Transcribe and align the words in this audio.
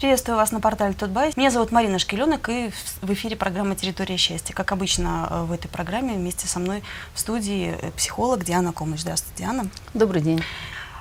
Приветствую 0.00 0.38
вас 0.38 0.50
на 0.50 0.60
портале 0.60 0.94
Тутбай. 0.94 1.30
Меня 1.36 1.50
зовут 1.50 1.72
Марина 1.72 1.98
Шкеленок 1.98 2.48
и 2.48 2.70
в 3.02 3.12
эфире 3.12 3.36
программа 3.36 3.74
«Территория 3.76 4.16
счастья». 4.16 4.54
Как 4.54 4.72
обычно 4.72 5.28
э, 5.30 5.42
в 5.42 5.52
этой 5.52 5.68
программе 5.68 6.14
вместе 6.14 6.48
со 6.48 6.58
мной 6.58 6.82
в 7.12 7.20
студии 7.20 7.76
э, 7.78 7.90
психолог 7.90 8.42
Диана 8.42 8.72
Комыч. 8.72 9.00
Здравствуйте, 9.00 9.44
Диана. 9.44 9.66
Добрый 9.92 10.22
день. 10.22 10.42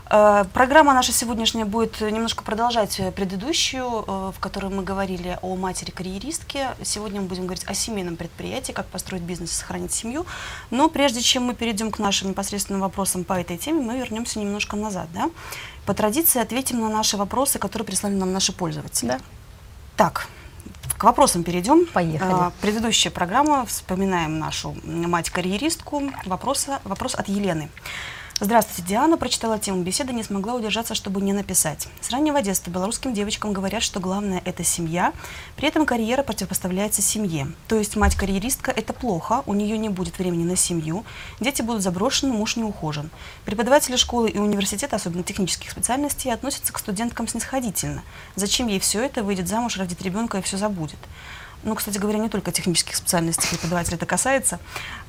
Э, 0.10 0.46
программа 0.54 0.94
наша 0.94 1.12
сегодняшняя 1.12 1.66
будет 1.66 2.02
немножко 2.02 2.44
продолжать 2.44 3.00
предыдущую, 3.16 3.88
в 4.32 4.36
которой 4.40 4.72
мы 4.72 4.84
говорили 4.84 5.38
о 5.42 5.56
матери-карьеристке. 5.56 6.70
Сегодня 6.84 7.22
мы 7.22 7.28
будем 7.28 7.44
говорить 7.44 7.66
о 7.68 7.74
семейном 7.74 8.16
предприятии, 8.16 8.72
как 8.72 8.88
построить 8.88 9.24
бизнес 9.24 9.52
и 9.52 9.56
сохранить 9.56 9.92
семью. 9.92 10.26
Но 10.72 10.90
прежде 10.90 11.22
чем 11.22 11.44
мы 11.44 11.54
перейдем 11.54 11.92
к 11.92 12.00
нашим 12.00 12.30
непосредственным 12.30 12.82
вопросам 12.82 13.24
по 13.24 13.34
этой 13.34 13.58
теме, 13.58 13.82
мы 13.82 13.98
вернемся 13.98 14.40
немножко 14.40 14.76
назад. 14.76 15.08
Да? 15.14 15.30
По 15.86 15.94
традиции 15.94 16.42
ответим 16.42 16.80
на 16.80 16.90
наши 16.90 17.18
вопросы, 17.18 17.60
которые 17.60 17.86
прислали 17.86 18.14
нам 18.16 18.34
наши 18.34 18.52
пользователи. 18.52 19.10
Да. 19.10 19.20
Так, 19.96 20.28
к 20.98 21.04
вопросам 21.04 21.44
перейдем. 21.44 21.86
Поехали. 21.86 22.32
А, 22.32 22.52
предыдущая 22.62 23.12
программа, 23.12 23.66
вспоминаем 23.66 24.40
нашу 24.40 24.76
мать-карьеристку. 24.84 26.04
Вопрос, 26.26 26.68
вопрос 26.84 27.16
от 27.16 27.30
Елены. 27.30 27.70
Здравствуйте, 28.42 28.84
Диана. 28.88 29.18
Прочитала 29.18 29.60
тему 29.60 29.84
беседы, 29.84 30.14
не 30.14 30.24
смогла 30.24 30.54
удержаться, 30.54 30.96
чтобы 30.96 31.20
не 31.20 31.34
написать. 31.34 31.90
С 32.00 32.10
раннего 32.10 32.42
детства 32.42 32.72
белорусским 32.72 33.14
девочкам 33.14 33.52
говорят, 33.52 33.84
что 33.84 34.00
главное– 34.00 34.42
это 34.46 34.64
семья, 34.64 35.12
при 35.58 35.68
этом 35.68 35.86
карьера 35.86 36.24
противопоставляется 36.24 37.02
семье. 37.02 37.52
То 37.68 37.76
есть 37.76 37.98
мать-карьеристка– 37.98 38.72
это 38.76 38.94
плохо, 38.94 39.44
у 39.46 39.54
нее 39.54 39.78
не 39.78 39.90
будет 39.90 40.20
времени 40.20 40.46
на 40.46 40.56
семью, 40.56 41.04
дети 41.42 41.62
будут 41.62 41.84
заброшены, 41.84 42.32
муж 42.32 42.56
не 42.56 42.64
ухожен. 42.64 43.10
Преподаватели 43.44 43.98
школы 43.98 44.30
и 44.30 44.38
университета, 44.38 44.96
особенно 44.96 45.24
технических 45.24 45.72
специальностей, 45.72 46.32
относятся 46.32 46.72
к 46.72 46.80
студенткам 46.80 47.28
снисходительно. 47.28 48.04
Зачем 48.38 48.68
ей 48.68 48.80
все 48.80 49.04
это, 49.04 49.22
выйдет 49.22 49.50
замуж, 49.50 49.76
родит 49.76 50.02
ребенка 50.02 50.38
и 50.38 50.42
все 50.42 50.56
забудет 50.56 51.00
ну, 51.64 51.76
кстати 51.76 51.98
говоря, 51.98 52.20
не 52.20 52.30
только 52.30 52.52
технических 52.52 52.96
специальностей 52.96 53.50
преподавателя 53.50 53.96
это 53.96 54.06
касается. 54.06 54.60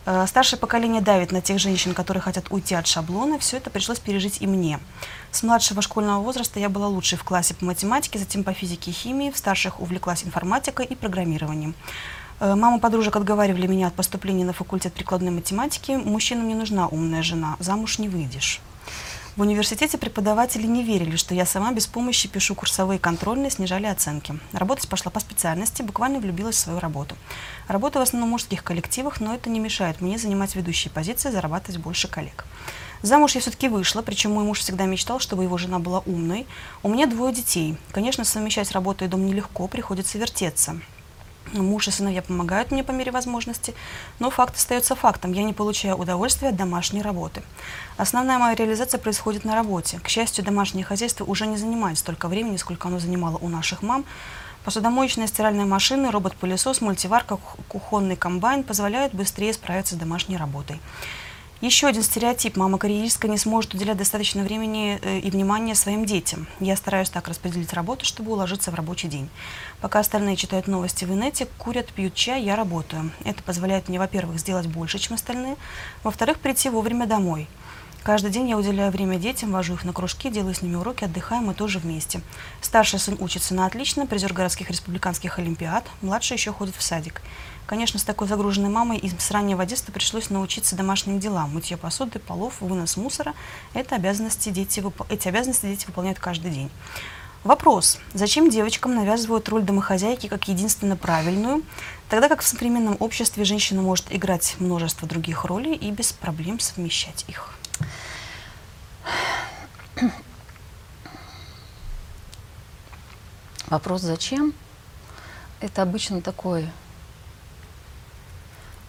Э, 0.07 0.27
старшее 0.27 0.59
поколение 0.59 1.03
давит 1.03 1.33
на 1.33 1.41
тех 1.41 1.59
женщин, 1.59 1.95
которые 1.95 2.23
хотят 2.23 2.51
уйти 2.51 2.75
от 2.75 2.87
шаблона. 2.87 3.39
Все 3.39 3.59
это 3.59 3.71
пришлось 3.71 3.99
пережить 3.99 4.39
и 4.41 4.47
мне. 4.47 4.81
С 5.31 5.43
младшего 5.43 5.83
школьного 5.83 6.23
возраста 6.23 6.59
я 6.59 6.69
была 6.69 6.89
лучшей 6.89 7.19
в 7.19 7.25
классе 7.25 7.55
по 7.55 7.65
математике, 7.65 8.19
затем 8.19 8.45
по 8.45 8.53
физике 8.53 8.91
и 8.91 8.95
химии. 8.95 9.31
В 9.31 9.37
старших 9.37 9.81
увлеклась 9.81 10.25
информатикой 10.25 10.87
и 10.87 10.95
программированием. 10.95 11.75
Э, 12.41 12.55
мама 12.55 12.79
подружек 12.79 13.17
отговаривали 13.17 13.67
меня 13.67 13.89
от 13.89 13.95
поступления 13.95 14.45
на 14.45 14.53
факультет 14.53 14.95
прикладной 14.95 15.31
математики. 15.31 15.93
Мужчинам 15.93 16.49
не 16.49 16.55
нужна 16.55 16.89
умная 16.89 17.23
жена, 17.23 17.57
замуж 17.59 17.99
не 17.99 18.09
выйдешь. 18.09 18.61
В 19.37 19.43
университете 19.43 19.97
преподаватели 19.97 20.67
не 20.67 20.83
верили, 20.83 21.15
что 21.15 21.37
я 21.37 21.47
сама 21.47 21.71
без 21.71 21.87
помощи 21.87 22.29
пишу 22.29 22.57
курсовые 22.57 22.99
контрольные, 22.99 23.51
снижали 23.51 23.87
оценки. 23.87 24.35
Работать 24.53 24.89
пошла 24.89 25.13
по 25.13 25.21
специальности, 25.21 25.83
буквально 25.83 26.19
влюбилась 26.19 26.57
в 26.57 26.59
свою 26.59 26.81
работу. 26.81 27.17
Работаю 27.69 28.03
в 28.03 28.09
основном 28.09 28.31
в 28.31 28.33
мужских 28.33 28.65
коллективах, 28.65 29.21
но 29.21 29.33
это 29.33 29.49
не 29.49 29.61
мешает 29.61 30.01
мне 30.01 30.19
занимать 30.19 30.57
ведущие 30.57 30.91
позиции, 30.91 31.31
зарабатывать 31.31 31.81
больше 31.81 32.09
коллег. 32.09 32.45
Замуж 33.03 33.37
я 33.37 33.41
все-таки 33.41 33.69
вышла, 33.69 34.03
причем 34.03 34.33
мой 34.33 34.43
муж 34.43 34.59
всегда 34.59 34.87
мечтал, 34.87 35.21
чтобы 35.21 35.45
его 35.45 35.57
жена 35.59 35.79
была 35.79 36.01
умной. 36.01 36.47
У 36.83 36.89
меня 36.89 37.07
двое 37.07 37.33
детей. 37.33 37.77
Конечно, 37.93 38.25
совмещать 38.25 38.73
работу 38.73 39.05
и 39.05 39.09
дом 39.09 39.25
нелегко, 39.25 39.69
приходится 39.69 40.19
вертеться. 40.19 40.81
Муж 41.53 41.89
и 41.89 41.91
сыновья 41.91 42.23
помогают 42.23 42.71
мне 42.71 42.85
по 42.85 42.93
мере 42.93 43.11
возможности, 43.11 43.75
но 44.21 44.31
факт 44.31 44.55
остается 44.55 44.95
фактом. 44.95 45.33
Я 45.33 45.43
не 45.43 45.53
получаю 45.53 45.97
удовольствия 45.97 46.51
от 46.51 46.57
домашней 46.57 47.03
работы. 47.03 47.43
Основная 47.97 48.39
моя 48.39 48.55
реализация 48.55 49.01
происходит 49.01 49.45
на 49.45 49.57
работе. 49.57 49.99
К 49.99 50.09
счастью, 50.09 50.45
домашнее 50.45 50.85
хозяйство 50.85 51.25
уже 51.25 51.47
не 51.47 51.57
занимает 51.57 51.99
столько 51.99 52.29
времени, 52.29 52.57
сколько 52.57 52.89
оно 52.89 53.01
занимало 53.01 53.37
у 53.39 53.49
наших 53.49 53.83
мам. 53.83 54.05
Посудомоечная 54.65 55.27
стиральная 55.27 55.65
машина, 55.65 56.13
робот-пылесос, 56.13 56.83
мультиварка, 56.83 57.39
кухонный 57.69 58.17
комбайн 58.17 58.63
позволяют 58.63 59.15
быстрее 59.15 59.53
справиться 59.53 59.95
с 59.95 59.99
домашней 59.99 60.37
работой. 60.37 60.81
Еще 61.61 61.89
один 61.89 62.03
стереотип. 62.03 62.57
Мама-карьеристка 62.57 63.29
не 63.29 63.37
сможет 63.37 63.75
уделять 63.75 63.99
достаточно 63.99 64.43
времени 64.43 64.99
э, 65.03 65.19
и 65.19 65.31
внимания 65.31 65.75
своим 65.75 66.07
детям. 66.07 66.47
Я 66.59 66.75
стараюсь 66.75 67.11
так 67.11 67.29
распределить 67.29 67.75
работу, 67.75 68.07
чтобы 68.07 68.33
уложиться 68.33 68.71
в 68.71 68.75
рабочий 68.75 69.09
день. 69.09 69.29
Пока 69.83 69.99
остальные 69.99 70.37
читают 70.37 70.69
новости 70.69 71.05
в 71.05 71.13
инете, 71.13 71.47
курят, 71.59 71.93
пьют 71.93 72.15
чай, 72.15 72.43
я 72.43 72.57
работаю. 72.57 73.11
Это 73.25 73.43
позволяет 73.43 73.91
мне, 73.91 73.99
во-первых, 73.99 74.39
сделать 74.39 74.69
больше, 74.69 74.99
чем 74.99 75.17
остальные, 75.17 75.57
во-вторых, 76.03 76.39
прийти 76.39 76.71
вовремя 76.71 77.05
домой. 77.05 77.47
Каждый 78.03 78.31
день 78.31 78.49
я 78.49 78.57
уделяю 78.57 78.91
время 78.91 79.19
детям, 79.19 79.53
вожу 79.53 79.75
их 79.75 79.85
на 79.85 79.93
кружки, 79.93 80.31
делаю 80.31 80.55
с 80.55 80.63
ними 80.63 80.77
уроки, 80.77 81.05
отдыхаем 81.05 81.51
и 81.51 81.55
тоже 81.55 81.79
вместе. 81.79 82.23
Старший 82.63 82.99
сын 82.99 83.19
учится 83.21 83.55
на 83.55 83.67
отлично, 83.67 84.07
призер 84.07 84.33
городских 84.33 84.71
республиканских 84.71 85.39
олимпиад, 85.39 85.87
младший 86.01 86.39
еще 86.39 86.53
ходит 86.53 86.75
в 86.75 86.83
садик. 86.83 87.21
Конечно, 87.71 88.01
с 88.01 88.03
такой 88.03 88.27
загруженной 88.27 88.69
мамой 88.69 88.99
и 88.99 89.09
с 89.17 89.31
раннего 89.31 89.65
детства 89.65 89.93
пришлось 89.93 90.29
научиться 90.29 90.75
домашним 90.75 91.21
делам. 91.21 91.55
Мытье 91.55 91.77
посуды, 91.77 92.19
полов, 92.19 92.61
вынос 92.61 92.97
мусора. 92.97 93.33
Это 93.75 93.95
обязанности 93.95 94.49
дети, 94.49 94.83
эти 95.09 95.29
обязанности 95.29 95.67
дети 95.67 95.87
выполняют 95.87 96.19
каждый 96.19 96.51
день. 96.51 96.69
Вопрос. 97.45 98.01
Зачем 98.13 98.51
девочкам 98.51 98.97
навязывают 98.97 99.49
роль 99.49 99.63
домохозяйки 99.63 100.27
как 100.27 100.49
единственно 100.49 100.97
правильную, 100.97 101.63
тогда 102.09 102.29
как 102.29 102.41
в 102.41 102.45
современном 102.45 102.97
обществе 102.99 103.45
женщина 103.45 103.83
может 103.83 104.13
играть 104.13 104.57
множество 104.59 105.07
других 105.07 105.45
ролей 105.45 105.77
и 105.77 105.93
без 105.93 106.11
проблем 106.11 106.59
совмещать 106.59 107.25
их? 107.29 107.55
Вопрос 113.69 114.01
«зачем?»– 114.01 114.55
это 115.61 115.83
обычно 115.83 116.21
такой 116.21 116.69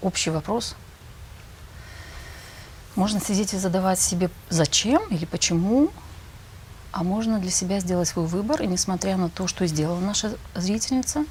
общий 0.01 0.29
вопрос. 0.29 0.75
Можно 2.95 3.21
сидеть 3.21 3.53
и 3.53 3.57
задавать 3.57 3.99
себе 3.99 4.29
зачем 4.49 5.01
или 5.09 5.25
почему, 5.25 5.89
а 6.91 7.03
можно 7.03 7.39
для 7.39 7.51
себя 7.51 7.79
сделать 7.79 8.09
свой 8.09 8.25
выбор, 8.25 8.61
и 8.61 8.67
несмотря 8.67 9.15
на 9.15 9.29
то, 9.29 9.47
что 9.47 9.65
сделала 9.65 9.99
наша 9.99 10.35
зрительница, 10.55 11.25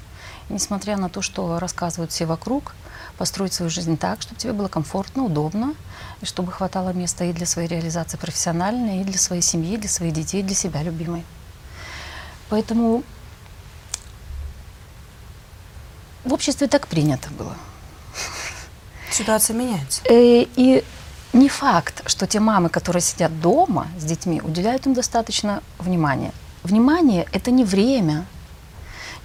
и 0.49 0.53
несмотря 0.53 0.97
на 0.97 1.07
то, 1.07 1.21
что 1.21 1.59
рассказывают 1.59 2.11
все 2.11 2.25
вокруг, 2.25 2.73
построить 3.17 3.53
свою 3.53 3.69
жизнь 3.69 3.97
так, 3.97 4.21
чтобы 4.23 4.39
тебе 4.39 4.53
было 4.53 4.67
комфортно, 4.67 5.23
удобно, 5.23 5.75
и 6.21 6.25
чтобы 6.25 6.51
хватало 6.51 6.93
места 6.93 7.25
и 7.25 7.33
для 7.33 7.45
своей 7.45 7.67
реализации 7.67 8.17
профессиональной, 8.17 9.01
и 9.01 9.03
для 9.03 9.19
своей 9.19 9.43
семьи, 9.43 9.75
и 9.75 9.77
для 9.77 9.89
своих 9.89 10.13
детей, 10.13 10.39
и 10.41 10.43
для 10.43 10.55
себя 10.55 10.81
любимой. 10.81 11.23
Поэтому 12.49 13.03
в 16.25 16.33
обществе 16.33 16.67
так 16.67 16.87
принято 16.87 17.29
было. 17.29 17.55
Ситуация 19.21 19.55
меняется. 19.55 20.01
Э, 20.05 20.45
и 20.55 20.83
не 21.33 21.47
факт, 21.47 22.01
что 22.09 22.25
те 22.25 22.39
мамы, 22.39 22.69
которые 22.69 23.03
сидят 23.03 23.39
дома 23.39 23.87
с 23.99 24.03
детьми, 24.03 24.41
уделяют 24.41 24.87
им 24.87 24.95
достаточно 24.95 25.61
внимания. 25.77 26.31
Внимание– 26.63 27.27
это 27.31 27.51
не 27.51 27.63
время, 27.63 28.25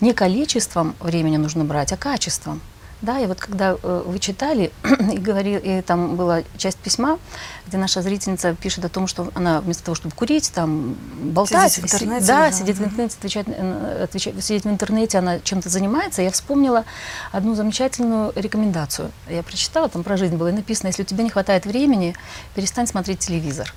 не 0.02 0.12
количеством 0.12 0.94
времени 1.00 1.38
нужно 1.38 1.64
брать, 1.64 1.94
а 1.94 1.96
качеством. 1.96 2.60
Да, 3.02 3.20
и 3.20 3.26
вот 3.26 3.38
когда 3.38 3.76
э, 3.82 4.02
вы 4.06 4.18
читали, 4.18 4.72
и, 5.12 5.18
говорили, 5.18 5.58
и 5.58 5.82
там 5.82 6.16
была 6.16 6.42
часть 6.56 6.78
письма, 6.78 7.18
где 7.66 7.76
наша 7.76 8.00
зрительница 8.00 8.54
пишет 8.54 8.84
о 8.86 8.88
том, 8.88 9.06
что 9.06 9.30
она 9.34 9.60
вместо 9.60 9.84
того, 9.84 9.94
чтобы 9.94 10.14
курить, 10.14 10.50
там, 10.54 10.96
болтать, 11.20 11.72
сидеть 11.72 11.90
в 11.90 11.94
интернете, 11.94 12.26
да, 12.26 12.50
да, 12.50 12.52
сидеть 12.52 12.76
в 12.76 12.84
интернете, 12.84 13.16
отвечать, 13.18 13.46
э, 13.48 14.02
отвечать, 14.04 14.42
сидеть 14.42 14.64
в 14.64 14.68
интернете, 14.68 15.18
она 15.18 15.40
чем-то 15.40 15.68
занимается, 15.68 16.22
я 16.22 16.30
вспомнила 16.30 16.84
одну 17.32 17.54
замечательную 17.54 18.32
рекомендацию. 18.34 19.10
Я 19.28 19.42
прочитала, 19.42 19.88
там 19.88 20.02
про 20.02 20.16
жизнь 20.16 20.36
было, 20.36 20.48
и 20.48 20.52
написано, 20.52 20.88
если 20.88 21.02
у 21.02 21.06
тебя 21.06 21.22
не 21.22 21.30
хватает 21.30 21.66
времени, 21.66 22.14
перестань 22.54 22.86
смотреть 22.86 23.18
телевизор 23.18 23.74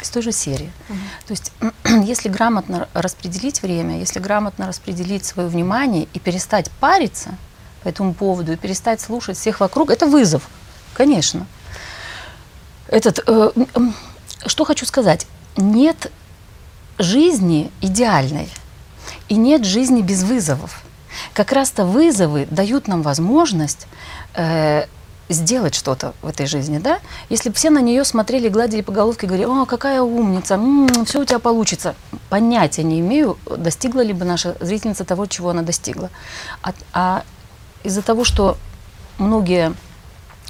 из 0.00 0.08
той 0.08 0.22
же 0.22 0.32
серии. 0.32 0.72
Угу. 0.88 0.98
То 1.26 1.32
есть, 1.32 1.52
если 2.08 2.30
грамотно 2.30 2.88
распределить 2.94 3.62
время, 3.62 3.98
если 3.98 4.18
грамотно 4.18 4.66
распределить 4.66 5.26
свое 5.26 5.48
внимание 5.48 6.08
и 6.14 6.18
перестать 6.18 6.70
париться, 6.80 7.36
по 7.82 7.88
этому 7.88 8.14
поводу 8.14 8.52
и 8.52 8.56
перестать 8.56 9.00
слушать 9.00 9.36
всех 9.36 9.60
вокруг, 9.60 9.90
это 9.90 10.06
вызов, 10.06 10.48
конечно. 10.94 11.46
Этот, 12.88 13.20
э, 13.26 13.50
что 14.46 14.64
хочу 14.64 14.86
сказать, 14.86 15.26
нет 15.56 16.10
жизни 16.98 17.70
идеальной 17.80 18.48
и 19.28 19.34
нет 19.34 19.64
жизни 19.64 20.02
без 20.02 20.22
вызовов. 20.22 20.82
Как 21.34 21.52
раз-то 21.52 21.84
вызовы 21.84 22.46
дают 22.50 22.88
нам 22.88 23.02
возможность 23.02 23.86
э, 24.34 24.84
сделать 25.28 25.74
что-то 25.74 26.14
в 26.22 26.28
этой 26.28 26.46
жизни, 26.46 26.78
да? 26.78 27.00
Если 27.28 27.48
бы 27.48 27.54
все 27.54 27.70
на 27.70 27.80
нее 27.80 28.04
смотрели, 28.04 28.48
гладили 28.48 28.82
по 28.82 28.92
головке, 28.92 29.26
говорили, 29.26 29.46
о, 29.46 29.64
какая 29.66 30.02
умница, 30.02 30.54
м-м, 30.54 31.04
все 31.04 31.20
у 31.20 31.24
тебя 31.24 31.38
получится. 31.38 31.94
Понятия 32.28 32.82
не 32.82 33.00
имею, 33.00 33.38
достигла 33.46 34.00
ли 34.00 34.12
бы 34.12 34.24
наша 34.24 34.56
зрительница 34.60 35.04
того, 35.04 35.26
чего 35.26 35.50
она 35.50 35.62
достигла. 35.62 36.10
А, 36.62 36.72
а 36.92 37.24
из-за 37.84 38.02
того, 38.02 38.24
что 38.24 38.56
многие 39.18 39.74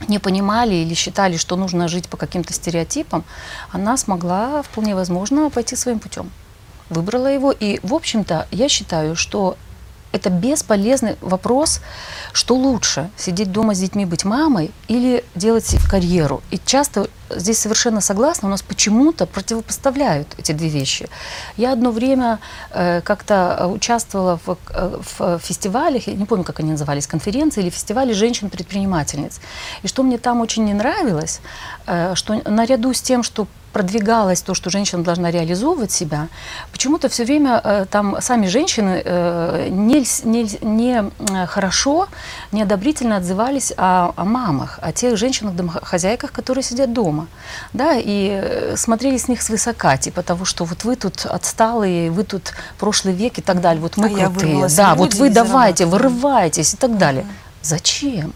не 0.09 0.19
понимали 0.19 0.75
или 0.75 0.95
считали, 0.95 1.37
что 1.37 1.57
нужно 1.57 1.89
жить 1.89 2.09
по 2.09 2.17
каким-то 2.17 2.53
стереотипам, 2.53 3.25
она 3.71 3.97
смогла, 3.97 4.63
вполне 4.63 4.95
возможно, 4.95 5.51
пойти 5.51 5.77
своим 5.77 5.99
путем. 5.99 6.31
выбрала 6.91 7.29
его. 7.29 7.53
И, 7.53 7.81
в 7.83 7.95
общем-то, 7.95 8.47
я 8.51 8.69
считаю, 8.69 9.17
что 9.17 9.57
это 10.13 10.31
бесполезный 10.31 11.17
вопрос, 11.21 11.81
что 12.33 12.55
лучше, 12.55 13.11
сидеть 13.17 13.51
дома 13.51 13.75
с 13.75 13.79
детьми, 13.79 14.05
быть 14.05 14.25
мамой 14.25 14.71
или 14.89 15.25
делать 15.35 15.75
карьеру. 15.91 16.43
И 16.51 16.61
часто 16.65 17.09
здесь 17.31 17.59
совершенно 17.59 18.01
согласна, 18.01 18.49
у 18.49 18.51
нас 18.51 18.63
почему-то 18.63 19.27
противопоставляют 19.27 20.29
эти 20.39 20.53
две 20.53 20.69
вещи. 20.69 21.09
Я 21.57 21.73
одно 21.73 21.91
время 21.91 22.39
э, 22.71 23.01
как-то 23.01 23.67
участвовала 23.69 24.39
в, 24.45 24.59
э, 24.71 25.01
в 25.19 25.39
фестивалях, 25.39 26.07
я 26.07 26.15
не 26.15 26.27
помню, 26.27 26.45
как 26.45 26.61
они 26.61 26.73
назывались, 26.73 27.07
конференции 27.07 27.63
или 27.63 27.71
фестивали 27.71 28.13
женщин-предпринимательниц. 28.13 29.41
И 29.83 29.89
что 29.89 30.03
мне 30.03 30.19
там 30.19 30.41
очень 30.41 30.65
не 30.65 30.75
нравилось, 30.75 31.41
э, 31.87 32.15
что 32.15 32.41
наряду 32.45 32.93
с 32.93 33.01
тем, 33.01 33.23
что 33.23 33.47
продвигалось 33.73 34.43
то, 34.43 34.55
что 34.55 34.71
женщина 34.71 35.03
должна 35.03 35.31
реализовывать 35.31 35.91
себя, 35.91 36.29
почему-то 36.71 37.09
все 37.09 37.25
время 37.25 37.61
э, 37.63 37.87
там 37.91 38.21
сами 38.21 38.47
женщины 38.47 39.03
э, 39.05 39.69
не, 39.71 40.05
не, 40.25 40.59
не 40.61 41.05
э, 41.33 41.47
хорошо, 41.47 42.09
неодобрительно 42.53 43.17
отзывались 43.17 43.73
о, 43.77 44.13
о 44.17 44.25
мамах, 44.25 44.79
о 44.83 44.93
тех 44.93 45.17
женщинах-домохозяйках, 45.17 46.33
которые 46.33 46.63
сидят 46.63 46.93
дома. 46.93 47.27
Да, 47.73 47.95
и 47.97 48.41
э, 48.43 48.77
смотрели 48.77 49.17
с 49.17 49.29
них 49.29 49.43
свысока, 49.43 49.97
типа 49.97 50.23
того, 50.23 50.45
что 50.45 50.65
вот 50.65 50.85
вы 50.85 50.97
тут 50.97 51.27
отсталые, 51.27 52.11
вы 52.11 52.25
тут 52.25 52.53
прошлый 52.79 53.15
век 53.15 53.39
и 53.39 53.43
так 53.43 53.61
далее, 53.61 53.81
вот 53.81 53.97
мы 53.97 54.07
а 54.07 54.31
крутые. 54.31 54.69
Да, 54.77 54.95
вот 54.95 55.15
вы 55.15 55.31
давайте, 55.31 55.87
вырывайтесь 55.87 56.75
и 56.75 56.77
так 56.77 56.99
далее. 56.99 57.27
Зачем? 57.63 58.33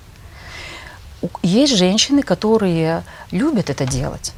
Есть 1.43 1.77
женщины, 1.77 2.23
которые 2.23 3.03
любят 3.31 3.71
это 3.71 3.85
делать. 3.85 4.32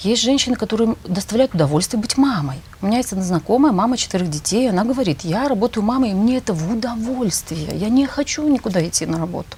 Есть 0.00 0.22
женщины, 0.22 0.54
которые 0.54 0.94
доставляют 1.04 1.54
удовольствие 1.54 2.00
быть 2.00 2.16
мамой. 2.16 2.58
У 2.80 2.86
меня 2.86 2.98
есть 2.98 3.12
одна 3.12 3.24
знакомая, 3.24 3.72
мама 3.72 3.96
четырех 3.96 4.30
детей, 4.30 4.70
она 4.70 4.84
говорит, 4.84 5.22
я 5.22 5.48
работаю 5.48 5.84
мамой, 5.84 6.10
и 6.10 6.14
мне 6.14 6.36
это 6.36 6.54
в 6.54 6.72
удовольствие, 6.72 7.76
я 7.76 7.88
не 7.88 8.06
хочу 8.06 8.46
никуда 8.48 8.86
идти 8.86 9.06
на 9.06 9.18
работу. 9.18 9.56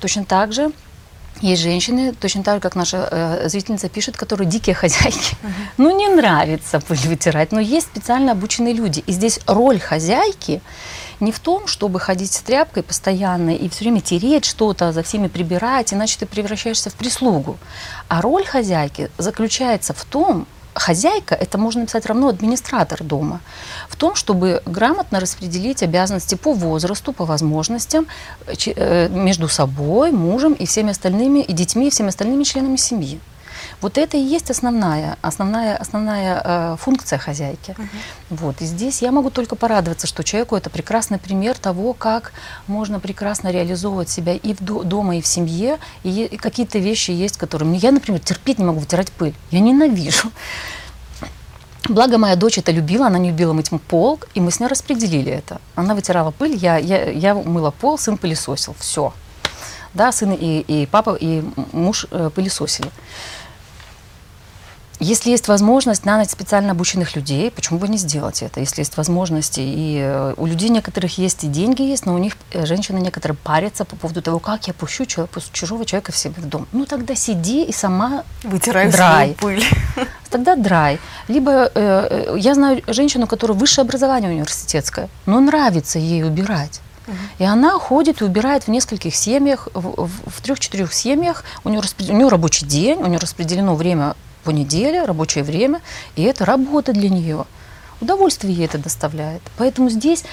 Точно 0.00 0.24
так 0.24 0.52
же 0.52 0.72
есть 1.40 1.62
женщины, 1.62 2.12
точно 2.12 2.42
так 2.42 2.56
же, 2.56 2.60
как 2.60 2.76
наша 2.76 3.08
э, 3.10 3.48
зрительница 3.48 3.88
пишет, 3.88 4.16
которые 4.16 4.48
дикие 4.48 4.74
хозяйки. 4.74 5.36
Uh-huh. 5.42 5.52
Ну, 5.76 5.96
не 5.96 6.08
нравится 6.08 6.80
пыль 6.80 6.98
вытирать, 6.98 7.52
но 7.52 7.60
есть 7.60 7.86
специально 7.86 8.32
обученные 8.32 8.74
люди. 8.74 9.04
И 9.06 9.12
здесь 9.12 9.40
роль 9.46 9.78
хозяйки 9.78 10.60
не 11.20 11.32
в 11.32 11.38
том, 11.38 11.66
чтобы 11.66 12.00
ходить 12.00 12.32
с 12.32 12.40
тряпкой 12.40 12.82
постоянно 12.82 13.50
и 13.50 13.68
все 13.68 13.84
время 13.84 14.00
тереть 14.00 14.44
что-то, 14.44 14.92
за 14.92 15.02
всеми 15.02 15.28
прибирать, 15.28 15.92
иначе 15.92 16.18
ты 16.18 16.26
превращаешься 16.26 16.90
в 16.90 16.94
прислугу. 16.94 17.58
А 18.08 18.20
роль 18.20 18.44
хозяйки 18.44 19.10
заключается 19.18 19.94
в 19.94 20.04
том, 20.04 20.46
хозяйка, 20.78 21.34
это 21.34 21.58
можно 21.58 21.82
написать 21.82 22.06
равно 22.06 22.28
администратор 22.28 23.02
дома, 23.02 23.40
в 23.88 23.96
том, 23.96 24.14
чтобы 24.14 24.62
грамотно 24.64 25.20
распределить 25.20 25.82
обязанности 25.82 26.34
по 26.34 26.52
возрасту, 26.52 27.12
по 27.12 27.24
возможностям 27.24 28.06
э, 28.46 29.08
между 29.08 29.48
собой, 29.48 30.12
мужем 30.12 30.52
и 30.52 30.66
всеми 30.66 30.90
остальными, 30.90 31.40
и 31.40 31.52
детьми, 31.52 31.88
и 31.88 31.90
всеми 31.90 32.08
остальными 32.08 32.44
членами 32.44 32.76
семьи. 32.76 33.20
Вот 33.80 33.96
это 33.96 34.16
и 34.16 34.20
есть 34.20 34.50
основная, 34.50 35.16
основная, 35.22 35.76
основная 35.76 36.42
э, 36.44 36.76
функция 36.78 37.18
хозяйки. 37.18 37.76
Uh-huh. 37.78 37.88
Вот. 38.30 38.60
И 38.60 38.64
здесь 38.64 39.02
я 39.02 39.12
могу 39.12 39.30
только 39.30 39.54
порадоваться, 39.54 40.06
что 40.06 40.24
человеку 40.24 40.56
это 40.56 40.68
прекрасный 40.68 41.18
пример 41.18 41.56
того, 41.56 41.92
как 41.92 42.32
можно 42.66 42.98
прекрасно 42.98 43.50
реализовывать 43.50 44.10
себя 44.10 44.32
и 44.34 44.54
в 44.54 44.60
до, 44.60 44.82
дома, 44.82 45.16
и 45.16 45.20
в 45.20 45.26
семье. 45.26 45.78
И, 46.02 46.24
и 46.24 46.36
какие-то 46.36 46.78
вещи 46.78 47.12
есть, 47.12 47.36
которые... 47.36 47.72
Я, 47.76 47.92
например, 47.92 48.20
терпеть 48.20 48.58
не 48.58 48.64
могу 48.64 48.80
вытирать 48.80 49.12
пыль. 49.12 49.34
Я 49.50 49.60
ненавижу. 49.60 50.32
Благо 51.88 52.18
моя 52.18 52.36
дочь 52.36 52.58
это 52.58 52.70
любила, 52.70 53.06
она 53.06 53.18
не 53.18 53.30
любила 53.30 53.54
мыть 53.54 53.70
пол, 53.88 54.20
и 54.34 54.40
мы 54.40 54.50
с 54.50 54.60
ней 54.60 54.66
распределили 54.66 55.32
это. 55.32 55.60
Она 55.74 55.94
вытирала 55.94 56.32
пыль, 56.32 56.54
я, 56.54 56.76
я, 56.76 57.10
я 57.10 57.34
мыла 57.34 57.70
пол, 57.70 57.96
сын 57.96 58.18
пылесосил. 58.18 58.74
Все. 58.78 59.14
Да, 59.94 60.12
сын 60.12 60.32
и, 60.32 60.60
и 60.60 60.86
папа, 60.86 61.16
и 61.18 61.42
муж 61.72 62.06
э, 62.10 62.30
пылесосили. 62.34 62.90
Если 65.00 65.30
есть 65.30 65.46
возможность 65.46 66.04
нанять 66.04 66.30
специально 66.30 66.72
обученных 66.72 67.14
людей, 67.14 67.52
почему 67.52 67.78
бы 67.78 67.86
не 67.86 67.98
сделать 67.98 68.42
это? 68.42 68.58
Если 68.58 68.80
есть 68.80 68.96
возможности, 68.96 69.60
и 69.60 70.00
э, 70.00 70.34
у 70.36 70.46
людей 70.46 70.70
некоторых 70.70 71.18
есть 71.18 71.44
и 71.44 71.46
деньги 71.46 71.82
есть, 71.82 72.04
но 72.04 72.14
у 72.14 72.18
них 72.18 72.36
э, 72.52 72.66
женщины 72.66 72.98
некоторые 72.98 73.36
парятся 73.36 73.84
по 73.84 73.94
поводу 73.94 74.22
того, 74.22 74.40
как 74.40 74.66
я 74.66 74.74
пущу 74.74 75.06
человека, 75.06 75.40
чужого 75.52 75.86
человека 75.86 76.10
в 76.10 76.16
себе 76.16 76.34
в 76.38 76.46
дом. 76.46 76.66
Ну 76.72 76.84
тогда 76.84 77.14
сиди 77.14 77.62
и 77.62 77.72
сама 77.72 78.24
Вытирай 78.42 78.90
драй. 78.90 79.36
пыль. 79.40 79.64
Тогда 80.30 80.56
драй. 80.56 80.98
Либо 81.28 81.52
э, 81.52 81.70
э, 81.74 82.36
я 82.38 82.54
знаю 82.54 82.82
женщину, 82.88 83.28
которая 83.28 83.56
высшее 83.56 83.84
образование 83.84 84.30
университетское, 84.30 85.08
но 85.26 85.38
нравится 85.40 85.98
ей 85.98 86.24
убирать. 86.24 86.80
И 87.38 87.44
она 87.44 87.78
ходит 87.78 88.20
и 88.20 88.24
убирает 88.24 88.64
в 88.64 88.68
нескольких 88.68 89.14
семьях, 89.14 89.68
в, 89.72 90.06
в, 90.06 90.10
в 90.26 90.42
трех-четырех 90.42 90.92
семьях. 90.92 91.44
У 91.64 91.68
нее, 91.68 91.80
распред... 91.80 92.10
у 92.10 92.12
нее 92.12 92.28
рабочий 92.28 92.66
день, 92.66 92.98
у 92.98 93.06
нее 93.06 93.18
распределено 93.18 93.74
время 93.74 94.14
по 94.48 95.06
рабочее 95.06 95.44
время, 95.44 95.80
и 96.16 96.22
это 96.22 96.44
работа 96.44 96.92
для 96.92 97.08
нее. 97.08 97.44
Удовольствие 98.00 98.54
ей 98.54 98.66
это 98.66 98.78
доставляет. 98.78 99.42
Поэтому 99.56 99.90
здесь 99.90 100.24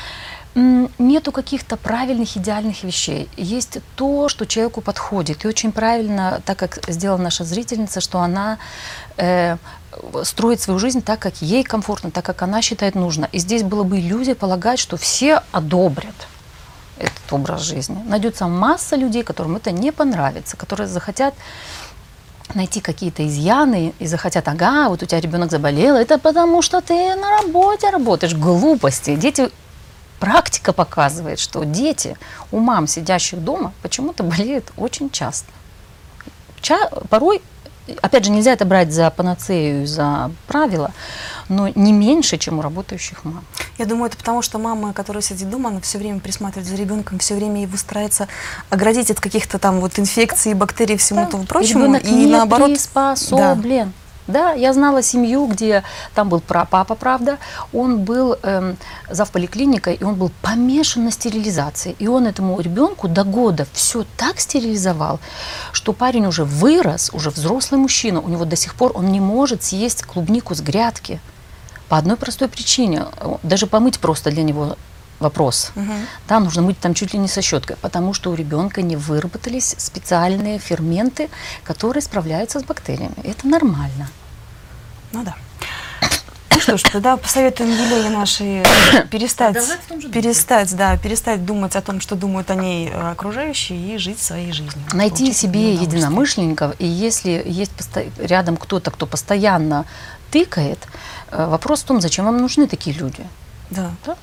нету 0.55 1.31
каких-то 1.31 1.75
правильных, 1.75 2.37
идеальных 2.37 2.83
вещей. 2.83 3.27
Есть 3.35 3.79
то, 3.95 4.29
что 4.29 4.45
человеку 4.45 4.81
подходит. 4.81 5.43
И 5.43 5.47
очень 5.47 5.71
правильно, 5.71 6.41
так 6.45 6.57
как 6.57 6.79
сделала 6.87 7.17
наша 7.17 7.43
зрительница, 7.43 7.99
что 7.99 8.19
она 8.19 8.57
э, 9.17 9.57
строит 10.23 10.61
свою 10.61 10.79
жизнь 10.79 11.01
так, 11.01 11.19
как 11.19 11.41
ей 11.41 11.63
комфортно, 11.63 12.11
так, 12.11 12.23
как 12.23 12.41
она 12.41 12.61
считает 12.61 12.95
нужно. 12.95 13.27
И 13.33 13.39
здесь 13.39 13.63
было 13.63 13.83
бы 13.83 13.99
иллюзия 13.99 14.35
полагать, 14.35 14.79
что 14.79 14.95
все 14.95 15.41
одобрят 15.51 16.15
этот 16.97 17.33
образ 17.33 17.61
жизни. 17.61 18.01
Найдется 18.07 18.47
масса 18.47 18.95
людей, 18.95 19.23
которым 19.23 19.57
это 19.57 19.71
не 19.71 19.91
понравится, 19.91 20.55
которые 20.55 20.87
захотят 20.87 21.33
найти 22.53 22.79
какие-то 22.81 23.25
изъяны 23.27 23.93
и 23.99 24.07
захотят, 24.07 24.47
ага, 24.47 24.89
вот 24.89 25.01
у 25.03 25.05
тебя 25.05 25.19
ребенок 25.19 25.51
заболел, 25.51 25.95
это 25.95 26.17
потому 26.17 26.61
что 26.61 26.81
ты 26.81 27.15
на 27.15 27.41
работе 27.41 27.89
работаешь. 27.89 28.33
Глупости. 28.33 29.15
Дети 29.15 29.49
практика 30.19 30.73
показывает, 30.73 31.39
что 31.39 31.63
дети 31.63 32.17
у 32.51 32.59
мам, 32.59 32.87
сидящих 32.87 33.43
дома, 33.43 33.73
почему-то 33.81 34.23
болеют 34.23 34.71
очень 34.77 35.09
часто. 35.09 35.51
Ча 36.61 36.89
порой 37.09 37.41
опять 38.01 38.25
же, 38.25 38.31
нельзя 38.31 38.53
это 38.53 38.65
брать 38.65 38.91
за 38.91 39.09
панацею, 39.09 39.87
за 39.87 40.31
правило, 40.47 40.91
но 41.49 41.67
не 41.67 41.93
меньше, 41.93 42.37
чем 42.37 42.59
у 42.59 42.61
работающих 42.61 43.23
мам. 43.23 43.43
Я 43.77 43.85
думаю, 43.85 44.07
это 44.07 44.17
потому, 44.17 44.41
что 44.41 44.57
мама, 44.57 44.93
которая 44.93 45.21
сидит 45.21 45.49
дома, 45.49 45.69
она 45.69 45.81
все 45.81 45.97
время 45.97 46.19
присматривает 46.19 46.67
за 46.67 46.75
ребенком, 46.75 47.19
все 47.19 47.35
время 47.35 47.61
его 47.61 47.77
старается 47.77 48.27
оградить 48.69 49.11
от 49.11 49.19
каких-то 49.19 49.59
там 49.59 49.79
вот 49.79 49.99
инфекций, 49.99 50.53
бактерий, 50.53 50.97
всему 50.97 51.25
да. 51.25 51.31
тому 51.31 51.43
прочему. 51.45 51.95
И, 51.95 52.23
и 52.23 52.27
наоборот. 52.27 52.71
приспособлен. 52.71 53.87
Да. 53.87 54.04
Да, 54.27 54.53
я 54.53 54.73
знала 54.73 55.03
семью, 55.03 55.45
где 55.45 55.83
там 56.15 56.29
был 56.29 56.41
папа, 56.41 56.95
правда, 56.95 57.37
он 57.71 58.03
был 58.03 58.37
эм, 58.41 58.75
зав 59.09 59.29
поликлиникой, 59.29 59.95
и 59.95 60.03
он 60.03 60.15
был 60.15 60.31
помешан 60.41 61.05
на 61.05 61.11
стерилизации. 61.11 61.95
И 61.99 62.07
он 62.07 62.25
этому 62.25 62.59
ребенку 62.59 63.07
до 63.07 63.23
года 63.23 63.67
все 63.73 64.03
так 64.17 64.39
стерилизовал, 64.39 65.19
что 65.71 65.93
парень 65.93 66.25
уже 66.25 66.43
вырос, 66.43 67.11
уже 67.13 67.29
взрослый 67.29 67.79
мужчина, 67.79 68.19
у 68.19 68.27
него 68.27 68.45
до 68.45 68.55
сих 68.55 68.73
пор 68.73 68.93
он 68.95 69.11
не 69.11 69.19
может 69.19 69.63
съесть 69.63 70.03
клубнику 70.03 70.55
с 70.55 70.61
грядки. 70.61 71.19
По 71.87 71.97
одной 71.97 72.17
простой 72.17 72.47
причине. 72.47 73.05
Даже 73.43 73.67
помыть 73.67 73.99
просто 73.99 74.31
для 74.31 74.41
него 74.41 74.75
вопрос. 75.19 75.71
Угу. 75.75 75.93
Да, 76.27 76.39
нужно 76.39 76.61
мыть 76.61 76.79
там 76.79 76.93
чуть 76.93 77.13
ли 77.13 77.19
не 77.19 77.27
со 77.27 77.41
щеткой, 77.41 77.77
потому 77.77 78.13
что 78.13 78.31
у 78.31 78.35
ребенка 78.35 78.81
не 78.81 78.95
выработались 78.95 79.75
специальные 79.77 80.59
ферменты, 80.59 81.29
которые 81.63 82.01
справляются 82.01 82.59
с 82.59 82.63
бактериями. 82.63 83.15
Это 83.23 83.47
нормально. 83.47 84.09
Ну 85.11 85.23
да. 85.23 85.35
Ну 86.55 86.61
что 86.61 86.77
ж, 86.77 86.83
тогда 86.83 87.17
посоветуем 87.17 87.69
Елене 87.69 88.09
нашей 88.09 88.63
перестать, 89.11 89.57
перестать, 90.13 90.73
да, 90.75 90.97
перестать 90.97 91.45
думать 91.45 91.75
о 91.75 91.81
том, 91.81 91.99
что 91.99 92.15
думают 92.15 92.49
о 92.49 92.55
ней 92.55 92.89
э, 92.89 93.11
окружающие, 93.11 93.77
и 93.77 93.97
жить 93.97 94.21
своей 94.21 94.53
жизнью. 94.53 94.85
Найти 94.93 95.33
себе 95.33 95.73
единомышленников, 95.73 96.73
и 96.79 96.85
если 96.85 97.43
есть 97.45 97.73
рядом 98.17 98.55
кто-то, 98.55 98.89
кто 98.91 99.05
постоянно 99.05 99.85
тыкает, 100.31 100.79
э, 101.31 101.45
вопрос 101.45 101.81
в 101.81 101.85
том, 101.85 101.99
зачем 101.99 102.23
вам 102.23 102.37
нужны 102.37 102.67
такие 102.67 102.95
люди. 102.95 103.25
Да. 103.69 103.91
да? 104.05 104.15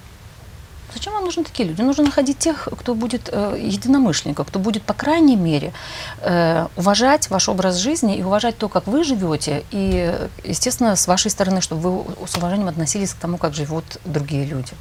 Зачем 0.94 1.12
вам 1.14 1.24
нужны 1.24 1.44
такие 1.44 1.68
люди? 1.68 1.80
Нужно 1.80 2.04
находить 2.04 2.38
тех, 2.38 2.68
кто 2.78 2.94
будет 2.94 3.28
э, 3.32 3.56
единомышленником, 3.58 4.44
кто 4.44 4.58
будет, 4.58 4.82
по 4.82 4.94
крайней 4.94 5.36
мере, 5.36 5.72
э, 6.20 6.66
уважать 6.76 7.30
ваш 7.30 7.48
образ 7.48 7.76
жизни 7.76 8.16
и 8.16 8.22
уважать 8.22 8.58
то, 8.58 8.68
как 8.68 8.86
вы 8.86 9.04
живете, 9.04 9.64
и, 9.70 10.14
естественно, 10.44 10.96
с 10.96 11.06
вашей 11.06 11.30
стороны, 11.30 11.60
чтобы 11.60 12.02
вы 12.02 12.26
с 12.26 12.36
уважением 12.36 12.68
относились 12.68 13.14
к 13.14 13.16
тому, 13.16 13.38
как 13.38 13.54
живут 13.54 13.84
другие 14.04 14.44
люди. 14.44 14.72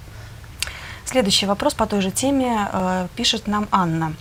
Следующий 1.06 1.46
вопрос 1.46 1.74
по 1.74 1.86
той 1.86 2.01
же 2.01 2.12
теме 2.12 2.70
э, 2.72 3.08
пишет 3.15 3.48
нам 3.48 3.68
Анна. 3.72 4.13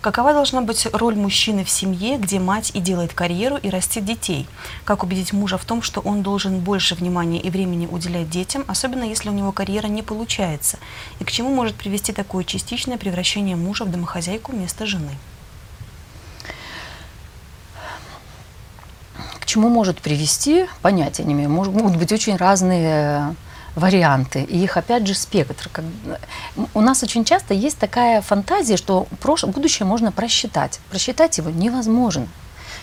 Какова 0.00 0.32
должна 0.32 0.60
быть 0.60 0.86
роль 0.92 1.16
мужчины 1.16 1.64
в 1.64 1.70
семье, 1.70 2.18
где 2.18 2.38
мать 2.38 2.70
и 2.72 2.78
делает 2.78 3.12
карьеру, 3.12 3.56
и 3.56 3.68
растит 3.68 4.04
детей? 4.04 4.46
Как 4.84 5.02
убедить 5.02 5.32
мужа 5.32 5.58
в 5.58 5.64
том, 5.64 5.82
что 5.82 6.00
он 6.00 6.22
должен 6.22 6.60
больше 6.60 6.94
внимания 6.94 7.40
и 7.40 7.50
времени 7.50 7.88
уделять 7.90 8.30
детям, 8.30 8.64
особенно 8.68 9.02
если 9.02 9.28
у 9.28 9.32
него 9.32 9.50
карьера 9.50 9.88
не 9.88 10.02
получается? 10.02 10.78
И 11.18 11.24
к 11.24 11.32
чему 11.32 11.50
может 11.50 11.74
привести 11.74 12.12
такое 12.12 12.44
частичное 12.44 12.96
превращение 12.96 13.56
мужа 13.56 13.84
в 13.84 13.90
домохозяйку 13.90 14.52
вместо 14.52 14.86
жены? 14.86 15.10
К 19.40 19.46
чему 19.46 19.68
может 19.68 20.00
привести, 20.00 20.66
понятия 20.80 21.24
не 21.24 21.32
имею. 21.32 21.50
Могут 21.50 21.96
быть 21.96 22.12
очень 22.12 22.36
разные 22.36 23.34
варианты, 23.74 24.42
и 24.42 24.62
их 24.62 24.76
опять 24.76 25.06
же 25.06 25.14
спектр. 25.14 25.70
У 26.74 26.80
нас 26.80 27.02
очень 27.02 27.24
часто 27.24 27.54
есть 27.54 27.78
такая 27.78 28.20
фантазия, 28.20 28.76
что 28.76 29.06
прош- 29.22 29.46
будущее 29.46 29.86
можно 29.86 30.12
просчитать. 30.12 30.80
Просчитать 30.90 31.38
его 31.38 31.50
невозможно. 31.50 32.28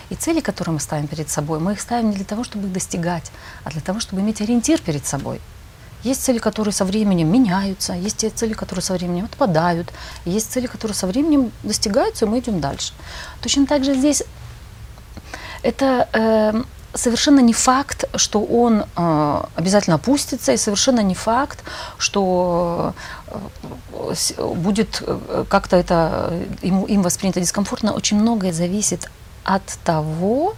И 0.08 0.14
цели, 0.14 0.40
которые 0.40 0.74
мы 0.74 0.80
ставим 0.80 1.08
перед 1.08 1.28
собой, 1.28 1.58
мы 1.58 1.72
их 1.72 1.80
ставим 1.80 2.10
не 2.10 2.16
для 2.16 2.24
того, 2.24 2.44
чтобы 2.44 2.66
их 2.66 2.72
достигать, 2.72 3.32
а 3.64 3.70
для 3.70 3.80
того, 3.80 4.00
чтобы 4.00 4.22
иметь 4.22 4.40
ориентир 4.40 4.80
перед 4.80 5.04
собой. 5.04 5.40
Есть 6.04 6.22
цели, 6.22 6.38
которые 6.38 6.72
со 6.72 6.84
временем 6.84 7.32
меняются, 7.32 7.92
есть 7.92 8.18
те 8.18 8.30
цели, 8.30 8.52
которые 8.52 8.82
со 8.82 8.94
временем 8.94 9.24
отпадают, 9.24 9.92
есть 10.24 10.52
цели, 10.52 10.66
которые 10.66 10.94
со 10.94 11.06
временем 11.08 11.50
достигаются, 11.64 12.26
и 12.26 12.28
мы 12.28 12.38
идем 12.38 12.60
дальше. 12.60 12.92
Точно 13.42 13.66
так 13.66 13.84
же 13.84 13.94
здесь 13.94 14.22
это 15.62 16.08
э, 16.12 16.62
совершенно 16.96 17.40
не 17.40 17.52
факт, 17.52 18.04
что 18.16 18.42
он 18.42 18.84
э, 18.96 19.42
обязательно 19.54 19.96
опустится, 19.96 20.52
и 20.52 20.56
совершенно 20.56 21.00
не 21.00 21.14
факт, 21.14 21.62
что 21.98 22.94
э, 23.28 24.44
будет 24.54 25.02
э, 25.06 25.44
как-то 25.48 25.76
это 25.76 26.28
э, 26.30 26.46
ему, 26.62 26.86
им 26.86 27.02
воспринято 27.02 27.40
дискомфортно. 27.40 27.92
Очень 27.92 28.20
многое 28.20 28.52
зависит 28.52 29.10
от 29.44 29.64
того, 29.84 30.54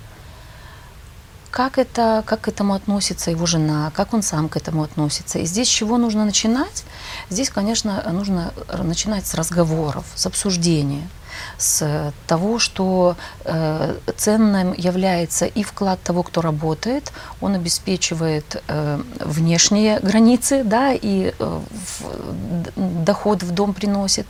как, 1.50 1.78
это, 1.78 2.22
как 2.26 2.42
к 2.42 2.48
этому 2.48 2.74
относится 2.74 3.30
его 3.30 3.46
жена, 3.46 3.90
как 3.94 4.14
он 4.14 4.22
сам 4.22 4.48
к 4.48 4.56
этому 4.56 4.82
относится. 4.82 5.38
И 5.38 5.46
здесь 5.46 5.68
чего 5.68 5.98
нужно 5.98 6.24
начинать? 6.24 6.84
Здесь, 7.30 7.50
конечно, 7.50 8.02
нужно 8.12 8.52
начинать 8.82 9.26
с 9.26 9.34
разговоров, 9.34 10.04
с 10.14 10.26
обсуждения, 10.26 11.08
с 11.56 12.12
того, 12.26 12.58
что 12.58 13.16
э, 13.44 13.94
ценным 14.16 14.72
является 14.72 15.46
и 15.46 15.62
вклад 15.62 16.00
того, 16.02 16.22
кто 16.22 16.40
работает, 16.40 17.12
он 17.40 17.54
обеспечивает 17.54 18.62
э, 18.68 19.00
внешние 19.20 20.00
границы, 20.00 20.62
да, 20.64 20.92
и 20.92 21.32
э, 21.38 21.60
в- 21.98 23.04
доход 23.04 23.42
в 23.42 23.50
дом 23.52 23.74
приносит. 23.74 24.28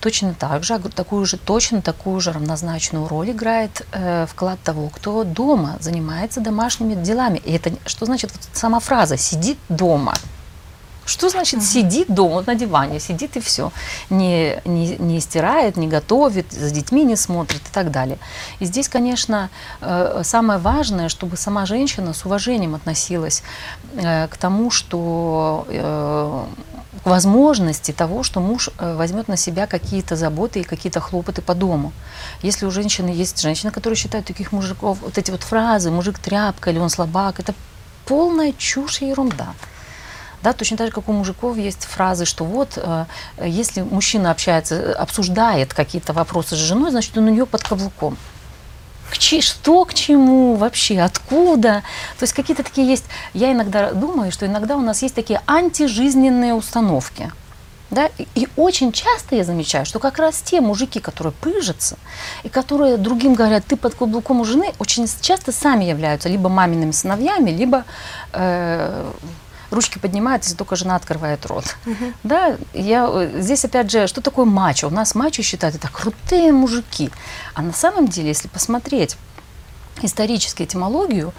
Точно 0.00 0.34
так 0.34 0.64
же, 0.64 0.78
такую 0.78 1.26
же, 1.26 1.36
точно 1.36 1.82
такую 1.82 2.20
же 2.20 2.32
равнозначную 2.32 3.08
роль 3.08 3.30
играет 3.30 3.86
э, 3.92 4.26
вклад 4.28 4.58
того, 4.62 4.88
кто 4.88 5.24
дома 5.24 5.76
занимается 5.80 6.40
домашними 6.40 6.94
делами. 6.94 7.38
И 7.38 7.52
это 7.52 7.72
что 7.86 8.06
значит 8.06 8.32
вот 8.32 8.40
сама 8.52 8.80
фраза 8.80 9.16
«сидит 9.16 9.58
дома»? 9.68 10.14
Что 11.06 11.28
значит 11.28 11.62
сидит 11.62 12.08
дома 12.12 12.42
на 12.46 12.56
диване, 12.56 12.98
сидит 12.98 13.36
и 13.36 13.40
все, 13.40 13.72
не, 14.10 14.60
не, 14.64 14.96
не 14.96 15.20
стирает, 15.20 15.76
не 15.76 15.86
готовит, 15.86 16.52
за 16.52 16.70
детьми 16.70 17.04
не 17.04 17.14
смотрит 17.14 17.60
и 17.60 17.72
так 17.72 17.92
далее. 17.92 18.18
И 18.58 18.64
здесь, 18.64 18.88
конечно, 18.88 19.48
э, 19.80 20.22
самое 20.24 20.58
важное, 20.58 21.08
чтобы 21.08 21.36
сама 21.36 21.64
женщина 21.64 22.12
с 22.12 22.26
уважением 22.26 22.74
относилась 22.74 23.44
э, 23.94 24.26
к 24.26 24.36
тому, 24.36 24.72
что 24.72 25.64
э, 25.68 26.44
к 27.04 27.06
возможности 27.06 27.92
того, 27.92 28.24
что 28.24 28.40
муж 28.40 28.70
возьмет 28.78 29.28
на 29.28 29.36
себя 29.36 29.68
какие-то 29.68 30.16
заботы 30.16 30.60
и 30.60 30.64
какие-то 30.64 31.00
хлопоты 31.00 31.40
по 31.40 31.54
дому. 31.54 31.92
Если 32.42 32.66
у 32.66 32.70
женщины 32.72 33.10
есть 33.10 33.40
женщина, 33.40 33.70
которая 33.70 33.96
считает 33.96 34.24
таких 34.24 34.50
мужиков, 34.50 34.98
вот 35.02 35.16
эти 35.16 35.30
вот 35.30 35.44
фразы 35.44 35.92
«мужик 35.92 36.18
тряпка» 36.18 36.70
или 36.70 36.80
«он 36.80 36.90
слабак», 36.90 37.38
это 37.38 37.54
полная 38.06 38.52
чушь 38.52 39.02
и 39.02 39.08
ерунда. 39.08 39.54
Да, 40.42 40.52
точно 40.52 40.76
так 40.76 40.88
же, 40.88 40.92
как 40.92 41.08
у 41.08 41.12
мужиков 41.12 41.56
есть 41.56 41.84
фразы, 41.84 42.24
что 42.24 42.44
вот, 42.44 42.76
э, 42.76 43.06
если 43.44 43.82
мужчина 43.82 44.30
общается, 44.30 44.74
э, 44.74 44.92
обсуждает 44.92 45.74
какие-то 45.74 46.12
вопросы 46.12 46.56
с 46.56 46.58
женой, 46.58 46.90
значит, 46.90 47.16
он 47.18 47.24
у 47.24 47.30
нее 47.30 47.46
под 47.46 47.62
каблуком. 47.62 48.16
К 49.10 49.18
чи- 49.18 49.40
что 49.40 49.84
к 49.84 49.94
чему 49.94 50.56
вообще, 50.56 51.00
откуда? 51.00 51.82
То 52.18 52.22
есть 52.22 52.32
какие-то 52.32 52.62
такие 52.62 52.88
есть... 52.88 53.04
Я 53.34 53.52
иногда 53.52 53.92
думаю, 53.92 54.32
что 54.32 54.46
иногда 54.46 54.76
у 54.76 54.80
нас 54.80 55.02
есть 55.02 55.14
такие 55.14 55.40
антижизненные 55.46 56.54
установки. 56.54 57.32
Да? 57.90 58.10
И, 58.18 58.26
и 58.34 58.48
очень 58.56 58.90
часто 58.90 59.36
я 59.36 59.44
замечаю, 59.44 59.86
что 59.86 60.00
как 60.00 60.18
раз 60.18 60.42
те 60.42 60.60
мужики, 60.60 60.98
которые 60.98 61.32
пыжатся, 61.32 61.96
и 62.42 62.48
которые 62.48 62.96
другим 62.96 63.34
говорят, 63.34 63.64
ты 63.64 63.76
под 63.76 63.94
каблуком 63.94 64.40
у 64.40 64.44
жены, 64.44 64.72
очень 64.80 65.06
часто 65.20 65.52
сами 65.52 65.84
являются 65.84 66.28
либо 66.28 66.48
мамиными 66.48 66.90
сыновьями, 66.90 67.50
либо 67.50 67.84
э, 68.32 69.12
ручки 69.76 69.98
поднимаются, 69.98 70.48
если 70.50 70.58
только 70.58 70.74
жена 70.74 70.96
открывает 70.96 71.46
рот. 71.46 71.76
Да, 72.24 72.56
я, 72.74 73.08
э, 73.08 73.40
здесь 73.40 73.64
опять 73.64 73.90
же, 73.90 74.06
что 74.08 74.20
такое 74.20 74.44
мачо? 74.44 74.88
У 74.88 74.90
нас 74.90 75.14
мачо 75.14 75.42
считают 75.42 75.76
это 75.76 75.88
крутые 75.88 76.52
мужики. 76.52 77.10
А 77.54 77.62
на 77.62 77.72
самом 77.72 78.08
деле, 78.08 78.28
если 78.28 78.48
посмотреть 78.48 79.16
исторически 80.02 80.64
этимологию, 80.64 81.32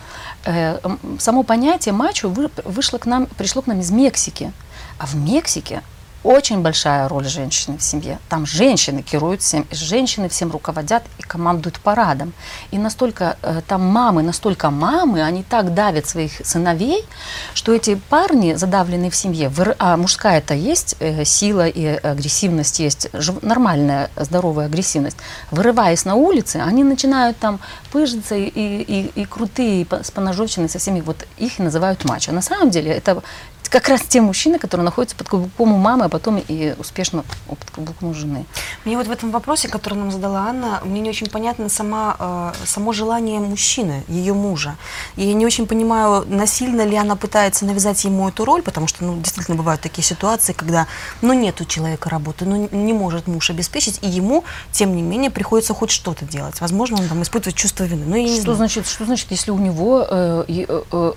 э, 0.46 0.80
само 1.20 1.44
понятие 1.44 1.94
мачо 1.94 2.30
вы- 2.30 2.50
вышло 2.64 2.98
к 2.98 3.06
нам, 3.06 3.26
пришло 3.26 3.62
к 3.62 3.68
нам 3.68 3.82
из 3.82 3.92
Мексики. 3.92 4.52
А 4.98 5.06
в 5.06 5.16
Мексике 5.16 5.82
очень 6.24 6.62
большая 6.62 7.08
роль 7.08 7.28
женщины 7.28 7.78
в 7.78 7.84
семье. 7.84 8.20
Там 8.30 8.46
женщины 8.46 9.02
керуют 9.02 9.42
всем, 9.42 9.66
женщины 9.72 10.30
всем 10.30 10.52
руководят 10.52 11.04
и 11.20 11.24
командуют 11.24 11.80
парадом. 11.80 12.34
И 12.72 12.78
настолько 12.78 13.38
э, 13.42 13.62
там 13.68 13.86
мамы, 13.86 14.24
настолько 14.24 14.70
мамы, 14.70 15.24
они 15.24 15.44
так 15.44 15.74
давят 15.74 16.08
своих 16.08 16.46
сыновей, 16.46 17.06
что 17.54 17.74
эти 17.74 17.96
парни, 17.96 18.56
задавленные 18.56 19.12
в 19.12 19.16
семье, 19.16 19.52
а 19.80 19.98
мужская 19.98 20.40
это 20.40 20.54
есть 20.54 20.96
э, 21.00 21.24
сила 21.24 21.68
и 21.68 21.86
агрессивность 21.86 22.80
есть, 22.80 23.10
нормальная 23.42 24.10
здоровая 24.16 24.66
агрессивность. 24.66 25.18
Вырываясь 25.52 26.06
на 26.06 26.16
улице, 26.16 26.58
они 26.58 26.84
начинают 26.84 27.38
там 27.38 27.60
пыжиться 27.92 28.36
и, 28.36 28.48
и, 28.48 29.12
и- 29.16 29.26
крутые, 29.26 29.86
с 29.90 30.12
поножовщиной 30.12 30.70
со 30.70 30.80
всеми, 30.80 31.02
вот 31.02 31.26
их 31.38 31.60
называют 31.60 32.06
мачо. 32.06 32.32
На 32.32 32.42
самом 32.42 32.70
деле 32.70 32.92
это 32.92 33.22
как 33.70 33.88
раз 33.90 34.02
те 34.02 34.22
мужчины, 34.22 34.60
которые 34.60 34.86
находятся 34.86 35.16
под 35.16 35.28
каблуком 35.30 35.74
у 35.74 35.78
мамы, 35.78 36.06
а 36.06 36.10
потом 36.10 36.38
и 36.48 36.76
успешно 36.78 37.24
под 37.48 37.60
каблуком 37.72 38.10
у 38.10 38.14
жены. 38.14 38.46
Мне 38.86 38.98
вот 38.98 39.08
в 39.08 39.12
этом 39.12 39.32
вопросе, 39.32 39.68
который 39.68 39.96
нам 39.96 40.12
задала 40.12 40.48
Анна, 40.48 40.82
мне 40.84 41.02
не 41.02 41.10
очень 41.10 41.28
понятно 41.28 41.70
сама, 41.70 42.16
э, 42.20 42.52
само 42.66 42.94
желание 42.94 43.40
мужчины, 43.40 44.04
ее 44.08 44.34
мужа. 44.34 44.76
И 45.16 45.26
я 45.26 45.34
не 45.34 45.46
очень 45.46 45.68
понимаю, 45.68 46.26
насильно 46.28 46.84
ли 46.84 46.96
она 46.96 47.16
пытается 47.16 47.66
навязать 47.66 48.04
ему 48.06 48.30
эту 48.30 48.46
роль, 48.46 48.62
потому 48.62 48.88
что, 48.88 49.04
ну, 49.04 49.18
действительно, 49.18 49.58
бывают 49.58 49.82
такие 49.82 50.04
ситуации, 50.04 50.54
когда, 50.54 50.88
ну, 51.22 51.34
нет 51.34 51.60
у 51.62 51.66
человека 51.66 52.10
работы, 52.10 52.46
ну, 52.46 52.70
не 52.72 52.94
может 52.94 53.28
муж 53.28 53.50
обеспечить, 53.50 54.00
и 54.02 54.08
ему, 54.08 54.44
тем 54.72 54.96
не 54.96 55.02
менее, 55.02 55.32
приходится 55.32 55.74
хоть 55.74 55.92
что-то 55.92 56.26
делать. 56.26 56.62
Возможно, 56.62 56.98
он 56.98 57.08
там 57.08 57.22
испытывает 57.24 57.56
чувство 57.56 57.84
вины. 57.84 58.06
Но 58.06 58.16
я 58.16 58.24
не 58.24 58.36
Что 58.36 58.42
знаю. 58.44 58.58
значит, 58.58 58.88
что 58.88 59.06
значит, 59.06 59.32
если 59.32 59.52
у 59.52 59.58
него 59.58 60.06
э, 60.10 60.46
э, 60.48 60.84
э, 60.92 61.14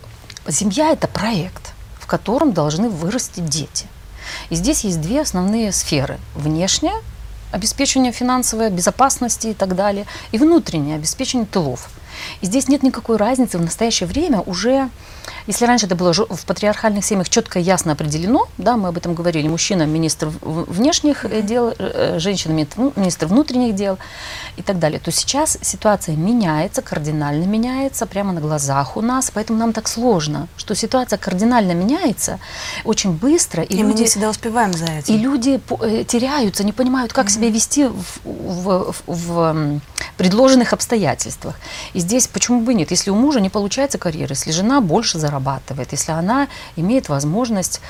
семья 0.49 0.93
это 0.93 1.09
проект, 1.09 1.70
котором 2.11 2.53
должны 2.53 2.89
вырасти 2.89 3.39
дети. 3.41 3.87
И 4.51 4.57
здесь 4.57 4.85
есть 4.85 5.01
две 5.01 5.21
основные 5.21 5.71
сферы: 5.71 6.19
внешняя 6.35 7.01
обеспечение 7.53 8.13
финансовой 8.13 8.71
безопасности 8.71 9.49
и 9.49 9.55
так 9.55 9.77
далее, 9.77 10.07
и 10.33 10.39
внутреннее 10.39 10.97
обеспечение 10.97 11.47
тылов. 11.47 11.89
И 12.41 12.47
здесь 12.47 12.69
нет 12.69 12.83
никакой 12.83 13.17
разницы 13.17 13.59
в 13.59 13.63
настоящее 13.63 14.07
время 14.09 14.41
уже, 14.41 14.89
если 15.47 15.65
раньше 15.67 15.87
это 15.87 15.97
было 15.97 16.13
в 16.13 16.45
патриархальных 16.47 17.05
семьях 17.05 17.29
четко 17.29 17.59
и 17.59 17.63
ясно 17.63 17.93
определено, 17.93 18.49
да, 18.59 18.77
мы 18.77 18.89
об 18.89 18.97
этом 18.97 19.15
говорили, 19.15 19.49
мужчина 19.49 19.85
министр 19.87 20.31
внешних 20.43 21.25
э, 21.25 21.43
дел, 21.43 21.73
э, 21.79 22.19
женщина 22.19 22.53
мини- 22.53 22.69
ну, 22.77 22.93
министр 22.97 23.27
внутренних 23.27 23.75
дел 23.75 23.99
и 24.57 24.63
так 24.63 24.79
далее, 24.79 24.99
то 25.01 25.11
сейчас 25.13 25.59
ситуация 25.63 26.17
меняется, 26.17 26.83
кардинально 26.83 27.45
меняется 27.45 28.07
прямо 28.07 28.33
на 28.33 28.41
глазах 28.41 28.97
у 28.97 29.01
нас, 29.01 29.31
поэтому 29.33 29.59
нам 29.59 29.73
так 29.73 29.89
сложно, 29.89 30.49
что 30.57 30.75
ситуация 30.75 31.19
кардинально 31.19 31.73
меняется 31.73 32.39
очень 32.85 33.13
быстро, 33.13 33.63
и, 33.63 33.75
И 33.77 33.83
мы 33.83 33.91
люди... 33.91 34.03
не 34.03 34.07
всегда 34.07 34.31
успеваем 34.31 34.73
за 34.73 34.87
этим. 34.87 35.15
И 35.15 35.19
люди 35.19 35.61
э, 35.81 36.05
теряются, 36.05 36.65
не 36.65 36.73
понимают, 36.73 37.13
как 37.13 37.31
себя 37.31 37.51
вести 37.51 37.85
в, 37.85 37.95
в- 38.25 38.93
в- 38.93 39.03
в, 39.07 39.81
предложенных 40.17 40.73
обстоятельствах. 40.73 41.55
И 41.95 42.00
здесь 42.01 42.27
почему 42.27 42.61
бы 42.63 42.75
нет? 42.75 42.91
Если 42.91 43.11
у 43.11 43.15
мужа 43.15 43.41
не 43.41 43.51
получается 43.51 43.99
карьера, 43.99 44.31
если 44.31 44.51
жена 44.51 44.81
больше 44.81 45.19
зарабатывает, 45.19 45.93
если 45.93 46.13
она 46.13 46.49
имеет 46.77 47.09
возможность 47.09 47.81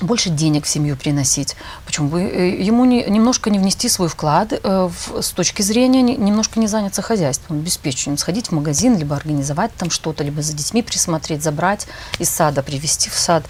больше 0.00 0.30
денег 0.30 0.64
в 0.64 0.68
семью 0.68 0.96
приносить. 0.96 1.56
Почему 1.84 2.08
бы 2.08 2.22
э, 2.22 2.60
ему 2.60 2.84
не, 2.84 3.04
немножко 3.04 3.50
не 3.50 3.58
внести 3.58 3.88
свой 3.88 4.08
вклад 4.08 4.52
э, 4.52 4.88
в, 4.88 5.22
с 5.22 5.30
точки 5.30 5.62
зрения 5.62 6.02
не, 6.02 6.16
немножко 6.16 6.60
не 6.60 6.66
заняться 6.66 7.02
хозяйством, 7.02 7.58
обеспечением, 7.58 8.18
сходить 8.18 8.48
в 8.48 8.52
магазин, 8.52 8.96
либо 8.96 9.16
организовать 9.16 9.74
там 9.74 9.90
что-то, 9.90 10.24
либо 10.24 10.42
за 10.42 10.52
детьми 10.54 10.82
присмотреть, 10.82 11.42
забрать 11.42 11.86
из 12.18 12.28
сада, 12.28 12.62
привести 12.62 13.10
в 13.10 13.14
сад 13.14 13.44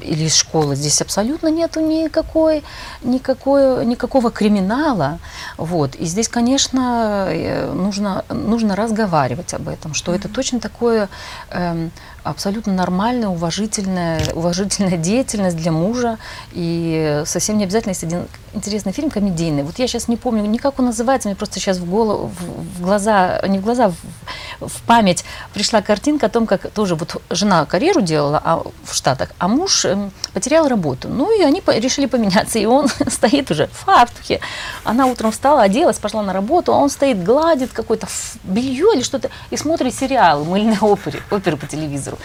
или 0.00 0.24
из 0.24 0.34
школы. 0.34 0.76
Здесь 0.76 1.00
абсолютно 1.00 1.48
нету 1.48 1.80
никакой, 1.80 2.62
никакой, 3.02 3.84
никакого 3.86 4.30
криминала. 4.30 5.18
Вот. 5.56 5.94
И 5.94 6.04
здесь, 6.04 6.28
конечно, 6.28 7.26
э, 7.28 7.72
нужно, 7.72 8.24
нужно 8.28 8.76
разговаривать 8.76 9.54
об 9.54 9.68
этом, 9.68 9.94
что 9.94 10.14
это 10.14 10.28
точно 10.28 10.60
такое 10.60 11.08
э, 11.50 11.88
абсолютно 12.28 12.72
нормальная, 12.72 13.28
уважительная, 13.28 14.20
уважительная 14.34 14.96
деятельность 14.96 15.56
для 15.56 15.72
мужа. 15.72 16.18
И 16.52 17.22
совсем 17.26 17.58
не 17.58 17.64
обязательно 17.64 17.90
есть 17.90 18.04
один 18.04 18.26
интересный 18.54 18.92
фильм 18.92 19.10
комедийный. 19.10 19.62
Вот 19.62 19.78
я 19.78 19.86
сейчас 19.86 20.08
не 20.08 20.16
помню 20.16 20.44
ни 20.46 20.58
как 20.58 20.78
он 20.78 20.86
называется, 20.86 21.28
мне 21.28 21.36
просто 21.36 21.60
сейчас 21.60 21.78
в 21.78 21.88
голову, 21.88 22.28
в, 22.28 22.78
в 22.78 22.82
глаза, 22.82 23.40
не 23.46 23.58
в 23.58 23.62
глаза, 23.62 23.90
в, 23.90 24.68
в 24.68 24.82
память 24.82 25.24
пришла 25.54 25.82
картинка 25.82 26.26
о 26.26 26.28
том, 26.28 26.46
как 26.46 26.70
тоже 26.70 26.94
вот 26.94 27.22
жена 27.30 27.64
карьеру 27.66 28.00
делала 28.00 28.40
а, 28.44 28.62
в 28.84 28.94
Штатах, 28.94 29.30
а 29.38 29.48
муж 29.48 29.84
э, 29.84 30.10
потерял 30.32 30.68
работу. 30.68 31.08
Ну 31.08 31.36
и 31.38 31.42
они 31.42 31.60
по 31.60 31.76
решили 31.76 32.06
поменяться, 32.06 32.58
и 32.58 32.66
он 32.66 32.88
стоит 33.08 33.50
уже 33.50 33.66
в 33.68 33.84
фартухе. 33.84 34.40
Она 34.84 35.06
утром 35.06 35.30
встала, 35.30 35.62
оделась, 35.62 35.98
пошла 35.98 36.22
на 36.22 36.32
работу, 36.32 36.72
а 36.72 36.76
он 36.76 36.90
стоит, 36.90 37.22
гладит 37.22 37.72
какое-то 37.72 38.08
белье 38.44 38.94
или 38.94 39.02
что-то 39.02 39.30
и 39.50 39.56
смотрит 39.56 39.94
сериал, 39.94 40.44
мыльные 40.44 40.80
оперы, 40.80 41.22
оперы 41.30 41.56
по 41.56 41.66
телевизору. 41.66 42.17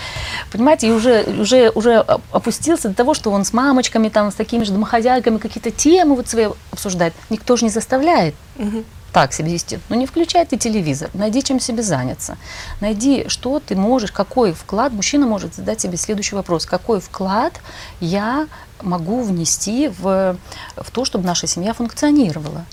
Понимаете, 0.51 0.87
и 0.87 0.91
уже, 0.91 1.23
уже, 1.39 1.69
уже 1.69 1.97
опустился 2.31 2.89
до 2.89 2.95
того, 2.95 3.13
что 3.13 3.31
он 3.31 3.45
с 3.45 3.53
мамочками, 3.53 4.09
там, 4.09 4.31
с 4.31 4.35
такими 4.35 4.63
же 4.63 4.71
домохозяйками 4.71 5.37
какие-то 5.37 5.71
темы 5.71 6.15
вот 6.15 6.27
свои 6.27 6.47
обсуждает. 6.71 7.13
Никто 7.29 7.55
же 7.55 7.65
не 7.65 7.71
заставляет. 7.71 8.35
Угу 8.57 8.83
так 9.13 9.31
себя 9.31 9.49
вести. 9.49 9.79
Ну 9.89 9.95
не 9.95 10.07
включай 10.07 10.45
ты 10.45 10.57
телевизор, 10.57 11.09
найди 11.13 11.43
чем 11.43 11.59
себе 11.59 11.83
заняться. 11.83 12.37
Найди, 12.81 13.25
что 13.29 13.59
ты 13.59 13.75
можешь, 13.75 14.11
какой 14.11 14.53
вклад, 14.53 14.91
мужчина 14.91 15.27
может 15.27 15.53
задать 15.53 15.79
себе 15.79 15.97
следующий 15.97 16.35
вопрос, 16.35 16.65
какой 16.65 16.99
вклад 16.99 17.61
я 18.01 18.47
могу 18.81 19.21
внести 19.21 19.87
в, 19.87 20.35
в 20.75 20.91
то, 20.91 21.05
чтобы 21.05 21.25
наша 21.25 21.47
семья 21.47 21.73
функционировала. 21.73 22.65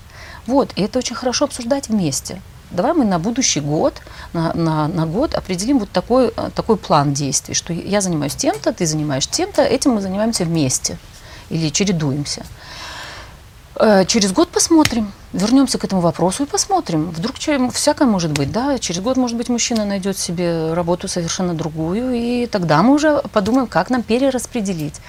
Вот, 0.46 0.72
и 0.74 0.82
это 0.82 0.98
очень 0.98 1.14
хорошо 1.14 1.44
обсуждать 1.44 1.88
вместе. 1.88 2.40
Давай 2.70 2.92
мы 2.92 3.04
на 3.04 3.18
будущий 3.18 3.60
год, 3.60 3.94
на, 4.32 4.52
на, 4.54 4.88
на 4.88 5.06
год 5.06 5.34
определим 5.34 5.78
вот 5.78 5.90
такой, 5.90 6.32
такой 6.54 6.76
план 6.76 7.12
действий, 7.12 7.54
что 7.54 7.72
я 7.72 8.00
занимаюсь 8.00 8.36
тем-то, 8.36 8.72
ты 8.72 8.86
занимаешь 8.86 9.26
тем-то, 9.26 9.62
этим 9.62 9.92
мы 9.92 10.00
занимаемся 10.00 10.44
вместе 10.44 10.96
или 11.48 11.68
чередуемся. 11.70 12.44
Э, 13.74 14.04
через 14.06 14.32
год 14.32 14.48
посмотрим, 14.50 15.12
вернемся 15.32 15.78
к 15.78 15.84
этому 15.84 16.00
вопросу 16.00 16.44
и 16.44 16.46
посмотрим. 16.46 17.10
Вдруг 17.10 17.36
всякое 17.36 18.06
может 18.06 18.32
быть, 18.32 18.50
да, 18.50 18.78
через 18.78 19.00
год, 19.00 19.16
может 19.16 19.36
быть, 19.36 19.48
мужчина 19.48 19.84
найдет 19.84 20.18
себе 20.18 20.72
работу 20.74 21.08
совершенно 21.08 21.54
другую, 21.54 22.14
и 22.14 22.46
тогда 22.46 22.82
мы 22.82 22.94
уже 22.94 23.22
подумаем, 23.32 23.66
как 23.66 23.90
нам 23.90 24.02
перераспределить 24.02 25.00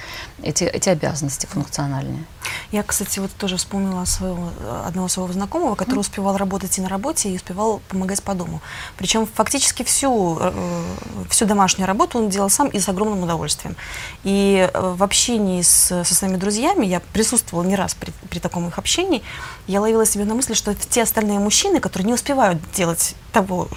эти, 0.44 0.63
эти 0.63 0.90
обязанности 0.90 1.46
функциональные. 1.46 2.25
Я, 2.72 2.84
кстати, 2.84 3.20
вот 3.20 3.32
тоже 3.32 3.58
вспомнила 3.58 4.06
своего, 4.06 4.50
одного 4.86 5.08
своего 5.08 5.32
знакомого, 5.34 5.75
который 5.75 5.98
mm. 5.98 6.01
успевал 6.01 6.38
работать 6.38 6.78
и 6.78 6.82
на 6.82 6.90
работе, 6.90 7.30
и 7.30 7.36
успевал 7.36 7.82
помогать 7.90 8.24
по 8.24 8.34
дому. 8.34 8.62
Причем 8.98 9.28
фактически 9.28 9.84
всю, 9.84 10.38
э, 10.40 10.51
всю 11.30 11.46
домашнюю 11.46 11.88
работу 11.88 12.18
он 12.18 12.30
делал 12.30 12.50
сам 12.50 12.68
и 12.68 12.80
с 12.80 12.88
огромным 12.90 13.24
удовольствием. 13.24 13.75
И 14.24 14.70
э, 14.72 14.94
в 14.96 15.04
общении 15.04 15.62
с, 15.62 16.04
со 16.04 16.16
своими 16.16 16.38
друзьями, 16.38 16.86
я 16.86 17.01
присутствовала 17.13 17.66
не 17.66 17.75
раз 17.75 17.94
при, 17.94 18.12
при 18.30 18.40
таком 18.40 18.68
их 18.68 18.78
общении, 18.78 19.22
я 19.68 19.82
ловила 19.82 20.06
себе 20.12 20.25
на 20.25 20.36
мысли, 20.36 20.53
что 20.53 20.75
те 20.75 21.03
остальные 21.03 21.39
мужчины, 21.39 21.80
которые 21.80 22.08
не 22.08 22.13
успевают 22.13 22.60
делать 22.75 23.15
того, 23.32 23.70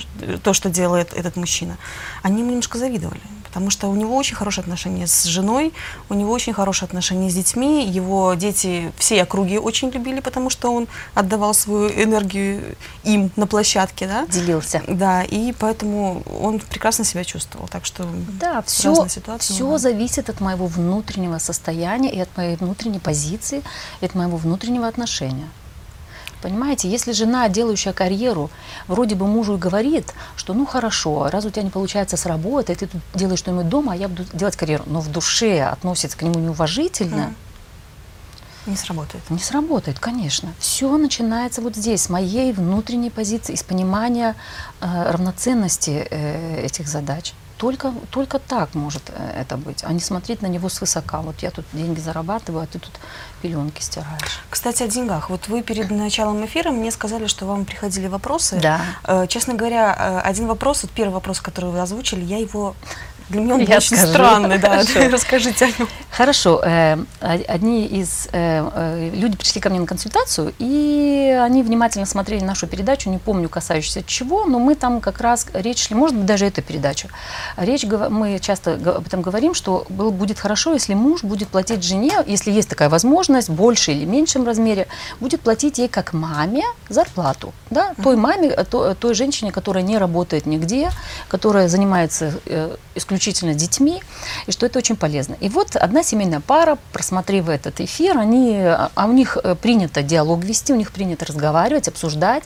то, 0.42 0.52
что 0.52 0.68
делает 0.68 1.12
этот 1.14 1.36
мужчина, 1.36 1.76
они 2.22 2.40
ему 2.40 2.50
немножко 2.50 2.78
завидовали 2.78 3.20
потому 3.54 3.70
что 3.70 3.86
у 3.86 3.94
него 3.94 4.16
очень 4.16 4.34
хорошие 4.34 4.62
отношения 4.62 5.06
с 5.06 5.22
женой, 5.22 5.72
у 6.08 6.14
него 6.14 6.32
очень 6.32 6.52
хорошие 6.52 6.88
отношения 6.88 7.30
с 7.30 7.34
детьми, 7.34 7.86
его 7.86 8.34
дети 8.34 8.92
все 8.98 9.22
округи 9.22 9.58
очень 9.58 9.90
любили, 9.90 10.18
потому 10.18 10.50
что 10.50 10.72
он 10.74 10.88
отдавал 11.14 11.54
свою 11.54 11.88
энергию 11.88 12.74
им 13.04 13.30
на 13.36 13.46
площадке, 13.46 14.08
да? 14.08 14.26
Делился. 14.26 14.82
Да, 14.88 15.22
и 15.22 15.52
поэтому 15.52 16.24
он 16.42 16.58
прекрасно 16.58 17.04
себя 17.04 17.22
чувствовал, 17.22 17.68
так 17.68 17.84
что 17.84 18.04
да, 18.40 18.60
все, 18.62 19.06
все 19.38 19.70
да. 19.70 19.78
зависит 19.78 20.28
от 20.30 20.40
моего 20.40 20.66
внутреннего 20.66 21.38
состояния 21.38 22.10
и 22.10 22.18
от 22.18 22.36
моей 22.36 22.56
внутренней 22.56 22.98
позиции, 22.98 23.62
и 24.00 24.06
от 24.06 24.16
моего 24.16 24.36
внутреннего 24.36 24.88
отношения. 24.88 25.46
Понимаете, 26.44 26.90
если 26.90 27.12
жена, 27.12 27.48
делающая 27.48 27.94
карьеру, 27.94 28.50
вроде 28.86 29.14
бы 29.14 29.26
мужу 29.26 29.54
и 29.54 29.58
говорит, 29.58 30.12
что 30.36 30.52
ну 30.52 30.66
хорошо, 30.66 31.30
раз 31.30 31.46
у 31.46 31.50
тебя 31.50 31.62
не 31.62 31.70
получается 31.70 32.18
с 32.18 32.26
работы, 32.26 32.74
ты 32.74 32.86
тут 32.86 33.00
делаешь 33.14 33.38
что-нибудь 33.38 33.70
дома, 33.70 33.94
а 33.94 33.96
я 33.96 34.08
буду 34.08 34.24
делать 34.30 34.54
карьеру, 34.54 34.84
но 34.86 35.00
в 35.00 35.10
душе 35.10 35.62
относится 35.62 36.18
к 36.18 36.22
нему 36.22 36.38
неуважительно, 36.38 37.30
mm. 37.30 37.34
Не 38.66 38.76
сработает. 38.76 39.28
Не 39.30 39.38
сработает, 39.38 39.98
конечно. 39.98 40.54
Все 40.58 40.96
начинается 40.96 41.60
вот 41.60 41.76
здесь, 41.76 42.02
с 42.02 42.08
моей 42.08 42.52
внутренней 42.52 43.10
позиции, 43.10 43.52
из 43.52 43.62
понимания 43.62 44.36
э, 44.80 45.10
равноценности 45.10 46.06
э, 46.10 46.64
этих 46.64 46.88
задач. 46.88 47.34
Только, 47.56 47.92
только 48.10 48.38
так 48.38 48.74
может 48.74 49.02
э, 49.08 49.40
это 49.40 49.56
быть, 49.56 49.84
а 49.84 49.92
не 49.92 50.00
смотреть 50.00 50.42
на 50.42 50.46
него 50.46 50.68
свысока. 50.68 51.20
Вот 51.20 51.42
я 51.42 51.50
тут 51.50 51.64
деньги 51.72 52.00
зарабатываю, 52.00 52.64
а 52.64 52.66
ты 52.66 52.78
тут 52.78 52.92
пеленки 53.42 53.80
стираешь. 53.80 54.40
Кстати, 54.50 54.82
о 54.82 54.88
деньгах. 54.88 55.30
Вот 55.30 55.48
вы 55.48 55.62
перед 55.62 55.90
началом 55.90 56.44
эфира 56.44 56.70
мне 56.70 56.90
сказали, 56.90 57.26
что 57.26 57.46
вам 57.46 57.64
приходили 57.64 58.08
вопросы. 58.08 58.58
Да. 58.60 58.80
Э, 59.04 59.26
честно 59.28 59.54
говоря, 59.54 59.94
э, 59.98 60.28
один 60.28 60.46
вопрос, 60.46 60.82
вот 60.82 60.92
первый 60.92 61.12
вопрос, 61.14 61.40
который 61.40 61.70
вы 61.70 61.80
озвучили, 61.80 62.24
я 62.24 62.38
его 62.38 62.74
для 63.30 63.40
меня 63.40 63.54
он 63.54 63.60
Я 63.62 63.78
очень 63.78 63.96
скажу. 63.96 64.12
странный, 64.12 64.58
да. 64.58 64.82
Расскажите 65.10 65.64
о 65.64 65.68
нем. 65.68 65.88
Хорошо. 66.10 66.60
Э, 66.62 66.98
одни 67.20 67.86
из 67.86 68.28
э, 68.32 68.68
э, 68.74 69.10
люди 69.14 69.36
пришли 69.36 69.60
ко 69.60 69.70
мне 69.70 69.80
на 69.80 69.86
консультацию, 69.86 70.52
и 70.58 71.36
они 71.42 71.62
внимательно 71.62 72.06
смотрели 72.06 72.44
нашу 72.44 72.66
передачу, 72.66 73.08
не 73.08 73.18
помню 73.18 73.48
касающуюся 73.48 74.02
чего, 74.06 74.44
но 74.44 74.58
мы 74.58 74.74
там 74.74 75.00
как 75.00 75.20
раз 75.20 75.46
речь 75.54 75.86
шли, 75.86 75.96
может 75.96 76.16
быть, 76.16 76.26
даже 76.26 76.44
эту 76.46 76.60
передачу. 76.60 77.08
Речь, 77.56 77.84
мы 77.84 78.38
часто 78.40 78.74
об 78.74 79.06
этом 79.06 79.22
говорим, 79.22 79.54
что 79.54 79.86
будет 79.88 80.38
хорошо, 80.38 80.74
если 80.74 80.92
муж 80.94 81.22
будет 81.22 81.48
платить 81.48 81.82
жене, 81.82 82.12
если 82.26 82.50
есть 82.50 82.68
такая 82.68 82.90
возможность, 82.90 83.48
больше 83.48 83.92
или 83.92 84.04
меньшем 84.04 84.46
размере, 84.46 84.86
будет 85.20 85.40
платить 85.40 85.78
ей 85.78 85.88
как 85.88 86.12
маме 86.12 86.64
зарплату. 86.90 87.54
Да? 87.70 87.94
Той 88.02 88.16
маме, 88.16 88.50
той 88.50 89.14
женщине, 89.14 89.50
которая 89.50 89.82
не 89.82 89.96
работает 89.96 90.44
нигде, 90.44 90.90
которая 91.28 91.68
занимается 91.68 92.34
исключительно 92.94 93.13
исключительно 93.14 93.54
детьми, 93.54 94.02
и 94.46 94.52
что 94.52 94.66
это 94.66 94.78
очень 94.78 94.96
полезно. 94.96 95.36
И 95.40 95.48
вот 95.48 95.76
одна 95.76 96.02
семейная 96.02 96.40
пара, 96.40 96.78
просмотрев 96.92 97.48
этот 97.48 97.80
эфир, 97.80 98.18
они, 98.18 98.56
а 98.58 99.06
у 99.06 99.12
них 99.12 99.38
э, 99.42 99.54
принято 99.54 100.02
диалог 100.02 100.44
вести, 100.44 100.72
у 100.72 100.76
них 100.76 100.92
принято 100.92 101.24
разговаривать, 101.24 101.88
обсуждать. 101.88 102.44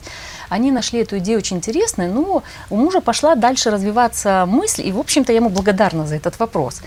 Они 0.49 0.71
нашли 0.71 1.01
эту 1.01 1.17
идею 1.19 1.39
очень 1.39 1.57
интересной, 1.57 2.07
но 2.07 2.43
у 2.69 2.75
мужа 2.75 3.01
пошла 3.01 3.35
дальше 3.35 3.71
развиваться 3.71 4.45
мысль, 4.47 4.87
и, 4.87 4.91
в 4.91 4.99
общем-то, 4.99 5.31
я 5.31 5.37
ему 5.37 5.49
благодарна 5.49 6.05
за 6.05 6.15
этот 6.15 6.39
вопрос. 6.39 6.81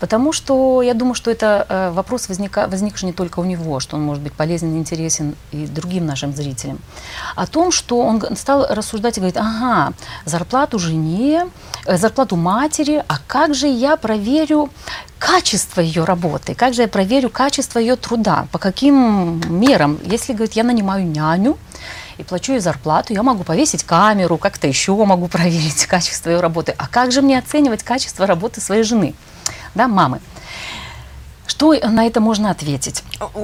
Потому 0.00 0.32
что 0.32 0.82
я 0.82 0.94
думаю, 0.94 1.14
что 1.14 1.30
это 1.30 1.66
э, 1.68 1.90
вопрос 1.90 2.28
возника, 2.28 2.66
возникший 2.68 3.06
не 3.06 3.12
только 3.12 3.40
у 3.40 3.44
него, 3.44 3.80
что 3.80 3.96
он 3.96 4.02
может 4.02 4.22
быть 4.22 4.32
полезен 4.32 4.76
интересен 4.76 5.34
и 5.52 5.66
другим 5.66 6.06
нашим 6.06 6.34
зрителям. 6.34 6.78
О 7.36 7.46
том, 7.46 7.72
что 7.72 7.98
он 7.98 8.22
стал 8.36 8.66
рассуждать 8.68 9.16
и 9.18 9.20
говорит, 9.20 9.36
ага, 9.36 9.92
зарплату 10.24 10.78
жене, 10.78 11.46
э, 11.86 11.96
зарплату 11.96 12.36
матери, 12.36 13.04
а 13.08 13.18
как 13.26 13.54
же 13.54 13.66
я 13.68 13.96
проверю 13.96 14.70
качество 15.18 15.80
ее 15.80 16.04
работы, 16.04 16.54
как 16.54 16.74
же 16.74 16.82
я 16.82 16.88
проверю 16.88 17.30
качество 17.30 17.78
ее 17.78 17.96
труда, 17.96 18.46
по 18.50 18.58
каким 18.58 19.40
мерам. 19.48 19.98
Если, 20.04 20.32
говорит, 20.32 20.54
я 20.54 20.64
нанимаю 20.64 21.06
няню, 21.06 21.56
и 22.22 22.24
плачу 22.24 22.52
ей 22.52 22.60
зарплату, 22.60 23.12
я 23.12 23.22
могу 23.22 23.44
повесить 23.44 23.84
камеру, 23.84 24.38
как-то 24.38 24.66
еще 24.66 24.92
могу 25.04 25.28
проверить 25.28 25.86
качество 25.94 26.30
ее 26.30 26.40
работы. 26.40 26.74
А 26.78 26.88
как 26.88 27.12
же 27.12 27.20
мне 27.22 27.38
оценивать 27.38 27.82
качество 27.82 28.26
работы 28.26 28.60
своей 28.60 28.82
жены, 28.82 29.14
да, 29.74 29.88
мамы? 29.88 30.20
Что 31.46 31.74
на 31.74 32.06
это 32.06 32.20
можно 32.20 32.50
ответить? 32.50 33.02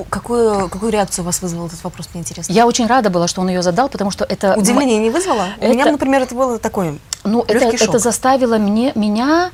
Какую, 0.08 0.68
какую 0.68 0.90
реакцию 0.92 1.24
у 1.24 1.26
вас 1.26 1.42
вызвал 1.42 1.66
этот 1.66 1.82
вопрос, 1.84 2.08
мне 2.14 2.22
интересно? 2.22 2.52
Я 2.52 2.66
очень 2.66 2.86
рада 2.86 3.10
была, 3.10 3.28
что 3.28 3.40
он 3.42 3.48
ее 3.48 3.62
задал, 3.62 3.88
потому 3.88 4.10
что 4.10 4.24
это... 4.24 4.54
Удивление 4.56 4.98
не 4.98 5.10
вызвало? 5.10 5.48
Это... 5.58 5.70
У 5.70 5.74
меня, 5.74 5.84
например, 5.86 6.22
это 6.22 6.34
было 6.34 6.58
такое 6.58 6.98
ну, 7.24 7.44
это, 7.46 7.66
это 7.66 7.98
заставило 7.98 8.58
мне, 8.58 8.92
меня 8.94 9.50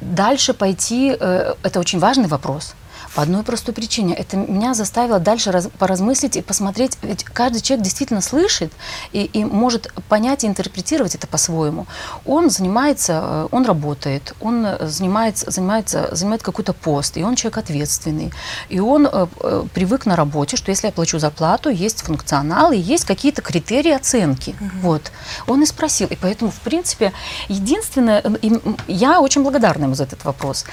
дальше 0.00 0.54
пойти, 0.54 1.16
э, 1.18 1.54
это 1.62 1.80
очень 1.80 1.98
важный 1.98 2.28
вопрос, 2.28 2.74
По 3.14 3.22
одной 3.22 3.42
простой 3.42 3.74
причине. 3.74 4.14
Это 4.14 4.36
меня 4.36 4.74
заставило 4.74 5.18
дальше 5.18 5.50
раз, 5.50 5.68
поразмыслить 5.78 6.36
и 6.36 6.42
посмотреть. 6.42 6.98
Ведь 7.02 7.24
каждый 7.24 7.60
человек 7.60 7.84
действительно 7.84 8.20
слышит 8.20 8.72
и, 9.12 9.24
и 9.24 9.44
может 9.44 9.92
понять 10.08 10.44
и 10.44 10.46
интерпретировать 10.46 11.14
это 11.14 11.26
по-своему. 11.26 11.86
Он 12.24 12.50
занимается, 12.50 13.20
э, 13.22 13.48
он 13.50 13.64
работает, 13.64 14.34
он 14.40 14.66
занимается, 14.80 15.50
занимается, 15.50 16.08
занимает 16.12 16.42
какой-то 16.42 16.72
пост, 16.72 17.16
и 17.16 17.24
он 17.24 17.36
человек 17.36 17.58
ответственный. 17.58 18.32
И 18.68 18.80
он 18.80 19.06
э, 19.06 19.26
э, 19.40 19.64
привык 19.74 20.06
на 20.06 20.16
работе, 20.16 20.56
что 20.56 20.70
если 20.70 20.86
я 20.86 20.92
плачу 20.92 21.18
зарплату, 21.18 21.70
есть 21.70 22.02
функционал 22.02 22.72
и 22.72 22.78
есть 22.78 23.04
какие-то 23.04 23.42
критерии 23.42 23.92
оценки. 23.92 24.54
Угу. 24.60 24.70
Вот. 24.82 25.12
Он 25.46 25.62
и 25.62 25.66
спросил. 25.66 26.08
И 26.08 26.16
поэтому, 26.16 26.50
в 26.50 26.60
принципе, 26.60 27.12
единственное, 27.48 28.22
э, 28.22 28.50
я 28.88 29.20
очень 29.20 29.42
благодарна 29.42 29.84
ему 29.84 29.94
за 29.94 30.04
этот 30.04 30.24
вопрос. 30.24 30.64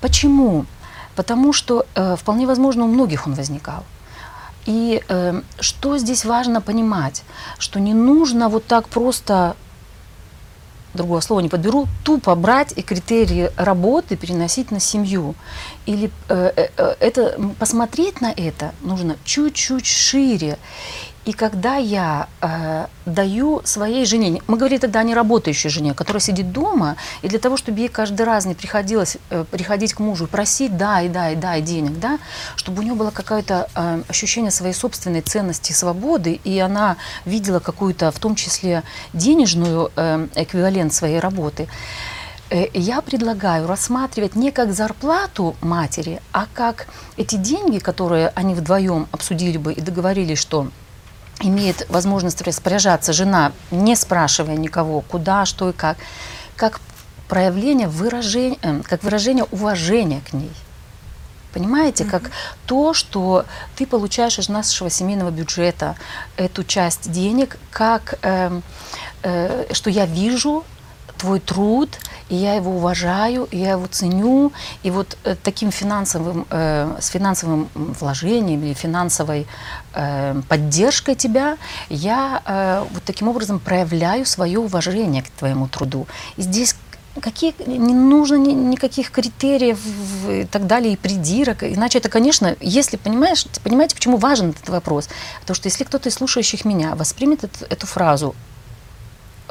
Почему? 0.00 0.66
Потому 1.16 1.52
что 1.52 1.86
э, 1.94 2.16
вполне 2.16 2.46
возможно 2.46 2.84
у 2.84 2.88
многих 2.88 3.26
он 3.26 3.34
возникал. 3.34 3.84
И 4.66 5.02
э, 5.08 5.42
что 5.60 5.98
здесь 5.98 6.24
важно 6.24 6.60
понимать, 6.60 7.22
что 7.58 7.80
не 7.80 7.94
нужно 7.94 8.48
вот 8.48 8.66
так 8.66 8.88
просто 8.88 9.56
другого 10.96 11.20
слова 11.20 11.40
не 11.40 11.48
подберу, 11.48 11.86
тупо 12.04 12.34
брать 12.34 12.72
и 12.76 12.82
критерии 12.82 13.50
работы 13.56 14.16
переносить 14.16 14.70
на 14.72 14.80
семью. 14.80 15.34
Или 15.86 16.10
э, 16.28 16.52
э, 16.56 16.68
э 16.76 16.96
это, 17.00 17.38
посмотреть 17.58 18.20
на 18.20 18.32
это 18.32 18.72
нужно 18.82 19.16
чуть-чуть 19.24 19.86
шире. 19.86 20.58
И 21.26 21.32
когда 21.32 21.74
я 21.74 22.28
э, 22.40 22.86
даю 23.04 23.60
своей 23.64 24.06
жене, 24.06 24.40
мы 24.46 24.56
говорим 24.56 24.78
тогда 24.78 25.00
о 25.00 25.02
неработающей 25.02 25.68
жене, 25.68 25.92
которая 25.92 26.20
сидит 26.20 26.52
дома, 26.52 26.96
и 27.22 27.28
для 27.28 27.40
того, 27.40 27.56
чтобы 27.56 27.80
ей 27.80 27.88
каждый 27.88 28.22
раз 28.22 28.46
не 28.46 28.54
приходилось 28.54 29.16
э, 29.30 29.44
приходить 29.50 29.92
к 29.92 29.98
мужу 29.98 30.26
и 30.26 30.28
просить 30.28 30.76
дай, 30.76 31.08
дай, 31.08 31.34
дай 31.34 31.62
денег, 31.62 31.98
да, 31.98 32.20
чтобы 32.54 32.78
у 32.78 32.82
нее 32.84 32.94
было 32.94 33.10
какое-то 33.10 33.68
э, 33.74 34.02
ощущение 34.08 34.52
своей 34.52 34.72
собственной 34.72 35.20
ценности 35.20 35.72
и 35.72 35.74
свободы, 35.74 36.40
и 36.44 36.60
она 36.60 36.96
видела 37.24 37.58
какую-то, 37.58 38.12
в 38.12 38.20
том 38.20 38.36
числе, 38.36 38.84
денежную 39.12 39.90
э, 39.96 40.28
эквивалент 40.36 40.94
своей 40.94 41.18
работы, 41.18 41.66
э, 42.50 42.68
я 42.72 43.00
предлагаю 43.00 43.66
рассматривать 43.66 44.36
не 44.36 44.52
как 44.52 44.72
зарплату 44.72 45.56
матери, 45.60 46.20
а 46.30 46.46
как 46.54 46.86
эти 47.16 47.34
деньги, 47.34 47.80
которые 47.80 48.28
они 48.36 48.54
вдвоем 48.54 49.08
обсудили 49.10 49.58
бы 49.58 49.72
и 49.72 49.80
договорились, 49.80 50.38
что 50.38 50.68
имеет 51.40 51.88
возможность 51.88 52.42
распоряжаться 52.42 53.12
жена, 53.12 53.52
не 53.70 53.94
спрашивая 53.96 54.56
никого, 54.56 55.02
куда, 55.02 55.44
что 55.44 55.70
и 55.70 55.72
как, 55.72 55.98
как 56.56 56.80
проявление 57.28 57.88
выражения, 57.88 58.58
э, 58.62 58.82
как 58.84 59.02
выражение 59.02 59.44
уважения 59.50 60.22
к 60.28 60.32
ней. 60.32 60.52
Понимаете, 61.52 62.04
mm-hmm. 62.04 62.10
как 62.10 62.30
то, 62.66 62.92
что 62.92 63.46
ты 63.76 63.86
получаешь 63.86 64.38
из 64.38 64.48
нашего 64.48 64.90
семейного 64.90 65.30
бюджета 65.30 65.96
эту 66.36 66.64
часть 66.64 67.10
денег, 67.10 67.58
как 67.70 68.18
э, 68.22 68.60
э, 69.22 69.72
что 69.72 69.90
я 69.90 70.06
вижу 70.06 70.64
твой 71.18 71.40
труд, 71.40 71.98
и 72.28 72.36
я 72.36 72.54
его 72.54 72.72
уважаю, 72.76 73.48
и 73.50 73.58
я 73.58 73.72
его 73.72 73.86
ценю, 73.86 74.52
и 74.82 74.90
вот 74.90 75.16
э, 75.24 75.36
таким 75.42 75.70
финансовым, 75.70 76.46
э, 76.50 76.96
с 77.00 77.08
финансовым 77.08 77.68
вложением 77.74 78.62
или 78.64 78.74
финансовой 78.74 79.46
э, 79.94 80.40
поддержкой 80.48 81.14
тебя 81.14 81.56
я 81.88 82.42
э, 82.44 82.84
вот 82.92 83.02
таким 83.04 83.28
образом 83.28 83.58
проявляю 83.58 84.26
свое 84.26 84.58
уважение 84.58 85.22
к 85.22 85.30
твоему 85.30 85.68
труду. 85.68 86.06
И 86.36 86.42
здесь 86.42 86.76
какие, 87.20 87.54
не 87.66 87.94
нужно 87.94 88.36
ни, 88.36 88.52
никаких 88.52 89.10
критериев 89.10 89.78
и 90.28 90.44
так 90.44 90.66
далее, 90.66 90.94
и 90.94 90.96
придирок. 90.96 91.62
Иначе 91.62 91.98
это, 91.98 92.08
конечно, 92.08 92.56
если 92.60 92.96
понимаешь, 92.96 93.46
понимаете, 93.62 93.94
почему 93.94 94.16
важен 94.16 94.50
этот 94.50 94.68
вопрос? 94.68 95.08
Потому 95.40 95.54
что 95.54 95.68
если 95.68 95.84
кто-то 95.84 96.08
из 96.08 96.14
слушающих 96.14 96.64
меня 96.64 96.94
воспримет 96.94 97.44
эту, 97.44 97.64
эту 97.66 97.86
фразу 97.86 98.34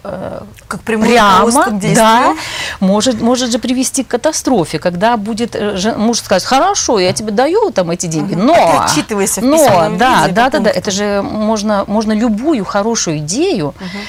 Э, 0.07 0.41
как 0.67 0.81
прямо, 0.81 1.71
да, 1.95 2.35
может, 2.79 3.21
может 3.21 3.51
же 3.51 3.57
привести 3.57 4.03
к 4.03 4.07
катастрофе, 4.07 4.77
когда 4.77 5.17
будет 5.17 5.55
э, 5.55 5.95
муж 5.97 6.19
скажет, 6.19 6.47
хорошо, 6.47 6.99
я 6.99 7.11
тебе 7.11 7.31
даю 7.31 7.71
там 7.71 7.89
эти 7.89 8.05
деньги, 8.05 8.35
но, 8.35 8.53
а 8.53 8.85
отчитывайся 8.85 9.41
в 9.41 9.45
но, 9.45 9.89
да, 9.97 10.27
да, 10.27 10.49
да, 10.49 10.59
да, 10.59 10.69
это 10.69 10.91
же 10.91 11.23
можно, 11.23 11.85
можно 11.87 12.13
любую 12.13 12.65
хорошую 12.65 13.17
идею 13.17 13.69
угу. 13.69 13.99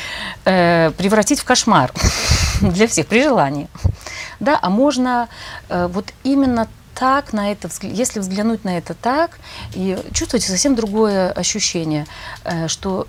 э, 0.44 0.90
превратить 0.98 1.40
в 1.40 1.44
кошмар 1.44 1.92
для 2.60 2.88
всех 2.88 3.06
при 3.06 3.22
желании, 3.22 3.68
да, 4.38 4.58
а 4.60 4.68
можно 4.68 5.28
э, 5.70 5.88
вот 5.90 6.12
именно 6.24 6.68
так 6.94 7.32
на 7.32 7.52
это, 7.52 7.70
если 7.82 8.20
взглянуть 8.20 8.64
на 8.64 8.76
это 8.76 8.92
так, 8.92 9.38
и 9.72 9.98
чувствуете 10.12 10.48
совсем 10.48 10.74
другое 10.74 11.30
ощущение, 11.30 12.06
э, 12.44 12.68
что 12.68 13.06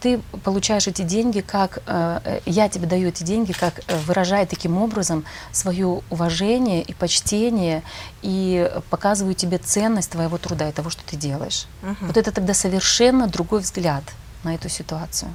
ты 0.00 0.20
получаешь 0.44 0.86
эти 0.86 1.02
деньги, 1.02 1.40
как 1.40 1.82
э, 1.86 2.40
я 2.46 2.68
тебе 2.68 2.86
даю 2.86 3.08
эти 3.08 3.22
деньги, 3.22 3.52
как 3.52 3.80
э, 3.80 3.96
выражая 4.06 4.46
таким 4.46 4.78
образом 4.78 5.24
свое 5.52 6.02
уважение 6.10 6.82
и 6.82 6.92
почтение 6.94 7.82
и 8.22 8.70
показываю 8.90 9.34
тебе 9.34 9.58
ценность 9.58 10.10
твоего 10.10 10.38
труда 10.38 10.68
и 10.68 10.72
того, 10.72 10.90
что 10.90 11.02
ты 11.04 11.16
делаешь. 11.16 11.66
Угу. 11.82 12.06
Вот 12.06 12.16
это 12.16 12.32
тогда 12.32 12.54
совершенно 12.54 13.28
другой 13.28 13.60
взгляд 13.60 14.04
на 14.44 14.54
эту 14.54 14.68
ситуацию. 14.68 15.30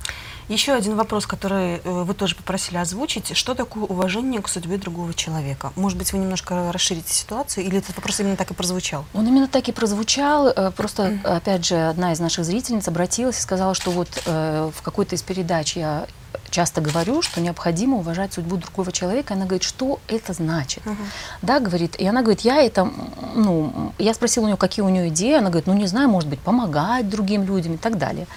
Еще 0.50 0.74
один 0.74 0.96
вопрос, 0.96 1.26
который 1.26 1.78
э, 1.78 2.04
вы 2.04 2.14
тоже 2.14 2.36
попросили 2.36 2.78
озвучить. 2.78 3.36
Что 3.36 3.56
такое 3.56 3.84
уважение 3.84 4.42
к 4.42 4.48
судьбе 4.48 4.78
другого 4.78 5.14
человека? 5.14 5.72
Может 5.76 5.98
быть, 5.98 6.12
вы 6.14 6.20
немножко 6.20 6.72
расширите 6.72 7.14
ситуацию, 7.14 7.66
или 7.66 7.78
этот 7.78 7.96
вопрос 7.96 8.20
именно 8.20 8.36
так 8.36 8.52
и 8.52 8.54
прозвучал? 8.54 9.06
Он 9.14 9.28
именно 9.28 9.48
так 9.48 9.68
и 9.70 9.72
прозвучал. 9.72 10.48
Э, 10.48 10.72
просто, 10.72 11.20
опять 11.24 11.66
же, 11.66 11.76
одна 11.88 12.12
из 12.12 12.20
наших 12.20 12.46
зрительниц 12.46 12.88
обратилась 12.88 13.38
и 13.40 13.42
сказала, 13.42 13.74
что 13.74 13.92
вот 13.92 14.10
э, 14.26 14.72
в 14.76 14.82
какой-то 14.82 15.16
из 15.16 15.22
передач 15.22 15.76
я 15.76 16.08
часто 16.50 16.82
говорю, 16.82 17.22
что 17.22 17.42
необходимо 17.42 17.98
уважать 17.98 18.34
судьбу 18.34 18.58
другого 18.58 18.92
человека. 18.92 19.34
Она 19.34 19.46
говорит, 19.46 19.64
что 19.64 20.00
это 20.08 20.34
значит? 20.34 20.84
Uh-huh. 20.86 20.96
Да, 21.42 21.60
говорит, 21.60 21.96
и 21.96 22.06
она 22.06 22.22
говорит, 22.22 22.42
я 22.42 22.62
это, 22.62 22.90
ну, 23.36 23.94
я 23.98 24.14
спросила 24.14 24.44
у 24.44 24.48
нее, 24.48 24.58
какие 24.58 24.86
у 24.86 24.90
нее 24.90 25.10
идеи, 25.10 25.34
она 25.34 25.50
говорит, 25.50 25.68
ну, 25.68 25.74
не 25.74 25.88
знаю, 25.88 26.10
может 26.10 26.30
быть, 26.30 26.40
помогать 26.40 27.10
другим 27.10 27.44
людям 27.44 27.76
и 27.76 27.78
так 27.78 27.98
далее. 27.98 28.28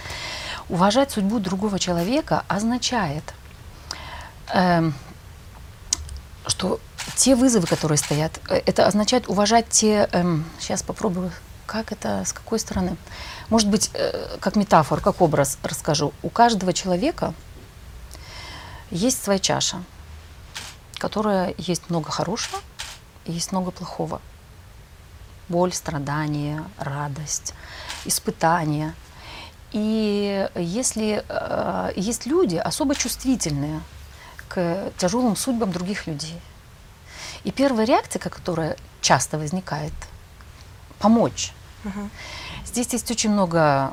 Уважать 0.68 1.12
судьбу 1.12 1.38
другого 1.38 1.78
человека 1.78 2.44
означает, 2.48 3.34
э, 4.52 4.90
что 6.46 6.80
те 7.14 7.36
вызовы, 7.36 7.66
которые 7.66 7.98
стоят, 7.98 8.40
э, 8.48 8.62
это 8.66 8.86
означает 8.86 9.28
уважать 9.28 9.68
те... 9.68 10.08
Э, 10.12 10.38
сейчас 10.58 10.82
попробую, 10.82 11.30
как 11.66 11.92
это, 11.92 12.24
с 12.24 12.32
какой 12.32 12.58
стороны. 12.58 12.96
Может 13.48 13.68
быть, 13.68 13.90
э, 13.94 14.38
как 14.40 14.56
метафор, 14.56 15.00
как 15.00 15.20
образ 15.20 15.58
расскажу. 15.62 16.12
У 16.22 16.30
каждого 16.30 16.72
человека 16.72 17.32
есть 18.90 19.22
своя 19.22 19.38
чаша, 19.38 19.82
которая 20.98 21.54
есть 21.58 21.90
много 21.90 22.10
хорошего 22.10 22.58
есть 23.24 23.52
много 23.52 23.70
плохого. 23.72 24.20
Боль, 25.48 25.72
страдания, 25.72 26.64
радость, 26.78 27.54
испытания– 28.04 28.94
и 29.76 30.48
если 30.54 31.22
э, 31.28 31.92
есть 31.96 32.24
люди 32.24 32.56
особо 32.56 32.94
чувствительные 32.94 33.82
к 34.48 34.90
тяжелым 34.96 35.36
судьбам 35.36 35.70
других 35.70 36.06
людей, 36.06 36.40
и 37.44 37.50
первая 37.50 37.84
реакция, 37.84 38.18
которая 38.18 38.78
часто 39.02 39.36
возникает, 39.36 39.92
помочь. 40.98 41.52
Угу. 41.84 42.08
Здесь 42.64 42.90
есть 42.94 43.10
очень 43.10 43.30
много 43.30 43.92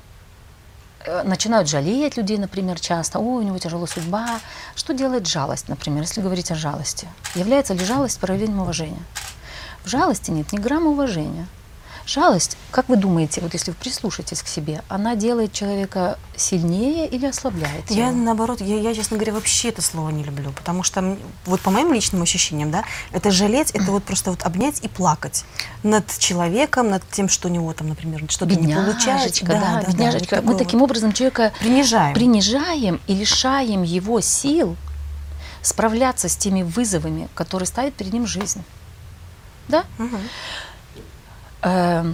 э, 1.02 1.24
начинают 1.24 1.68
жалеть 1.68 2.16
людей, 2.16 2.38
например, 2.38 2.80
часто. 2.80 3.20
Ой, 3.20 3.44
у 3.44 3.46
него 3.46 3.58
тяжелая 3.58 3.88
судьба. 3.88 4.40
Что 4.76 4.94
делает 4.94 5.28
жалость, 5.28 5.68
например, 5.68 6.04
если 6.04 6.22
говорить 6.22 6.50
о 6.50 6.56
жалости? 6.56 7.10
Является 7.36 7.74
ли 7.74 7.84
жалость 7.84 8.22
проявлением 8.22 8.62
уважения? 8.62 9.04
В 9.84 9.90
жалости 9.90 10.32
нет 10.32 10.54
ни 10.54 10.60
грамма 10.60 10.92
уважения. 10.92 11.46
Жалость, 12.06 12.58
как 12.72 12.90
вы 12.90 12.98
думаете, 12.98 13.40
вот 13.40 13.54
если 13.54 13.72
вы 13.72 13.78
прислушаетесь 13.80 14.42
к 14.44 14.48
себе, 14.48 14.82
она 14.90 15.16
делает 15.16 15.54
человека 15.54 16.20
сильнее 16.36 17.08
или 17.08 17.26
ослабляет 17.26 17.90
его? 17.90 18.00
Я, 18.02 18.12
наоборот, 18.12 18.60
я, 18.60 18.78
я, 18.78 18.94
честно 18.94 19.16
говоря, 19.16 19.34
вообще 19.34 19.70
это 19.70 19.82
слово 19.82 20.10
не 20.10 20.24
люблю, 20.24 20.52
потому 20.52 20.84
что, 20.84 21.18
вот 21.46 21.62
по 21.62 21.72
моим 21.72 21.94
личным 21.94 22.22
ощущениям, 22.22 22.72
да, 22.72 22.84
это 23.14 23.32
жалеть, 23.32 23.72
это 23.72 23.86
вот 23.86 24.04
просто 24.04 24.32
вот 24.32 24.44
обнять 24.44 24.82
и 24.82 24.90
плакать 24.90 25.46
над 25.84 26.06
человеком, 26.18 26.90
над 26.90 27.08
тем, 27.10 27.30
что 27.30 27.48
у 27.48 27.52
него 27.52 27.72
там, 27.74 27.88
например, 27.88 28.26
что-то 28.30 28.56
не 28.56 28.74
получается. 28.74 29.46
Да, 29.46 29.54
да, 29.54 29.82
да, 29.82 29.92
бедняжечка. 29.92 30.36
Да, 30.38 30.42
вот 30.42 30.52
Мы 30.52 30.58
таким 30.58 30.80
вот 30.80 30.86
образом 30.86 31.14
человека 31.14 31.54
принижаем. 31.60 32.14
принижаем 32.14 33.00
и 33.08 33.16
лишаем 33.16 33.84
его 33.84 34.20
сил 34.20 34.76
справляться 35.62 36.28
с 36.28 36.36
теми 36.36 36.64
вызовами, 36.64 37.30
которые 37.34 37.68
ставит 37.68 37.94
перед 37.94 38.12
ним 38.12 38.28
жизнь. 38.28 38.64
Да? 39.70 39.86
Угу. 39.98 40.18
Э, 41.64 42.14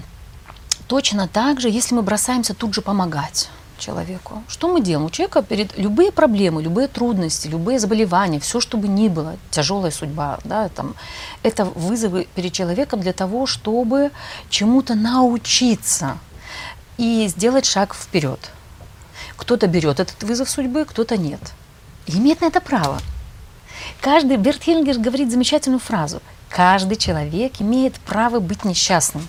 точно 0.87 1.27
так 1.27 1.59
же, 1.59 1.69
если 1.69 1.95
мы 1.95 2.01
бросаемся 2.01 2.53
тут 2.53 2.73
же 2.73 2.81
помогать, 2.81 3.49
человеку. 3.79 4.43
Что 4.47 4.67
мы 4.67 4.81
делаем? 4.81 5.05
У 5.05 5.09
человека 5.09 5.41
перед 5.41 5.77
любые 5.77 6.11
проблемы, 6.11 6.61
любые 6.61 6.87
трудности, 6.87 7.47
любые 7.47 7.79
заболевания, 7.79 8.39
все, 8.39 8.59
что 8.59 8.77
бы 8.77 8.87
ни 8.87 9.07
было, 9.07 9.37
тяжелая 9.49 9.91
судьба, 9.91 10.39
да, 10.43 10.69
там, 10.69 10.95
это 11.43 11.65
вызовы 11.65 12.27
перед 12.35 12.51
человеком 12.53 12.99
для 12.99 13.13
того, 13.13 13.45
чтобы 13.45 14.11
чему-то 14.49 14.95
научиться 14.95 16.17
и 16.97 17.27
сделать 17.27 17.65
шаг 17.65 17.95
вперед. 17.95 18.51
Кто-то 19.37 19.67
берет 19.67 19.99
этот 19.99 20.21
вызов 20.23 20.49
судьбы, 20.49 20.85
кто-то 20.85 21.17
нет. 21.17 21.39
И 22.05 22.17
имеет 22.17 22.41
на 22.41 22.45
это 22.45 22.59
право. 22.59 22.99
Каждый, 24.01 24.37
Берт 24.37 24.61
Хельгер 24.61 24.99
говорит 24.99 25.31
замечательную 25.31 25.79
фразу. 25.79 26.21
Каждый 26.49 26.97
человек 26.97 27.53
имеет 27.59 27.95
право 27.99 28.39
быть 28.39 28.65
несчастным. 28.65 29.27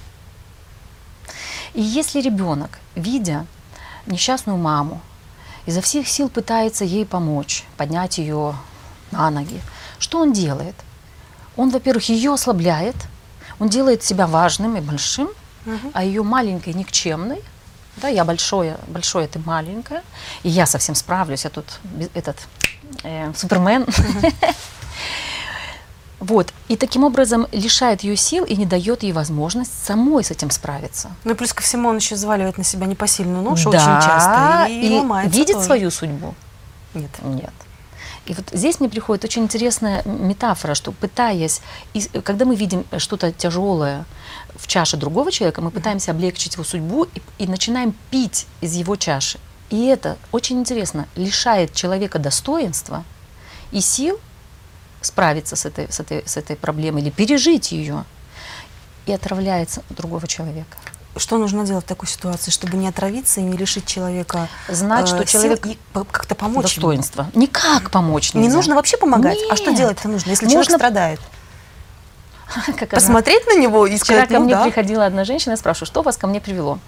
И 1.75 1.81
если 1.81 2.21
ребенок, 2.21 2.79
видя 2.95 3.47
несчастную 4.07 4.59
маму, 4.59 5.01
изо 5.67 5.81
всех 5.81 6.09
сил 6.09 6.29
пытается 6.29 6.85
ей 6.85 7.07
помочь, 7.07 7.65
поднять 7.77 8.19
ее 8.19 8.55
на 9.11 9.31
ноги, 9.31 9.61
что 9.99 10.21
он 10.21 10.33
делает? 10.33 10.75
Он, 11.57 11.71
во-первых, 11.71 12.09
ее 12.09 12.33
ослабляет, 12.33 12.97
он 13.59 13.69
делает 13.69 14.03
себя 14.03 14.27
важным 14.27 14.77
и 14.77 14.81
большим, 14.81 15.29
угу. 15.67 15.91
а 15.93 16.03
ее 16.03 16.23
маленькой, 16.23 16.73
никчемной, 16.75 17.43
да, 17.97 18.09
я 18.09 18.25
большое, 18.25 18.79
большое, 18.87 19.29
ты 19.29 19.39
маленькая, 19.41 20.03
и 20.43 20.49
я 20.49 20.67
совсем 20.67 20.95
справлюсь, 20.95 21.45
я 21.45 21.51
тут 21.51 21.67
этот 22.15 22.39
э, 23.03 23.33
Супермен. 23.35 23.83
Угу. 23.83 23.91
Вот. 26.21 26.53
И 26.69 26.77
таким 26.77 27.05
образом 27.05 27.47
лишает 27.51 28.03
ее 28.03 28.15
сил 28.15 28.45
и 28.45 28.55
не 28.55 28.67
дает 28.67 29.03
ей 29.03 29.13
возможность 29.13 29.73
самой 29.85 30.23
с 30.23 30.31
этим 30.31 30.51
справиться. 30.51 31.11
Ну 31.25 31.33
и 31.33 31.35
плюс 31.35 31.53
ко 31.55 31.63
всему 31.63 31.89
он 31.89 31.97
еще 31.97 32.15
взваливает 32.15 32.59
на 32.59 32.65
себя 32.65 32.87
непосильную 32.87 33.43
ношу 33.43 33.71
да, 33.71 33.79
очень 33.79 34.07
часто 34.07 34.67
и, 34.69 34.89
и 34.89 34.99
ломается 34.99 35.37
видит 35.37 35.55
тоже. 35.55 35.67
свою 35.67 35.91
судьбу? 35.91 36.35
Нет. 36.93 37.11
Нет. 37.23 37.55
И 38.27 38.35
вот 38.35 38.45
здесь 38.53 38.81
мне 38.81 38.89
приходит 38.89 39.25
очень 39.25 39.45
интересная 39.45 40.03
метафора, 40.05 40.75
что 40.75 40.93
пытаясь, 40.93 41.63
когда 42.23 42.45
мы 42.45 42.55
видим 42.55 42.85
что-то 42.99 43.33
тяжелое 43.33 44.05
в 44.55 44.67
чаше 44.67 44.99
другого 44.99 45.33
человека, 45.33 45.63
мы 45.63 45.71
пытаемся 45.71 46.11
облегчить 46.11 46.55
его 46.55 46.65
судьбу 46.65 47.05
и, 47.05 47.23
и 47.39 47.47
начинаем 47.47 47.95
пить 48.11 48.47
из 48.61 48.75
его 48.75 48.97
чаши. 48.97 49.39
И 49.71 49.87
это 49.87 50.19
очень 50.33 50.59
интересно, 50.59 51.09
лишает 51.17 51.73
человека 51.73 52.19
достоинства 52.19 53.05
и 53.73 53.81
сил 53.81 54.21
справиться 55.01 55.57
с 55.57 55.65
этой, 55.65 55.91
с 55.91 56.01
этой, 56.01 56.23
с 56.27 56.37
этой 56.37 56.57
проблемой 56.57 57.03
или 57.03 57.11
пережить 57.11 57.73
ее, 57.73 58.05
и 59.07 59.13
отравляется 59.13 59.83
другого 59.91 60.27
человека. 60.27 60.77
Что 61.17 61.39
нужно 61.39 61.67
делать 61.67 61.85
в 61.85 61.89
такой 61.89 62.09
ситуации, 62.09 62.53
чтобы 62.53 62.77
не 62.77 62.87
отравиться 62.87 63.41
и 63.41 63.43
не 63.43 63.57
лишить 63.57 63.85
человека 63.85 64.49
Знать, 64.69 65.09
что 65.09 65.23
э, 65.23 65.25
человек 65.25 65.67
и 65.67 65.77
как-то 65.93 66.37
помочь 66.37 66.63
достоинство. 66.63 67.23
Ему. 67.23 67.43
Никак 67.43 67.91
помочь 67.91 68.33
нельзя. 68.33 68.49
Не 68.49 68.55
нужно 68.55 68.77
вообще 68.77 68.97
помогать. 68.97 69.37
Нет. 69.37 69.51
А 69.51 69.57
что 69.57 69.73
делать-то 69.73 70.09
нужно, 70.09 70.31
если 70.31 70.45
Можно... 70.45 70.63
человек 70.63 70.79
страдает? 70.79 71.21
Как 72.79 72.91
Посмотреть 72.91 73.43
она... 73.47 73.57
на 73.57 73.61
него 73.61 73.87
и 73.87 73.97
сказать, 73.97 74.27
Вчера 74.27 74.39
ко 74.39 74.41
ну, 74.41 74.45
мне 74.45 74.55
да. 74.55 74.65
приходила 74.65 75.05
одна 75.05 75.25
женщина, 75.25 75.53
я 75.53 75.57
спрашиваю, 75.57 75.87
что 75.87 76.03
вас 76.03 76.17
ко 76.17 76.29
мне 76.29 76.41
привело? 76.41 76.79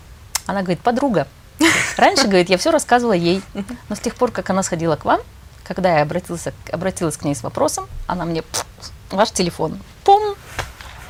Она 0.46 0.60
говорит, 0.60 0.80
подруга. 0.80 1.26
Раньше, 1.96 2.24
говорит, 2.24 2.48
я 2.48 2.58
все 2.58 2.70
рассказывала 2.70 3.12
ей. 3.12 3.42
Но 3.88 3.96
с 3.96 4.00
тех 4.00 4.14
пор, 4.14 4.30
как 4.30 4.50
она 4.50 4.62
сходила 4.62 4.96
к 4.96 5.04
вам, 5.04 5.20
когда 5.74 5.96
я 5.96 6.02
обратился, 6.02 6.52
обратилась 6.72 7.16
к 7.16 7.24
ней 7.24 7.34
с 7.34 7.42
вопросом, 7.42 7.86
она 8.06 8.24
мне, 8.24 8.42
ваш 9.10 9.30
телефон, 9.30 9.78
пум, 10.04 10.34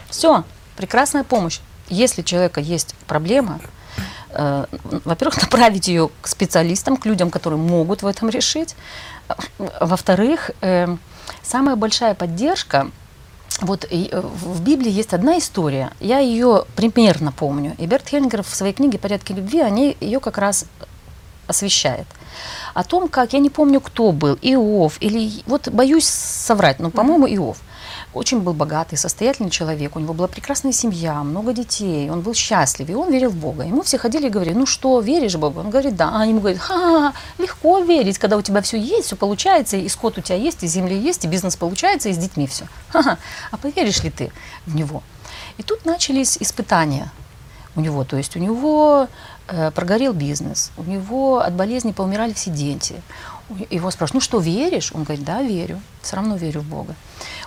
все, 0.08 0.44
прекрасная 0.76 1.24
помощь. 1.24 1.60
Если 1.88 2.22
у 2.22 2.24
человека 2.24 2.60
есть 2.60 2.94
проблема, 3.06 3.60
э, 4.30 4.66
во-первых, 5.04 5.40
направить 5.42 5.88
ее 5.88 6.10
к 6.20 6.28
специалистам, 6.28 6.96
к 6.96 7.06
людям, 7.06 7.30
которые 7.30 7.58
могут 7.58 8.02
в 8.02 8.06
этом 8.06 8.28
решить. 8.28 8.76
Во-вторых, 9.58 10.50
э, 10.60 10.96
самая 11.42 11.76
большая 11.76 12.14
поддержка 12.14 12.90
вот 13.60 13.86
э, 13.90 14.20
в 14.20 14.62
Библии 14.62 14.90
есть 14.90 15.12
одна 15.12 15.38
история, 15.38 15.92
я 16.00 16.18
ее 16.18 16.64
примерно 16.76 17.32
помню. 17.32 17.74
И 17.78 17.86
Берт 17.86 18.08
Хельгер 18.08 18.42
в 18.42 18.54
своей 18.54 18.72
книге 18.72 18.98
«Порядки 18.98 19.32
любви» 19.32 19.60
они 19.60 19.96
ее 20.00 20.20
как 20.20 20.38
раз 20.38 20.66
освещает 21.52 22.06
о 22.74 22.82
том, 22.84 23.08
как, 23.08 23.32
я 23.32 23.38
не 23.38 23.50
помню, 23.50 23.80
кто 23.80 24.12
был, 24.12 24.38
Иов, 24.42 24.96
или, 25.00 25.42
вот 25.46 25.68
боюсь 25.68 26.06
соврать, 26.06 26.80
но, 26.80 26.90
по-моему, 26.90 27.26
Иов. 27.26 27.58
Очень 28.14 28.40
был 28.40 28.52
богатый, 28.52 28.96
состоятельный 28.96 29.50
человек, 29.50 29.96
у 29.96 29.98
него 29.98 30.12
была 30.12 30.28
прекрасная 30.28 30.72
семья, 30.72 31.22
много 31.22 31.52
детей, 31.52 32.10
он 32.10 32.20
был 32.20 32.34
счастлив, 32.34 32.90
и 32.90 32.94
он 32.94 33.10
верил 33.10 33.30
в 33.30 33.36
Бога. 33.36 33.64
Ему 33.64 33.82
все 33.82 33.96
ходили 33.96 34.26
и 34.26 34.30
говорили, 34.30 34.54
ну 34.54 34.66
что, 34.66 35.00
веришь 35.00 35.34
в 35.34 35.38
Бога? 35.38 35.60
Он 35.60 35.70
говорит, 35.70 35.96
да. 35.96 36.10
А 36.14 36.26
ему 36.26 36.40
говорят, 36.40 36.60
ха, 36.60 37.14
легко 37.38 37.78
верить, 37.78 38.18
когда 38.18 38.36
у 38.36 38.42
тебя 38.42 38.60
все 38.60 38.78
есть, 38.78 39.06
все 39.06 39.16
получается, 39.16 39.78
и 39.78 39.88
скот 39.88 40.18
у 40.18 40.20
тебя 40.20 40.36
есть, 40.36 40.62
и 40.62 40.66
земля 40.66 40.96
есть, 40.96 41.24
и 41.24 41.28
бизнес 41.28 41.56
получается, 41.56 42.10
и 42.10 42.12
с 42.12 42.18
детьми 42.18 42.46
все. 42.46 42.66
Ха-ха. 42.88 43.16
А 43.50 43.56
поверишь 43.56 44.02
ли 44.02 44.10
ты 44.10 44.30
в 44.66 44.74
него? 44.74 45.02
И 45.56 45.62
тут 45.62 45.86
начались 45.86 46.36
испытания 46.38 47.10
у 47.76 47.80
него. 47.80 48.04
То 48.04 48.16
есть 48.16 48.36
у 48.36 48.38
него 48.38 49.08
прогорел 49.46 50.12
бизнес, 50.12 50.70
у 50.76 50.82
него 50.84 51.40
от 51.40 51.54
болезни 51.54 51.92
поумирали 51.92 52.32
все 52.32 52.50
дети. 52.50 53.02
Его 53.70 53.90
спрашивают, 53.90 54.14
ну 54.14 54.20
что, 54.20 54.38
веришь? 54.38 54.92
Он 54.94 55.02
говорит, 55.04 55.24
да, 55.24 55.42
верю, 55.42 55.80
все 56.00 56.16
равно 56.16 56.36
верю 56.36 56.60
в 56.60 56.64
Бога. 56.64 56.94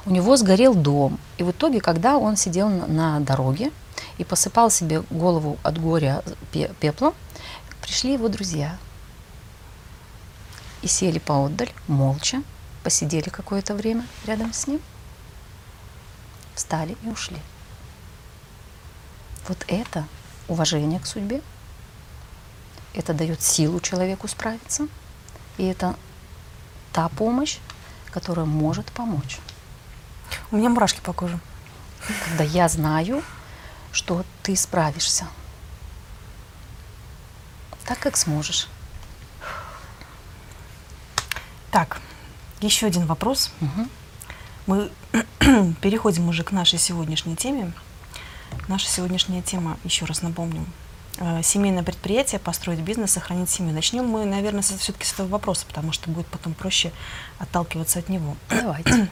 У 0.05 0.11
него 0.11 0.37
сгорел 0.37 0.75
дом. 0.75 1.19
И 1.37 1.43
в 1.43 1.51
итоге, 1.51 1.81
когда 1.81 2.17
он 2.17 2.35
сидел 2.35 2.69
на, 2.69 2.85
на 2.85 3.19
дороге 3.21 3.71
и 4.17 4.23
посыпал 4.23 4.69
себе 4.69 5.01
голову 5.09 5.57
от 5.63 5.81
горя 5.81 6.21
пеплом, 6.79 7.13
пришли 7.81 8.13
его 8.13 8.27
друзья. 8.27 8.77
И 10.81 10.87
сели 10.87 11.17
поотдаль, 11.17 11.71
молча, 11.87 12.43
посидели 12.83 13.29
какое-то 13.29 13.73
время 13.73 14.05
рядом 14.27 14.53
с 14.53 14.67
ним, 14.67 14.79
встали 16.53 16.95
и 17.03 17.07
ушли. 17.07 17.39
Вот 19.47 19.65
это 19.67 20.05
уважение 20.47 20.99
к 20.99 21.07
судьбе, 21.07 21.41
это 22.95 23.13
дает 23.13 23.41
силу 23.41 23.79
человеку 23.79 24.27
справиться, 24.27 24.87
и 25.57 25.65
это 25.65 25.95
та 26.91 27.09
помощь, 27.09 27.57
которая 28.11 28.45
может 28.45 28.91
помочь. 28.91 29.39
У 30.51 30.57
меня 30.57 30.69
мурашки 30.69 31.01
по 31.01 31.13
коже. 31.13 31.39
Когда 32.25 32.43
я 32.43 32.69
знаю, 32.69 33.23
что 33.91 34.23
ты 34.43 34.55
справишься. 34.55 35.27
Так, 37.85 37.99
как 37.99 38.17
сможешь. 38.17 38.67
Так, 41.71 41.99
еще 42.61 42.87
один 42.87 43.05
вопрос. 43.05 43.51
Угу. 43.61 43.87
Мы 44.67 44.91
переходим 45.81 46.29
уже 46.29 46.43
к 46.43 46.51
нашей 46.51 46.79
сегодняшней 46.79 47.35
теме. 47.35 47.73
Наша 48.67 48.87
сегодняшняя 48.87 49.41
тема, 49.41 49.77
еще 49.83 50.05
раз 50.05 50.21
напомню, 50.21 50.61
э, 50.61 50.84
семейное 51.43 51.83
предприятие, 51.83 52.39
построить 52.39 52.79
бизнес, 52.79 53.11
сохранить 53.11 53.49
семью. 53.49 53.73
Начнем 53.73 54.05
мы, 54.05 54.25
наверное, 54.25 54.61
все-таки 54.61 55.05
с 55.05 55.13
этого 55.13 55.27
вопроса, 55.27 55.65
потому 55.67 55.91
что 55.91 56.09
будет 56.09 56.27
потом 56.27 56.53
проще 56.53 56.91
отталкиваться 57.39 57.99
от 57.99 58.09
него. 58.09 58.35
Давайте. 58.49 59.09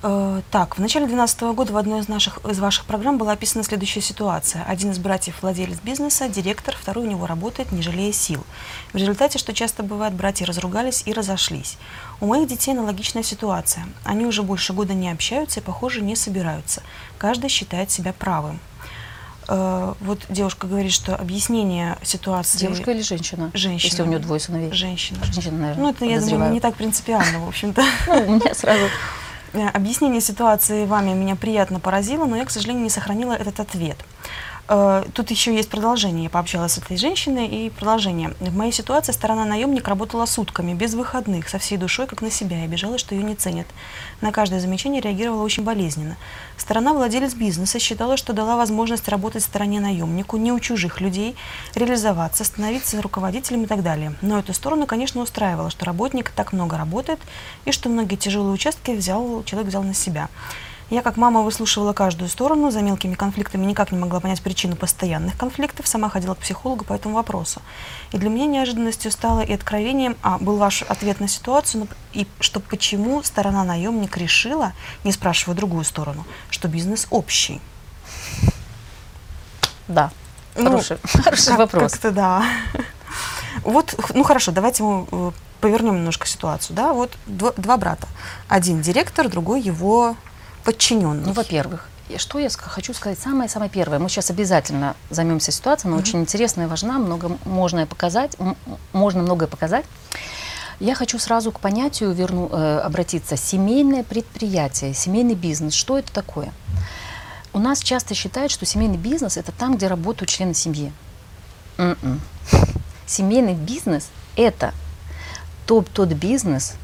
Э, 0.00 0.42
так, 0.52 0.78
в 0.78 0.80
начале 0.80 1.06
2012 1.06 1.40
года 1.56 1.72
в 1.72 1.76
одной 1.76 2.00
из, 2.00 2.08
наших, 2.08 2.38
из 2.44 2.60
ваших 2.60 2.84
программ 2.84 3.18
была 3.18 3.32
описана 3.32 3.64
следующая 3.64 4.00
ситуация. 4.00 4.62
Один 4.64 4.92
из 4.92 4.98
братьев 4.98 5.42
владелец 5.42 5.80
бизнеса, 5.80 6.28
директор, 6.28 6.76
второй 6.78 7.06
у 7.06 7.10
него 7.10 7.26
работает, 7.26 7.72
не 7.72 7.82
жалея 7.82 8.12
сил. 8.12 8.44
В 8.92 8.96
результате, 8.96 9.38
что 9.38 9.52
часто 9.52 9.82
бывает, 9.82 10.14
братья 10.14 10.46
разругались 10.46 11.02
и 11.04 11.12
разошлись. 11.12 11.78
У 12.20 12.26
моих 12.26 12.48
детей 12.48 12.72
аналогичная 12.72 13.24
ситуация. 13.24 13.86
Они 14.04 14.24
уже 14.24 14.42
больше 14.42 14.72
года 14.72 14.94
не 14.94 15.10
общаются 15.10 15.58
и, 15.60 15.62
похоже, 15.62 16.00
не 16.00 16.14
собираются. 16.14 16.82
Каждый 17.18 17.48
считает 17.48 17.90
себя 17.90 18.12
правым. 18.12 18.60
Э, 19.48 19.94
вот 20.00 20.20
девушка 20.28 20.66
говорит, 20.66 20.92
что 20.92 21.16
объяснение 21.16 21.98
ситуации... 22.02 22.58
Девушка 22.58 22.92
или 22.92 23.02
женщина? 23.02 23.50
Женщина. 23.54 23.90
Если 23.90 24.02
у 24.02 24.06
нее 24.06 24.18
двое 24.18 24.40
сыновей. 24.40 24.70
Женщина. 24.72 25.18
Женщина, 25.24 25.58
наверное, 25.58 25.82
Ну, 25.82 25.90
это, 25.90 26.04
я 26.04 26.20
думаю, 26.20 26.52
не 26.52 26.60
так 26.60 26.74
принципиально, 26.76 27.40
в 27.40 27.48
общем-то. 27.48 27.82
Ну, 28.06 28.26
у 28.26 28.32
меня 28.36 28.54
сразу 28.54 28.84
Э, 29.52 29.68
объяснение 29.68 30.20
ситуации 30.20 30.84
вами 30.84 31.12
меня 31.12 31.36
приятно 31.36 31.80
поразило, 31.80 32.24
но 32.26 32.36
я, 32.36 32.44
к 32.44 32.50
сожалению, 32.50 32.84
не 32.84 32.90
сохранила 32.90 33.32
этот 33.32 33.60
ответ. 33.60 33.96
Э, 34.68 35.02
тут 35.14 35.30
еще 35.30 35.54
есть 35.54 35.70
продолжение. 35.70 36.24
Я 36.24 36.30
пообщалась 36.30 36.72
с 36.72 36.78
этой 36.78 36.96
женщиной 36.96 37.46
и 37.46 37.70
продолжение. 37.70 38.34
В 38.38 38.54
моей 38.54 38.72
ситуации 38.72 39.12
сторона 39.12 39.44
наемник 39.44 39.88
работала 39.88 40.26
сутками, 40.26 40.74
без 40.74 40.94
выходных, 40.94 41.48
со 41.48 41.58
всей 41.58 41.78
душой, 41.78 42.06
как 42.06 42.20
на 42.20 42.30
себя, 42.30 42.60
и 42.60 42.64
обижалась, 42.64 43.00
что 43.00 43.14
ее 43.14 43.22
не 43.22 43.34
ценят. 43.34 43.66
На 44.20 44.30
каждое 44.30 44.60
замечание 44.60 45.00
реагировала 45.00 45.42
очень 45.42 45.64
болезненно. 45.64 46.16
Сторона 46.56 46.92
владелец 46.92 47.34
бизнеса 47.34 47.78
считала, 47.78 48.16
что 48.16 48.32
дала 48.34 48.56
возможность 48.56 49.08
работать 49.08 49.42
в 49.42 49.46
стороне 49.46 49.80
наемнику, 49.80 50.36
не 50.36 50.52
у 50.52 50.60
чужих 50.60 51.00
людей, 51.00 51.34
реализоваться, 51.74 52.44
становиться 52.44 53.00
руководителем 53.00 53.62
и 53.62 53.66
так 53.66 53.82
далее. 53.82 54.14
Но 54.20 54.38
эту 54.38 54.52
сторону, 54.52 54.86
конечно, 54.86 55.22
устраивало, 55.22 55.70
что 55.70 55.86
работник 55.86 56.30
так 56.30 56.52
много 56.52 56.76
работает 56.76 57.20
и 57.64 57.72
что 57.72 57.88
многие 57.88 58.16
тяжелые 58.16 58.52
участки 58.52 58.90
взял, 58.90 59.42
человек 59.44 59.68
взял 59.68 59.82
на 59.82 59.94
себя. 59.94 60.28
Я 60.90 61.02
как 61.02 61.18
мама 61.18 61.42
выслушивала 61.42 61.92
каждую 61.92 62.30
сторону, 62.30 62.70
за 62.70 62.80
мелкими 62.80 63.14
конфликтами 63.14 63.66
никак 63.66 63.92
не 63.92 63.98
могла 63.98 64.20
понять 64.20 64.40
причину 64.40 64.74
постоянных 64.74 65.36
конфликтов, 65.36 65.86
сама 65.86 66.08
ходила 66.08 66.34
к 66.34 66.38
психологу 66.38 66.84
по 66.84 66.94
этому 66.94 67.14
вопросу. 67.16 67.60
И 68.12 68.16
для 68.16 68.30
меня 68.30 68.46
неожиданностью 68.46 69.10
стало 69.10 69.40
и 69.40 69.52
откровением, 69.52 70.16
а, 70.22 70.38
был 70.38 70.56
ваш 70.56 70.80
ответ 70.82 71.20
на 71.20 71.28
ситуацию, 71.28 71.88
и 72.14 72.26
что 72.40 72.60
почему 72.60 73.22
сторона 73.22 73.64
наемник 73.64 74.16
решила, 74.16 74.72
не 75.04 75.12
спрашивая 75.12 75.54
другую 75.54 75.84
сторону, 75.84 76.24
что 76.48 76.68
бизнес 76.68 77.06
общий. 77.10 77.60
Да, 79.88 80.10
Ну, 80.56 80.64
хороший, 80.70 80.96
хороший 81.04 81.46
Как- 81.48 81.58
вопрос. 81.58 81.92
Как-то 81.92 82.10
да. 82.12 82.44
Вот, 83.62 83.94
ну 84.14 84.22
хорошо, 84.22 84.52
давайте 84.52 84.82
мы 84.82 85.06
э, 85.10 85.30
повернем 85.60 85.96
немножко 85.96 86.26
ситуацию. 86.26 86.74
Да, 86.76 86.92
вот 86.94 87.12
дво- 87.26 87.54
два 87.60 87.76
брата. 87.76 88.06
Один 88.48 88.80
директор, 88.80 89.28
другой 89.28 89.60
его 89.60 90.16
подчиненный. 90.68 91.24
Ну, 91.24 91.32
во-первых, 91.32 91.88
что 92.18 92.38
я 92.38 92.50
хочу 92.50 92.92
сказать 92.92 93.18
самое-самое 93.18 93.70
первое. 93.70 93.98
Мы 93.98 94.10
сейчас 94.10 94.30
обязательно 94.30 94.96
займемся 95.08 95.50
ситуацией, 95.50 95.90
она 95.90 95.98
очень 95.98 96.20
интересная 96.20 96.66
и 96.66 96.68
важна, 96.68 96.98
много 96.98 97.38
можно 97.46 97.86
показать, 97.86 98.36
можно 98.92 99.22
многое 99.22 99.48
показать. 99.48 99.86
Я 100.78 100.94
хочу 100.94 101.18
сразу 101.18 101.52
к 101.52 101.60
понятию 101.60 102.12
верну, 102.12 102.50
э, 102.52 102.80
обратиться. 102.80 103.38
Семейное 103.38 104.04
предприятие, 104.04 104.92
семейный 104.92 105.34
бизнес. 105.34 105.72
Что 105.72 105.98
это 105.98 106.12
такое? 106.12 106.52
У 107.54 107.58
нас 107.58 107.80
часто 107.80 108.14
считают, 108.14 108.52
что 108.52 108.66
семейный 108.66 108.98
бизнес 108.98 109.38
это 109.38 109.52
там, 109.52 109.76
где 109.76 109.86
работают 109.86 110.28
члены 110.28 110.52
семьи. 110.52 110.92
М-м. 111.78 112.20
Семейный 113.06 113.54
бизнес 113.54 114.08
это 114.36 114.74
тот, 115.64 115.88
тот 115.88 116.10
бизнес, 116.10 116.74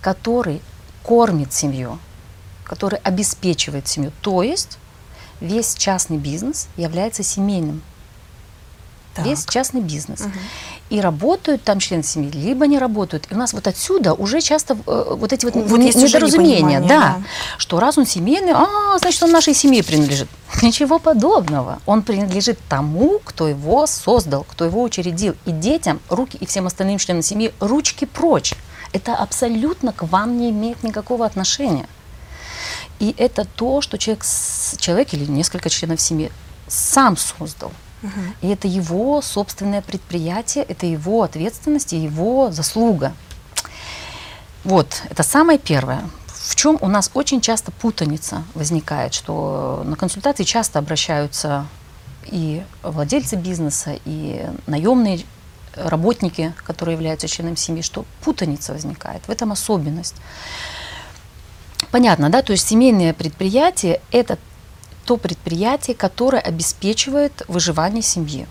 который 0.00 0.62
кормит 1.02 1.52
семью, 1.52 1.98
который 2.64 2.98
обеспечивает 3.00 3.88
семью. 3.88 4.12
То 4.20 4.42
есть 4.42 4.78
весь 5.40 5.74
частный 5.74 6.18
бизнес 6.18 6.68
является 6.76 7.22
семейным. 7.22 7.82
Так. 9.14 9.26
Весь 9.26 9.44
частный 9.44 9.82
бизнес. 9.82 10.20
Мгм. 10.20 10.32
И 10.88 11.00
работают 11.00 11.62
там 11.62 11.78
члены 11.78 12.02
семьи, 12.02 12.30
либо 12.30 12.66
не 12.66 12.78
работают. 12.78 13.26
И 13.30 13.34
у 13.34 13.38
нас 13.38 13.52
вот 13.52 13.66
отсюда 13.66 14.14
уже 14.14 14.40
часто 14.40 14.76
э, 14.86 15.14
вот 15.16 15.32
эти 15.32 15.44
вот, 15.44 15.54
Вот 15.54 15.78
недоразумения, 15.78 16.80
да, 16.80 16.88
да. 16.88 17.22
что 17.58 17.78
раз 17.80 17.98
он 17.98 18.06
семейный, 18.06 18.52
а, 18.52 18.98
значит, 18.98 19.22
он 19.22 19.30
нашей 19.30 19.54
семье 19.54 19.82
принадлежит. 19.82 20.28
Ничего 20.62 20.98
подобного. 20.98 21.80
Он 21.86 22.02
принадлежит 22.02 22.58
тому, 22.68 23.20
кто 23.24 23.48
его 23.48 23.86
создал, 23.86 24.44
кто 24.44 24.64
его 24.64 24.82
учредил. 24.82 25.34
И 25.44 25.50
детям, 25.50 26.00
руки, 26.08 26.38
и 26.38 26.46
всем 26.46 26.66
остальным 26.66 26.98
членам 26.98 27.22
семьи, 27.22 27.52
ручки 27.60 28.06
прочь. 28.06 28.54
Это 28.92 29.14
абсолютно 29.14 29.92
к 29.92 30.02
вам 30.02 30.38
не 30.38 30.50
имеет 30.50 30.82
никакого 30.82 31.24
отношения. 31.26 31.86
И 32.98 33.14
это 33.18 33.44
то, 33.44 33.80
что 33.80 33.98
человек, 33.98 34.24
человек 34.78 35.14
или 35.14 35.24
несколько 35.26 35.68
членов 35.70 36.00
семьи 36.00 36.30
сам 36.68 37.16
создал. 37.16 37.72
И 38.40 38.48
это 38.48 38.66
его 38.66 39.22
собственное 39.22 39.80
предприятие, 39.80 40.64
это 40.64 40.86
его 40.86 41.22
ответственность 41.22 41.92
и 41.92 41.98
его 41.98 42.50
заслуга. 42.50 43.12
Вот, 44.64 45.02
это 45.08 45.22
самое 45.22 45.58
первое. 45.58 46.02
В 46.26 46.56
чем 46.56 46.78
у 46.80 46.88
нас 46.88 47.10
очень 47.14 47.40
часто 47.40 47.70
путаница 47.70 48.42
возникает, 48.54 49.14
что 49.14 49.82
на 49.84 49.96
консультации 49.96 50.42
часто 50.42 50.80
обращаются 50.80 51.66
и 52.26 52.62
владельцы 52.82 53.36
бизнеса, 53.36 53.96
и 54.04 54.46
наемные 54.66 55.24
работники, 55.74 56.52
которые 56.64 56.94
являются 56.94 57.28
членами 57.28 57.54
семьи, 57.54 57.82
что 57.82 58.04
путаница 58.22 58.72
возникает. 58.72 59.22
В 59.26 59.30
этом 59.30 59.52
особенность. 59.52 60.16
Понятно, 61.92 62.30
да? 62.30 62.40
То 62.42 62.52
есть 62.52 62.66
семейное 62.66 63.12
предприятие– 63.12 64.00
это 64.10 64.38
то 65.04 65.18
предприятие, 65.18 65.94
которое 65.94 66.40
обеспечивает 66.40 67.42
выживание 67.48 68.02
семьи. 68.02 68.46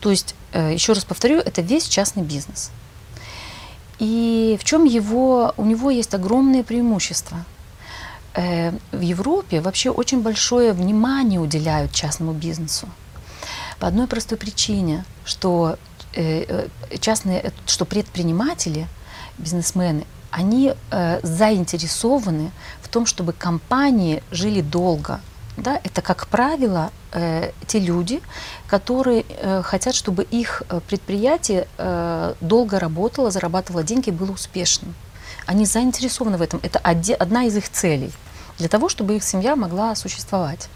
То 0.00 0.10
есть, 0.10 0.34
э, 0.52 0.74
еще 0.74 0.94
раз 0.94 1.04
повторю, 1.04 1.38
это 1.38 1.62
весь 1.62 1.86
частный 1.86 2.24
бизнес. 2.24 2.70
И 4.00 4.58
в 4.60 4.64
чем 4.64 4.84
его, 4.84 5.54
у 5.56 5.64
него 5.64 5.90
есть 5.90 6.12
огромные 6.12 6.64
преимущества. 6.64 7.44
Э, 8.34 8.72
В 8.90 9.00
Европе 9.00 9.60
вообще 9.60 9.90
очень 9.90 10.20
большое 10.20 10.72
внимание 10.72 11.38
уделяют 11.40 11.92
частному 11.92 12.32
бизнесу. 12.32 12.88
По 13.78 13.86
одной 13.86 14.08
простой 14.08 14.38
причине, 14.38 15.04
что 15.24 15.76
э, 16.14 16.66
частные, 16.98 17.52
что 17.66 17.84
предприниматели, 17.84 18.88
бизнесмены, 19.38 20.04
они 20.30 20.74
э, 20.90 21.20
заинтересованы 21.22 22.50
в 22.82 22.88
том, 22.88 23.06
чтобы 23.06 23.32
компании 23.32 24.22
жили 24.30 24.60
долго. 24.60 25.20
Да? 25.56 25.80
Это, 25.82 26.02
как 26.02 26.28
правило, 26.28 26.90
э, 27.12 27.50
те 27.66 27.80
люди, 27.80 28.22
которые 28.66 29.24
э, 29.28 29.62
хотят, 29.62 29.94
чтобы 29.94 30.22
их 30.22 30.62
э, 30.68 30.80
предприятие 30.86 31.66
э, 31.78 32.34
долго 32.40 32.78
работало, 32.78 33.30
зарабатывало 33.30 33.82
деньги 33.82 34.10
и 34.10 34.12
было 34.12 34.32
успешным. 34.32 34.94
Они 35.46 35.64
заинтересованы 35.64 36.36
в 36.36 36.42
этом. 36.42 36.60
Это 36.62 36.78
оде- 36.78 37.14
одна 37.14 37.44
из 37.44 37.56
их 37.56 37.70
целей 37.70 38.12
для 38.58 38.68
того, 38.68 38.88
чтобы 38.88 39.16
их 39.16 39.24
семья 39.24 39.56
могла 39.56 39.94
существовать. 39.94 40.68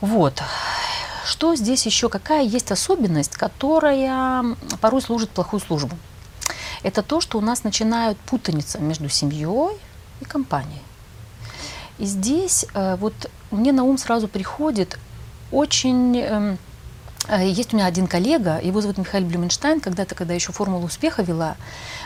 Вот. 0.00 0.42
Что 1.24 1.54
здесь 1.54 1.86
еще? 1.86 2.08
Какая 2.08 2.42
есть 2.42 2.72
особенность, 2.72 3.36
которая 3.36 4.44
порой 4.80 5.00
служит 5.02 5.30
плохую 5.30 5.60
службу? 5.60 5.96
Это 6.82 7.02
то, 7.02 7.20
что 7.20 7.38
у 7.38 7.40
нас 7.40 7.64
начинают 7.64 8.18
путаница 8.18 8.78
между 8.78 9.08
семьей 9.08 9.78
и 10.20 10.24
компанией. 10.24 10.82
И 11.98 12.04
здесь 12.06 12.66
э, 12.74 12.96
вот 12.96 13.14
мне 13.50 13.72
на 13.72 13.84
ум 13.84 13.98
сразу 13.98 14.26
приходит 14.26 14.98
очень... 15.52 16.18
эм, 16.18 16.58
э, 17.28 17.48
есть 17.48 17.72
у 17.72 17.76
меня 17.76 17.86
один 17.86 18.06
коллега, 18.06 18.58
его 18.60 18.80
зовут 18.80 18.98
Михаил 18.98 19.24
Блюменштайн, 19.26 19.80
когда-то, 19.80 20.14
когда 20.14 20.34
еще 20.34 20.52
«Формулу 20.52 20.86
успеха» 20.86 21.22
вела, 21.22 21.56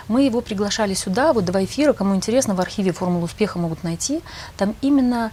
мы 0.08 0.22
его 0.22 0.40
приглашали 0.40 0.92
сюда, 0.94 1.32
вот 1.32 1.44
два 1.44 1.64
эфира, 1.64 1.92
кому 1.92 2.14
интересно, 2.14 2.54
в 2.54 2.60
архиве 2.60 2.92
«Формулу 2.92 3.24
успеха» 3.24 3.58
могут 3.58 3.84
найти. 3.84 4.20
Там 4.58 4.74
именно 4.82 5.30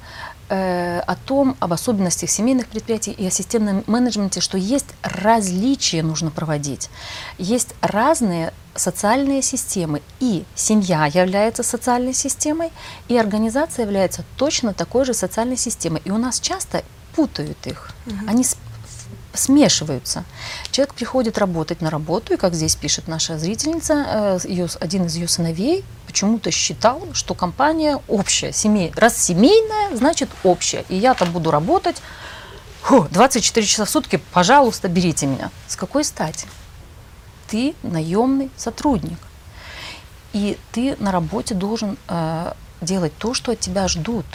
о 0.49 1.15
том, 1.25 1.55
об 1.59 1.73
особенностях 1.73 2.29
семейных 2.29 2.67
предприятий 2.67 3.11
и 3.11 3.25
о 3.25 3.31
системном 3.31 3.83
менеджменте, 3.87 4.41
что 4.41 4.57
есть 4.57 4.87
различия 5.01 6.03
нужно 6.03 6.31
проводить. 6.31 6.89
Есть 7.37 7.73
разные 7.81 8.53
социальные 8.75 9.41
системы, 9.41 10.01
и 10.19 10.43
семья 10.55 11.05
является 11.05 11.63
социальной 11.63 12.13
системой, 12.13 12.71
и 13.07 13.17
организация 13.17 13.85
является 13.85 14.23
точно 14.37 14.73
такой 14.73 15.05
же 15.05 15.13
социальной 15.13 15.57
системой. 15.57 16.01
И 16.05 16.11
у 16.11 16.17
нас 16.17 16.39
часто 16.39 16.83
путают 17.15 17.67
их, 17.67 17.91
они 18.27 18.43
с- 18.43 18.57
смешиваются. 19.33 20.23
Человек 20.71 20.93
приходит 20.93 21.37
работать 21.37 21.81
на 21.81 21.89
работу, 21.89 22.33
и 22.33 22.37
как 22.37 22.53
здесь 22.53 22.75
пишет 22.75 23.07
наша 23.07 23.37
зрительница, 23.39 24.05
э, 24.07 24.39
с- 24.39 24.77
один 24.79 25.05
из 25.05 25.15
ее 25.15 25.27
сыновей 25.27 25.83
почему-то 26.07 26.51
считал, 26.51 27.01
что 27.13 27.33
компания 27.33 27.99
общая, 28.07 28.53
семей, 28.53 28.91
раз 28.95 29.17
семейная, 29.17 29.95
значит 29.95 30.29
общая, 30.43 30.85
и 30.89 30.95
я 30.95 31.13
там 31.15 31.31
буду 31.31 31.49
работать 31.51 32.01
фу, 32.81 33.07
24 33.11 33.65
часа 33.65 33.85
в 33.85 33.89
сутки, 33.89 34.21
пожалуйста, 34.33 34.87
берите 34.87 35.25
меня. 35.25 35.49
С 35.67 35.75
какой 35.75 36.03
стати? 36.03 36.47
Ты 37.47 37.75
наемный 37.83 38.51
сотрудник, 38.57 39.17
и 40.33 40.57
ты 40.71 40.95
на 40.99 41.11
работе 41.11 41.53
должен 41.55 41.97
э, 42.07 42.53
делать 42.81 43.13
то, 43.17 43.33
что 43.33 43.51
от 43.51 43.59
тебя 43.59 43.87
ждут. 43.87 44.25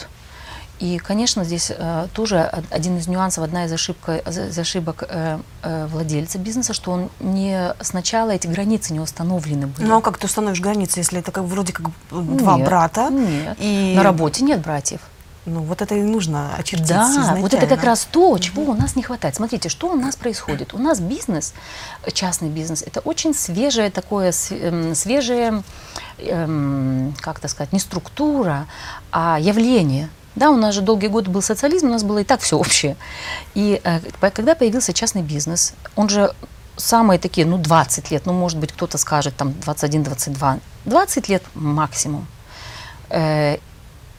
И, 0.79 0.99
конечно, 0.99 1.43
здесь 1.45 1.73
э, 1.77 2.07
тоже 2.13 2.49
од- 2.53 2.65
один 2.71 2.99
из 2.99 3.09
нюансов, 3.09 3.43
одна 3.45 3.65
из, 3.65 3.73
ошибка, 3.73 4.19
из 4.19 4.59
ошибок 4.59 5.03
э, 5.09 5.39
э, 5.63 5.87
владельца 5.87 6.39
бизнеса, 6.39 6.73
что 6.73 6.93
он 6.93 7.11
не 7.19 7.75
сначала 7.81 8.31
эти 8.31 8.47
границы 8.47 8.93
не 8.93 9.01
установлены 9.01 9.67
были. 9.67 9.87
Ну 9.87 9.99
а 9.99 10.01
как 10.01 10.19
ты 10.19 10.27
установишь 10.27 10.61
границы, 10.61 11.01
если 11.01 11.19
это 11.19 11.33
как 11.33 11.45
вроде 11.45 11.73
как 11.73 11.87
два 12.11 12.57
Нет, 12.57 12.65
брата? 12.67 13.09
Нет. 13.11 13.57
И 13.59 13.95
На 13.97 14.03
работе 14.05 14.45
нет 14.45 14.61
братьев. 14.61 15.01
Ну 15.47 15.63
вот 15.63 15.81
это 15.83 15.95
и 15.95 16.03
нужно 16.03 16.55
очертить 16.57 16.87
Да, 16.89 17.07
вот 17.39 17.55
это 17.55 17.61
как 17.63 17.79
изначально. 17.79 17.85
раз 17.87 18.05
то, 18.11 18.39
чего 18.39 18.63
у 18.65 18.75
нас 18.75 18.97
не 18.97 19.03
хватает. 19.03 19.35
Смотрите, 19.35 19.69
что 19.71 19.89
у 19.89 19.97
нас 19.97 20.15
происходит. 20.15 20.75
У 20.75 20.79
нас 20.79 21.01
бизнес, 21.01 21.55
э, 22.05 22.11
частный 22.13 22.51
бизнес, 22.51 22.83
это 22.83 23.01
очень 23.01 23.35
свежее 23.35 23.91
такое, 23.91 24.33
эм, 24.51 24.95
свежее, 24.95 25.63
эм, 26.19 27.15
как 27.21 27.39
это 27.39 27.49
сказать, 27.49 27.73
не 27.73 27.79
структура, 27.81 28.67
а 29.11 29.39
явление. 29.41 30.09
Да, 30.39 30.51
у 30.51 30.57
нас 30.57 30.75
же 30.75 30.83
долгие 30.83 31.09
годы 31.09 31.31
был 31.31 31.43
социализм, 31.43 31.89
у 31.89 31.91
нас 31.91 32.05
было 32.05 32.19
и 32.19 32.25
так 32.25 32.41
все 32.41 32.57
общее. 32.57 32.97
И 33.55 33.81
э, 33.83 34.01
когда 34.21 34.55
появился 34.55 34.93
частный 34.93 35.23
бизнес, 35.23 35.75
он 35.97 36.09
же 36.09 36.33
самые 36.77 37.19
такие, 37.19 37.45
ну, 37.45 37.59
20 37.59 38.13
лет, 38.13 38.27
ну, 38.27 38.33
может 38.33 38.59
быть, 38.59 38.73
кто-то 38.73 38.99
скажет, 38.99 39.35
там, 39.37 39.49
21-22, 39.49 40.61
20 40.85 41.29
лет 41.29 41.43
максимум. 41.55 42.27
Э, 43.11 43.57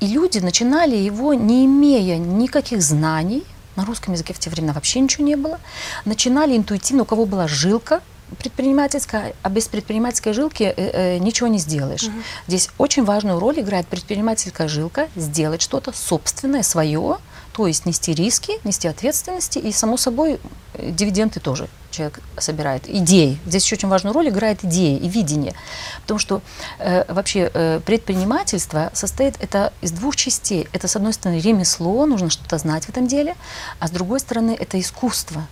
и 0.01 0.08
люди 0.08 0.39
начинали 0.39 0.97
его, 0.97 1.34
не 1.34 1.65
имея 1.65 2.17
никаких 2.17 2.82
знаний, 2.82 3.45
на 3.77 3.86
русском 3.86 4.13
языке 4.13 4.34
в 4.34 4.39
те 4.39 4.49
времена 4.49 4.73
вообще 4.73 4.99
ничего 4.99 5.25
не 5.25 5.38
было, 5.38 5.58
начинали 6.03 6.58
интуитивно, 6.58 7.03
у 7.03 7.05
кого 7.05 7.25
была 7.25 7.47
жилка, 7.47 8.01
предпринимательская, 8.37 9.33
а 9.41 9.49
без 9.49 9.67
предпринимательской 9.67 10.33
жилки 10.33 10.63
э, 10.63 10.73
э, 10.75 11.17
ничего 11.17 11.47
не 11.47 11.57
сделаешь. 11.57 12.03
Мгм. 12.03 12.23
Здесь 12.47 12.69
очень 12.77 13.03
важную 13.03 13.39
роль 13.39 13.59
играет 13.59 13.87
предпринимательская 13.87 14.67
жилка, 14.67 15.07
сделать 15.15 15.61
что-то 15.61 15.91
собственное, 15.91 16.63
свое, 16.63 17.17
то 17.53 17.67
есть 17.67 17.85
нести 17.85 18.13
риски, 18.13 18.54
нести 18.63 18.87
ответственности, 18.87 19.60
и, 19.60 19.71
само 19.71 19.97
собой, 19.97 20.39
дивиденды 20.77 21.39
тоже 21.39 21.67
человек 21.91 22.19
собирает. 22.37 22.87
Идеи. 22.87 23.39
Здесь 23.45 23.65
еще 23.65 23.75
очень 23.75 23.89
важную 23.89 24.13
роль 24.13 24.29
играет 24.29 24.63
идеи 24.63 24.97
и 24.97 25.10
видение. 25.10 25.54
Потому 26.01 26.19
что 26.19 26.41
э, 26.77 27.12
вообще 27.12 27.51
э, 27.54 27.81
предпринимательство 27.85 28.91
состоит 28.93 29.35
это 29.39 29.73
из 29.81 29.91
двух 29.91 30.15
частей. 30.15 30.67
Это, 30.71 30.87
с 30.87 30.95
одной 30.95 31.13
стороны, 31.13 31.39
ремесло, 31.39 32.06
нужно 32.06 32.29
что-то 32.29 32.58
знать 32.58 32.85
в 32.85 32.89
этом 32.89 33.08
деле, 33.08 33.35
а 33.79 33.87
с 33.87 33.91
другой 33.91 34.19
стороны, 34.19 34.56
это 34.58 34.79
искусство. 34.79 35.47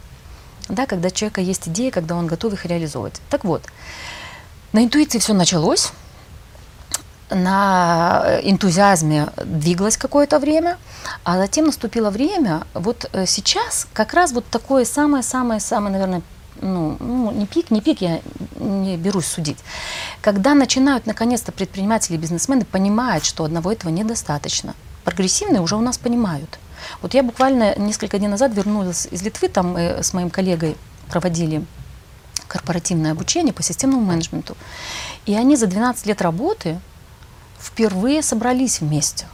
Да, 0.70 0.86
когда 0.86 1.08
у 1.08 1.12
человека 1.12 1.42
есть 1.42 1.68
идеи, 1.68 1.90
когда 1.90 2.16
он 2.16 2.28
готов 2.28 2.54
их 2.54 2.66
реализовывать. 2.66 3.22
Так 3.30 3.46
вот, 3.46 3.64
на 4.74 4.84
интуиции 4.84 5.20
все 5.20 5.34
началось, 5.34 5.92
на 7.30 8.40
энтузиазме 8.44 9.28
двигалось 9.44 9.98
какое-то 9.98 10.40
время, 10.40 10.78
а 11.24 11.38
затем 11.38 11.66
наступило 11.66 12.10
время, 12.10 12.64
вот 12.74 13.10
э, 13.12 13.26
сейчас 13.26 13.88
как 13.94 14.14
раз 14.14 14.32
вот 14.32 14.46
такое 14.46 14.86
самое-самое-самое, 14.86 15.92
наверное, 15.92 16.22
ну, 16.62 16.98
ну, 17.00 17.32
не 17.32 17.46
пик, 17.46 17.70
не 17.70 17.82
пик, 17.82 18.02
я 18.02 18.22
не 18.60 18.98
берусь 18.98 19.28
судить. 19.28 19.58
Когда 20.22 20.54
начинают 20.54 21.06
наконец-то 21.06 21.52
предприниматели 21.52 22.16
и 22.16 22.20
бизнесмены 22.20 22.66
понимать, 22.66 23.26
что 23.26 23.44
одного 23.44 23.72
этого 23.72 23.92
недостаточно. 23.92 24.74
Прогрессивные 25.04 25.62
уже 25.62 25.76
у 25.76 25.82
нас 25.82 25.98
понимают. 25.98 26.60
Вот 27.02 27.14
я 27.14 27.24
буквально 27.24 27.76
несколько 27.78 28.18
дней 28.18 28.28
назад 28.28 28.54
вернулась 28.54 29.08
из 29.12 29.22
Литвы, 29.22 29.50
там 29.50 29.74
мы 29.74 30.04
с 30.04 30.14
моим 30.14 30.30
коллегой 30.30 30.76
проводили 31.10 31.66
корпоративное 32.48 33.12
обучение 33.12 33.54
по 33.54 33.64
системному 33.64 34.04
менеджменту. 34.04 34.56
И 35.26 35.36
они 35.36 35.56
за 35.56 35.68
12 35.68 36.06
лет 36.06 36.22
работы 36.22 36.80
впервые 37.60 38.22
собрались 38.22 38.80
вместе. 38.80 39.26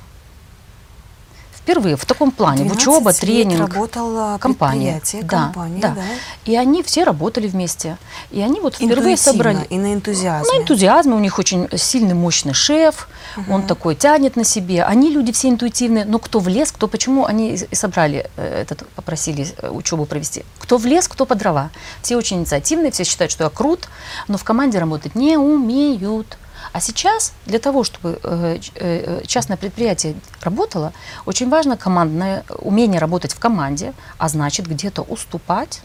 Впервые 1.64 1.96
в 1.96 2.06
таком 2.06 2.32
плане, 2.32 2.64
в 2.64 2.68
12 2.68 2.88
учеба, 2.88 3.14
тренинг. 3.14 3.74
работала 3.74 4.38
компания. 4.38 5.02
Да, 5.22 5.46
компания, 5.46 5.80
да. 5.82 5.90
да. 5.96 6.02
И 6.44 6.58
они 6.58 6.84
все 6.84 7.06
работали 7.06 7.48
вместе. 7.48 7.98
И 8.32 8.42
они 8.42 8.60
вот 8.60 8.76
впервые 8.76 9.16
собрали. 9.16 9.66
и 9.70 9.78
на 9.78 9.94
энтузиазме. 9.94 10.52
На 10.52 10.62
энтузиазме 10.62 11.14
у 11.14 11.20
них 11.20 11.40
очень 11.40 11.70
сильный, 11.78 12.16
мочный 12.16 12.54
шеф, 12.54 13.08
он 13.50 13.64
такой 13.66 13.96
тянет 13.96 14.36
на 14.36 14.44
себе. 14.44 14.84
Они 14.84 15.10
люди 15.10 15.32
все 15.32 15.48
интуитивные, 15.48 16.04
но 16.04 16.20
кто 16.20 16.40
в 16.40 16.50
лес, 16.50 16.70
кто 16.74 16.90
почему 16.90 17.26
они 17.26 17.54
и 17.54 17.76
собрали 17.76 18.30
э, 18.36 18.62
этот, 18.62 18.86
попросили 18.90 19.48
э, 19.58 19.70
учебу 19.70 20.06
провести. 20.06 20.44
Кто 20.60 20.78
в 20.78 20.86
лес, 20.86 21.08
кто 21.08 21.26
по 21.26 21.36
дрова. 21.36 21.70
Все 22.02 22.18
очень 22.18 22.40
инициативные, 22.40 22.92
все 22.92 23.06
считают, 23.06 23.32
что 23.32 23.46
я 23.46 23.50
крут, 23.50 23.88
но 24.28 24.38
в 24.38 24.44
команде 24.44 24.80
работать 24.80 25.16
не 25.16 25.38
умеют. 25.38 26.38
А 26.74 26.82
сейчас 26.82 27.34
для 27.46 27.60
того, 27.60 27.84
чтобы 27.84 28.20
э, 28.24 28.58
э, 28.76 29.20
э, 29.22 29.26
частное 29.28 29.58
предприятие 29.58 30.16
работало, 30.42 30.92
очень 31.26 31.48
важно 31.50 31.78
командное 31.78 32.44
умение 32.58 33.00
работать 33.00 33.32
в 33.34 33.40
команде, 33.40 33.94
а 34.18 34.28
значит 34.28 34.68
где-то 34.68 35.04
уступать, 35.04 35.82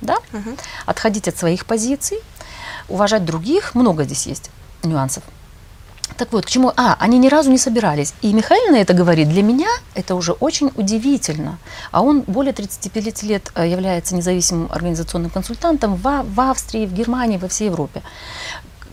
да? 0.00 0.16
Мгм. 0.32 0.56
отходить 0.86 1.28
от 1.28 1.36
своих 1.36 1.66
позиций, 1.66 2.18
уважать 2.88 3.24
других. 3.24 3.74
Много 3.74 4.04
здесь 4.04 4.26
есть 4.26 4.50
нюансов. 4.82 5.22
Так 6.16 6.32
вот, 6.32 6.46
к 6.46 6.48
чему? 6.48 6.72
А, 6.76 6.96
они 6.98 7.18
ни 7.18 7.28
разу 7.28 7.50
не 7.50 7.58
собирались. 7.58 8.14
И 8.22 8.32
Михаил 8.32 8.72
на 8.72 8.76
это 8.76 8.94
говорит, 8.94 9.28
для 9.28 9.42
меня 9.42 9.68
это 9.94 10.14
уже 10.14 10.32
очень 10.32 10.70
удивительно. 10.76 11.58
А 11.90 12.00
он 12.00 12.22
более 12.22 12.52
35 12.52 13.22
лет 13.24 13.50
э, 13.54 13.68
является 13.68 14.14
независимым 14.14 14.70
организационным 14.70 15.30
консультантом 15.30 15.96
в, 15.96 16.06
А- 16.06 16.22
в 16.22 16.40
Австрии, 16.40 16.86
в 16.86 16.92
Германии, 16.94 17.36
во 17.38 17.48
всей 17.48 17.66
Европе. 17.66 18.02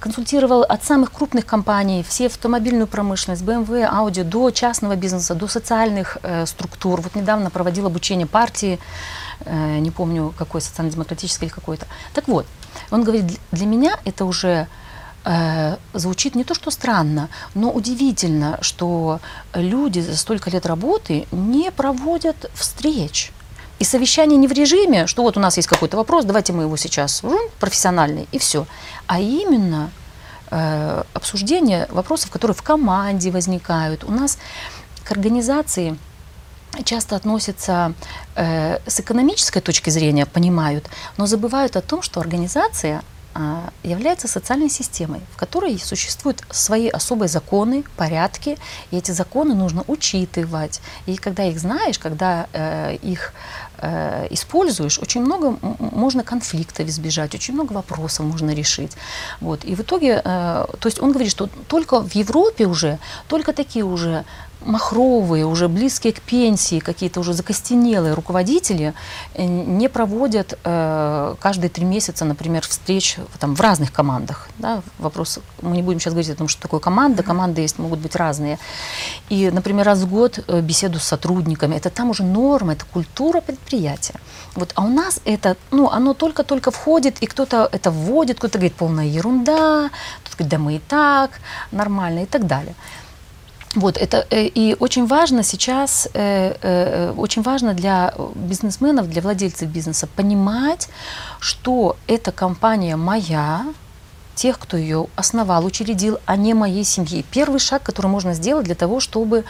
Консультировал 0.04 0.64
от 0.64 0.84
самых 0.84 1.14
крупных 1.14 1.45
компаний, 1.45 2.04
все 2.06 2.26
автомобильную 2.26 2.88
промышленность, 2.88 3.41
BMW, 3.41 3.89
Audi, 3.89 4.26
до 4.26 4.51
частного 4.51 4.97
бизнеса, 4.97 5.34
до 5.34 5.47
социальных 5.47 6.18
э, 6.24 6.45
структур. 6.45 6.99
Вот 6.99 7.16
недавно 7.16 7.49
проводил 7.49 7.86
обучение 7.86 8.28
партии, 8.28 8.80
э, 9.45 9.78
не 9.80 9.91
помню 9.91 10.34
какой, 10.38 10.60
социально-демократической 10.60 11.45
или 11.45 11.51
какой-то. 11.54 11.88
Так 12.14 12.28
вот, 12.28 12.45
он 12.91 13.04
говорит, 13.04 13.39
«Для- 13.51 13.66
меня 13.66 13.97
это 14.04 14.26
уже 14.26 14.68
э, 15.24 15.78
звучит 15.93 16.36
не 16.36 16.43
то 16.43 16.54
что 16.54 16.70
странно, 16.70 17.30
но 17.56 17.72
удивительно, 17.72 18.58
что 18.60 19.22
люди 19.54 20.01
за 20.01 20.18
столько 20.18 20.49
лет 20.49 20.66
работы 20.66 21.28
не 21.32 21.72
проводят 21.72 22.51
встреч. 22.56 23.32
И 23.84 23.86
совещание 23.86 24.38
не 24.38 24.47
в 24.47 24.53
режиме, 24.53 25.07
что 25.07 25.23
вот 25.23 25.36
у 25.36 25.41
нас 25.41 25.57
есть 25.57 25.67
какой-то 25.67 25.97
вопрос, 25.97 26.23
давайте 26.23 26.53
мы 26.53 26.63
его 26.63 26.77
сейчас 26.77 27.19
жум, 27.21 27.49
профессиональный, 27.59 28.29
и 28.31 28.38
все. 28.38 28.65
А 29.07 29.19
именно 29.19 29.91
э, 30.51 31.03
обсуждение 31.13 31.89
вопросов, 31.91 32.31
которые 32.31 32.55
в 32.55 32.61
команде 32.61 33.29
возникают. 33.29 34.05
У 34.05 34.11
нас 34.11 34.38
к 35.03 35.11
организации 35.11 35.97
часто 36.86 37.17
относятся 37.17 37.93
э, 38.36 38.79
с 38.88 39.01
экономической 39.01 39.59
точки 39.59 39.89
зрения, 39.89 40.25
понимают, 40.25 40.89
но 41.17 41.25
забывают 41.25 41.75
о 41.75 41.81
том, 41.81 42.01
что 42.03 42.21
организация 42.21 43.01
а, 43.36 43.71
является 43.81 44.27
социальной 44.27 44.69
системой, 44.69 45.19
в 45.31 45.38
которой 45.38 45.79
существуют 45.79 46.43
свои 46.51 46.88
особые 46.88 47.29
законы, 47.29 47.84
порядки, 47.97 48.57
и 48.91 48.97
эти 48.97 49.09
законы 49.11 49.55
нужно 49.55 49.84
учитывать. 49.88 50.81
И 51.07 51.15
когда 51.15 51.43
их 51.45 51.59
знаешь, 51.59 51.97
когда 51.97 52.47
э, 52.53 52.95
их 53.01 53.34
э, 53.84 54.27
используешь, 54.31 54.99
очень 54.99 55.21
много 55.21 55.57
можно 55.79 56.23
конфликтов 56.23 56.88
избежать, 56.88 57.36
очень 57.36 57.53
много 57.53 57.73
вопросов 57.73 58.25
можно 58.25 58.51
решить. 58.53 58.91
Вот. 59.41 59.65
И 59.65 59.75
в 59.75 59.81
итоге, 59.81 60.21
э, 60.23 60.65
то 60.79 60.86
есть 60.88 61.01
он 61.01 61.09
говорит, 61.11 61.31
что 61.31 61.49
только 61.67 62.01
в 62.01 62.15
Европе 62.15 62.65
уже, 62.65 62.99
только 63.27 63.53
такие 63.53 63.86
уже 63.86 64.23
махровые, 64.65 65.45
уже 65.45 65.67
близкие 65.67 66.13
к 66.13 66.21
пенсии, 66.21 66.79
какие-то 66.79 67.19
уже 67.19 67.34
закостенелые 67.34 68.13
руководители 68.13 68.93
э, 69.34 69.45
не 69.45 69.89
проводят 69.89 70.57
э, 70.63 71.36
каждые 71.39 71.69
три 71.69 71.86
месяца, 71.86 72.25
например, 72.25 72.65
встреч 72.67 73.17
там, 73.39 73.55
в 73.55 73.61
разных 73.61 73.91
командах. 73.91 74.49
Да? 74.57 74.81
Вопрос, 74.99 75.39
мы 75.61 75.75
не 75.75 75.84
будем 75.84 75.99
сейчас 75.99 76.13
говорить 76.13 76.31
о 76.31 76.36
том, 76.36 76.47
что 76.47 76.61
такое 76.61 76.79
команда, 76.79 77.23
команды 77.23 77.61
есть, 77.61 77.79
могут 77.79 77.99
быть 77.99 78.15
разные. 78.15 78.57
И, 79.29 79.51
например, 79.51 79.86
раз 79.86 79.99
в 79.99 80.09
год 80.09 80.39
беседу 80.61 80.99
с 80.99 81.03
сотрудниками, 81.03 81.75
это 81.75 81.89
там 81.89 82.09
уже 82.09 82.23
норма, 82.23 82.73
это 82.73 82.86
культура 82.86 83.41
предприятия. 83.41 83.72
Вот, 84.55 84.71
а 84.76 84.84
у 84.84 84.88
нас 84.88 85.19
это, 85.26 85.57
ну, 85.71 85.89
оно 85.89 86.13
только-только 86.13 86.71
входит, 86.71 87.17
и 87.21 87.26
кто-то 87.26 87.69
это 87.71 87.91
вводит, 87.91 88.38
кто-то 88.38 88.57
говорит, 88.57 88.76
полная 88.76 89.05
ерунда, 89.05 89.89
кто-то 90.24 90.38
говорит, 90.38 90.51
да 90.51 90.57
мы 90.57 90.76
и 90.76 90.80
так, 90.80 91.32
нормально 91.71 92.24
и 92.24 92.26
так 92.26 92.45
далее. 92.45 92.76
Вот, 93.76 93.97
это 93.97 94.28
э, 94.30 94.45
и 94.45 94.76
очень 94.80 95.07
важно 95.07 95.43
сейчас, 95.43 96.07
э, 96.13 96.55
э, 96.61 97.13
очень 97.17 97.41
важно 97.41 97.74
для 97.74 98.13
бизнесменов, 98.36 99.09
для 99.09 99.21
владельцев 99.21 99.67
бизнеса 99.67 100.07
понимать, 100.15 100.89
что 101.39 101.95
эта 102.07 102.32
компания 102.32 102.95
моя, 102.95 103.65
тех, 104.36 104.59
кто 104.59 104.77
ее 104.77 105.07
основал, 105.15 105.65
учредил, 105.65 106.17
а 106.25 106.36
не 106.36 106.53
моей 106.53 106.84
семьи. 106.84 107.25
Первый 107.31 107.59
шаг, 107.59 107.84
который 107.84 108.07
можно 108.07 108.34
сделать 108.34 108.65
для 108.65 108.75
того, 108.75 108.99
чтобы 108.99 109.45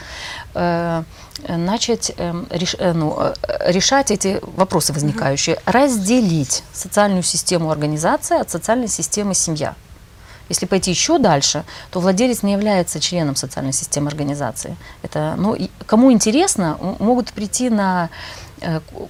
э, 0.53 1.03
начать 1.47 2.11
э, 2.17 2.31
реш- 2.49 2.75
э, 2.77 2.93
ну, 2.93 3.17
э, 3.19 3.33
решать 3.71 4.11
эти 4.11 4.39
вопросы 4.55 4.93
возникающие, 4.93 5.57
разделить 5.65 6.63
социальную 6.73 7.23
систему 7.23 7.71
организации 7.71 8.39
от 8.39 8.49
социальной 8.49 8.87
системы 8.87 9.33
семья. 9.33 9.75
Если 10.49 10.65
пойти 10.65 10.91
еще 10.91 11.19
дальше, 11.19 11.63
то 11.89 11.99
владелец 11.99 12.43
не 12.43 12.51
является 12.51 12.99
членом 12.99 13.35
социальной 13.35 13.73
системы 13.73 14.09
организации. 14.09 14.75
Это, 15.01 15.35
ну, 15.37 15.57
кому 15.85 16.11
интересно, 16.11 16.77
могут 16.99 17.31
прийти 17.31 17.69
на 17.69 18.09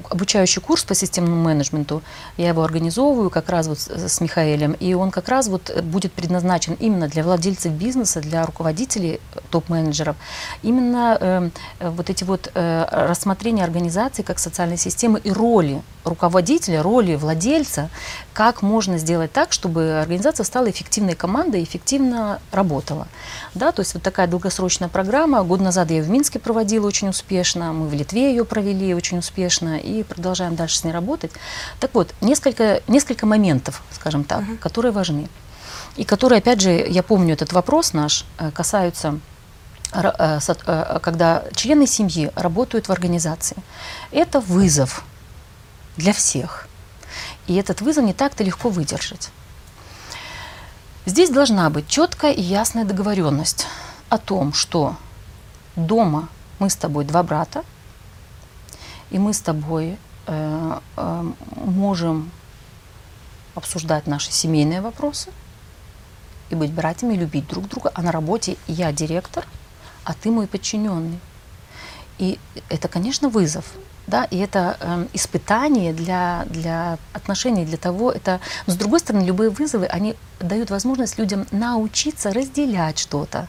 обучающий 0.10 0.62
курс 0.62 0.84
по 0.84 0.96
системному 0.96 1.42
менеджменту. 1.42 2.02
Я 2.38 2.50
его 2.50 2.64
организовываю 2.64 3.30
как 3.30 3.50
раз 3.50 3.68
вот 3.68 3.80
с, 3.80 4.22
Михаилом, 4.22 4.74
и 4.74 4.94
он 4.94 5.12
как 5.12 5.30
раз 5.30 5.48
вот 5.48 5.70
э, 5.70 5.82
будет 5.82 6.14
предназначен 6.14 6.76
именно 6.80 7.08
для 7.08 7.24
владельцев 7.24 7.72
бизнеса, 7.74 8.22
для 8.22 8.46
руководителей 8.46 9.20
э, 9.36 9.40
топ-менеджеров. 9.50 10.16
Именно 10.64 11.18
э, 11.20 11.50
э, 11.80 11.90
вот 11.90 12.10
эти 12.10 12.24
вот 12.24 12.52
э, 12.54 12.86
рассмотрения 12.92 13.64
организации 13.64 14.24
как 14.24 14.40
социальной 14.40 14.78
системы 14.78 15.20
и 15.20 15.32
роли 15.32 15.82
руководителя, 16.04 16.82
роли 16.82 17.16
владельца, 17.16 17.90
как 18.34 18.62
можно 18.62 18.98
сделать 18.98 19.32
так, 19.32 19.52
чтобы 19.52 20.00
организация 20.02 20.44
стала 20.44 20.70
эффективной 20.70 21.16
командой, 21.16 21.64
эффективно 21.64 22.40
работала. 22.52 23.08
Да, 23.54 23.72
то 23.72 23.82
есть 23.82 23.94
вот 23.94 24.04
такая 24.04 24.28
долгосрочная 24.28 24.90
программа. 24.90 25.44
Год 25.44 25.62
назад 25.62 25.90
я 25.92 25.98
ее 25.98 26.04
в 26.04 26.10
Минске 26.10 26.40
проводила 26.40 26.88
очень 26.88 27.10
успешно, 27.10 27.74
мы 27.74 27.88
в 27.88 27.94
Литве 27.94 28.30
ее 28.30 28.46
провели 28.46 28.94
очень 28.94 29.20
успешно 29.20 29.78
и 29.78 30.04
продолжаем 30.04 30.56
дальше 30.56 30.78
с 30.78 30.84
ней 30.84 30.92
работать. 30.92 31.32
Так 31.80 31.92
вот, 31.94 32.14
несколько, 32.22 32.82
несколько 32.88 33.26
моментов, 33.26 33.82
скажем 33.92 34.24
так, 34.24 34.44
которые 34.60 34.92
важны. 34.92 35.28
И 35.96 36.06
которые, 36.06 36.40
опять 36.40 36.62
же, 36.62 36.72
я 36.72 37.04
помню 37.04 37.34
этот 37.34 37.54
вопрос 37.54 37.94
наш, 37.94 38.26
э, 38.40 38.50
касаются 38.52 39.20
э, 39.94 40.40
э, 40.40 41.00
когда 41.02 41.44
члены 41.54 41.86
семьи 41.86 42.32
работают 42.36 42.88
в 42.88 42.92
организации. 42.92 43.58
Это 44.12 44.40
вызов 44.40 45.04
для 45.98 46.14
всех. 46.14 46.68
И 47.48 47.56
этот 47.56 47.82
вызов 47.82 48.04
не 48.04 48.14
так-то 48.14 48.44
легко 48.44 48.70
выдержать. 48.70 49.32
Здесь 51.06 51.30
должна 51.30 51.70
быть 51.70 51.88
четкая 51.88 52.32
и 52.32 52.42
ясная 52.42 52.86
договоренность 52.86 53.68
о 54.10 54.18
том, 54.18 54.54
что 54.54 54.96
дома 55.76 56.30
мы 56.60 56.70
с 56.70 56.76
тобой 56.76 57.04
два 57.04 57.24
брата, 57.24 57.64
и 59.12 59.20
мы 59.20 59.34
с 59.34 59.42
тобой 59.42 59.98
э, 60.28 60.80
э, 60.96 61.32
можем 61.56 62.32
обсуждать 63.54 64.08
наши 64.08 64.32
семейные 64.32 64.82
вопросы 64.82 65.32
и 66.50 66.56
быть 66.56 66.72
братьями, 66.72 67.16
любить 67.16 67.48
друг 67.48 67.68
друга, 67.68 67.92
а 67.94 68.02
на 68.02 68.12
работе 68.12 68.58
я 68.68 68.92
директор, 68.92 69.46
а 70.04 70.14
ты 70.14 70.32
мой 70.32 70.48
подчиненный. 70.48 71.20
И 72.18 72.40
это, 72.70 72.88
конечно, 72.88 73.30
вызов, 73.30 73.66
да, 74.08 74.26
и 74.26 74.38
это 74.38 74.78
э, 74.80 75.08
испытание 75.14 75.94
для, 75.94 76.46
для 76.50 76.98
отношений, 77.14 77.66
для 77.66 77.78
того, 77.78 78.12
это, 78.12 78.40
с 78.68 78.76
другой 78.76 79.00
стороны, 79.00 79.24
любые 79.24 79.50
вызовы, 79.50 79.86
они 79.86 80.16
дают 80.40 80.70
возможность 80.70 81.18
людям 81.18 81.46
научиться 81.52 82.34
разделять 82.34 83.00
что-то, 83.00 83.48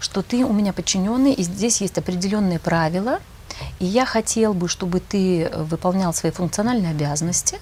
что 0.00 0.22
ты 0.22 0.44
у 0.44 0.52
меня 0.52 0.72
подчиненный, 0.72 1.32
и 1.32 1.42
здесь 1.42 1.80
есть 1.80 1.98
определенные 1.98 2.58
правила, 2.58 3.20
и 3.78 3.84
я 3.84 4.04
хотел 4.04 4.54
бы, 4.54 4.68
чтобы 4.68 5.00
ты 5.00 5.50
выполнял 5.54 6.14
свои 6.14 6.32
функциональные 6.32 6.90
обязанности, 6.90 7.60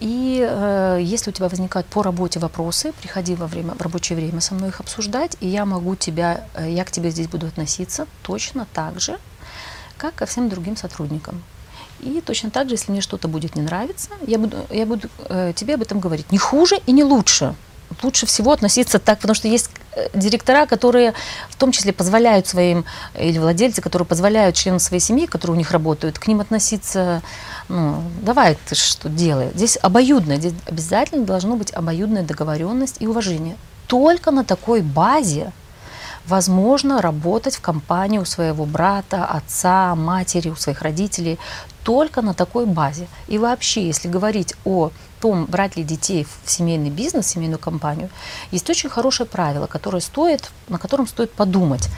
и 0.00 0.44
э, 0.50 0.98
если 1.02 1.30
у 1.30 1.32
тебя 1.32 1.48
возникают 1.48 1.86
по 1.86 2.02
работе 2.02 2.40
вопросы, 2.40 2.92
приходи 3.00 3.34
во 3.34 3.46
время 3.46 3.74
в 3.74 3.82
рабочее 3.82 4.16
время 4.16 4.40
со 4.40 4.54
мной 4.54 4.70
их 4.70 4.80
обсуждать, 4.80 5.36
и 5.40 5.46
я 5.46 5.66
могу 5.66 5.94
тебя, 5.94 6.44
э, 6.54 6.70
я 6.70 6.84
к 6.84 6.90
тебе 6.90 7.10
здесь 7.10 7.28
буду 7.28 7.46
относиться 7.46 8.06
точно 8.22 8.66
так 8.72 8.98
же, 8.98 9.18
как 10.00 10.14
ко 10.14 10.26
всем 10.26 10.48
другим 10.48 10.76
сотрудникам. 10.76 11.42
И 12.00 12.22
точно 12.24 12.50
так 12.50 12.68
же, 12.68 12.74
если 12.74 12.90
мне 12.90 13.02
что-то 13.02 13.28
будет 13.28 13.54
не 13.56 13.62
нравиться, 13.62 14.08
я 14.26 14.38
буду, 14.38 14.56
я 14.70 14.86
буду 14.86 15.08
э, 15.28 15.52
тебе 15.54 15.74
об 15.74 15.82
этом 15.82 16.00
говорить. 16.00 16.32
Не 16.32 16.38
хуже 16.38 16.76
и 16.86 16.92
не 16.92 17.04
лучше. 17.04 17.54
Лучше 18.02 18.24
всего 18.24 18.52
относиться 18.52 18.98
так, 18.98 19.18
потому 19.18 19.34
что 19.34 19.48
есть 19.48 19.70
э, 19.94 20.08
директора, 20.14 20.64
которые 20.64 21.12
в 21.50 21.56
том 21.56 21.72
числе 21.72 21.92
позволяют 21.92 22.46
своим, 22.46 22.86
или 23.18 23.38
владельцы, 23.38 23.82
которые 23.82 24.06
позволяют 24.06 24.56
членам 24.56 24.78
своей 24.80 25.02
семьи, 25.02 25.26
которые 25.26 25.56
у 25.56 25.58
них 25.58 25.72
работают, 25.72 26.18
к 26.18 26.26
ним 26.26 26.40
относиться, 26.40 27.20
ну, 27.68 28.02
давай 28.22 28.56
ты 28.66 28.74
что 28.74 29.10
делай. 29.10 29.50
Здесь 29.54 29.76
обоюдно, 29.82 30.36
здесь 30.36 30.54
обязательно 30.66 31.26
должно 31.26 31.56
быть 31.56 31.74
обоюдная 31.74 32.22
договоренность 32.22 32.96
и 33.00 33.06
уважение. 33.06 33.56
Только 33.86 34.30
на 34.30 34.44
такой 34.44 34.80
базе 34.80 35.52
возможно 36.26 37.00
работать 37.00 37.56
в 37.56 37.60
компании 37.60 38.18
у 38.18 38.24
своего 38.24 38.66
брата, 38.66 39.24
отца, 39.24 39.94
матери, 39.94 40.50
у 40.50 40.56
своих 40.56 40.82
родителей 40.82 41.38
только 41.82 42.22
на 42.22 42.34
такой 42.34 42.66
базе. 42.66 43.08
И 43.28 43.38
вообще, 43.38 43.86
если 43.86 44.08
говорить 44.08 44.54
о 44.64 44.90
том, 45.20 45.46
брать 45.46 45.76
ли 45.76 45.84
детей 45.84 46.26
в 46.44 46.50
семейный 46.50 46.90
бизнес, 46.90 47.26
в 47.26 47.28
семейную 47.28 47.58
компанию, 47.58 48.10
есть 48.50 48.68
очень 48.70 48.88
хорошее 48.88 49.28
правило, 49.28 49.66
которое 49.66 50.00
стоит, 50.00 50.50
на 50.68 50.78
котором 50.78 51.06
стоит 51.06 51.32
подумать. 51.32 51.88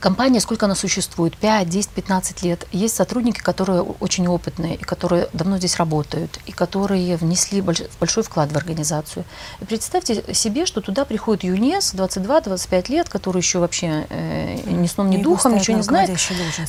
Компания, 0.00 0.40
сколько 0.40 0.66
она 0.66 0.74
существует? 0.74 1.36
5, 1.36 1.68
10, 1.68 1.90
15 1.90 2.42
лет. 2.42 2.66
Есть 2.72 2.96
сотрудники, 2.96 3.40
которые 3.40 3.82
очень 3.82 4.26
опытные, 4.28 4.76
и 4.76 4.82
которые 4.82 5.28
давно 5.34 5.58
здесь 5.58 5.76
работают, 5.76 6.38
и 6.46 6.52
которые 6.52 7.16
внесли 7.16 7.60
большой 7.60 8.22
вклад 8.22 8.50
в 8.50 8.56
организацию. 8.56 9.24
И 9.60 9.64
представьте 9.66 10.34
себе, 10.34 10.64
что 10.64 10.80
туда 10.80 11.04
приходит 11.04 11.44
ЮНЕС, 11.44 11.94
22-25 11.94 12.90
лет, 12.90 13.08
который 13.08 13.38
еще 13.38 13.58
вообще 13.58 14.06
э, 14.08 14.60
ни 14.64 14.86
сном, 14.86 15.10
ни 15.10 15.18
и 15.18 15.22
духом, 15.22 15.54
ничего 15.54 15.76
не 15.76 15.82
знает. 15.82 16.10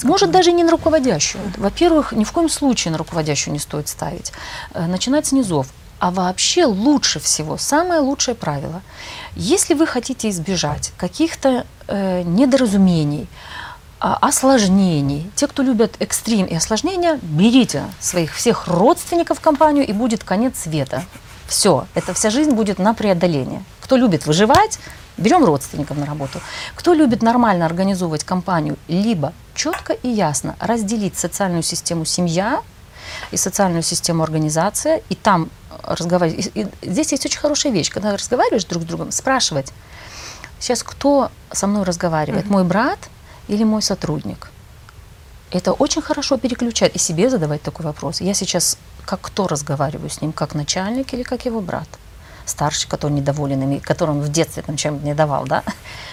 Может, 0.04 0.32
даже 0.32 0.52
не 0.52 0.64
на 0.64 0.72
руководящую. 0.72 1.42
Во-первых, 1.58 2.12
ни 2.12 2.26
в 2.26 2.32
коем 2.32 2.50
случае 2.50 2.92
на 2.92 2.98
руководящую 2.98 3.54
не 3.54 3.60
стоит 3.60 3.88
ставить. 3.88 4.34
Э, 4.74 4.88
начинать 4.88 5.26
с 5.26 5.32
низов. 5.32 5.68
А 6.00 6.10
вообще 6.10 6.66
лучше 6.66 7.20
всего, 7.20 7.58
самое 7.58 8.02
лучшее 8.02 8.34
правило, 8.34 8.82
если 9.36 9.76
вы 9.76 9.86
хотите 9.86 10.30
избежать 10.30 10.94
каких-то 10.98 11.68
э, 11.92 12.24
недоразумений, 12.24 13.28
э, 14.00 14.16
осложнений, 14.22 15.30
те, 15.36 15.48
кто 15.48 15.64
любят 15.64 15.96
экстрим 16.00 16.46
и 16.46 16.56
осложнения, 16.56 17.20
берите 17.22 17.84
своих 18.00 18.34
всех 18.34 18.68
родственников 18.68 19.40
в 19.40 19.42
компанию, 19.42 19.86
и 19.88 19.94
будет 19.94 20.24
конец 20.24 20.60
света. 20.60 21.04
Все, 21.48 21.86
эта 21.96 22.14
вся 22.14 22.30
жизнь 22.30 22.52
будет 22.52 22.80
на 22.80 22.94
преодоление. 22.94 23.64
Кто 23.82 23.98
любит 23.98 24.26
выживать, 24.26 24.80
берем 25.18 25.44
родственников 25.44 25.98
на 25.98 26.06
работу. 26.06 26.40
Кто 26.76 26.94
любит 26.94 27.22
нормально 27.22 27.66
организовывать 27.66 28.24
компанию, 28.24 28.78
либо 28.88 29.34
четко 29.54 29.94
и 29.94 30.08
ясно 30.08 30.56
разделить 30.60 31.18
социальную 31.18 31.64
систему 31.64 32.06
семья 32.06 32.62
и 33.32 33.38
социальную 33.38 33.84
систему 33.84 34.24
организация, 34.24 35.02
и 35.10 35.16
там 35.16 35.50
разговаривать. 35.84 36.52
И 36.54 36.68
здесь 36.82 37.12
есть 37.12 37.26
очень 37.26 37.40
хорошая 37.40 37.74
вещь, 37.74 37.90
когда 37.90 38.14
разговариваешь 38.14 38.66
друг 38.66 38.84
с 38.84 38.86
другом, 38.86 39.12
спрашивать, 39.12 39.74
сейчас 40.62 40.84
кто 40.84 41.30
со 41.52 41.68
мной 41.68 41.84
разговаривает, 41.84 42.46
mm-hmm. 42.46 42.54
мой 42.54 42.64
брат 42.64 43.10
или 43.50 43.66
мой 43.66 43.82
сотрудник? 43.82 44.50
Это 45.52 45.74
очень 45.74 46.02
хорошо 46.02 46.38
переключать 46.38 46.96
и 46.96 47.00
себе 47.00 47.30
задавать 47.30 47.62
такой 47.62 47.86
вопрос. 47.86 48.22
Я 48.22 48.34
сейчас 48.34 48.78
как 49.06 49.20
кто 49.22 49.48
разговариваю 49.48 50.10
с 50.10 50.22
ним, 50.22 50.32
как 50.32 50.56
начальник 50.56 51.14
или 51.14 51.24
как 51.24 51.46
его 51.46 51.60
брат? 51.60 51.88
Старший, 52.46 52.90
который 52.90 53.12
недоволен 53.12 53.62
ими, 53.62 53.80
которому 53.80 54.22
в 54.22 54.30
детстве 54.30 54.64
там 54.64 54.78
чем-то 54.78 55.06
не 55.06 55.14
давал, 55.14 55.46
да? 55.46 55.64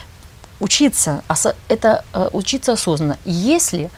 Учиться, 0.61 1.23
это 1.69 2.05
э, 2.13 2.31
учиться 2.33 2.73
осознанно. 2.73 3.17
Если 3.25 3.91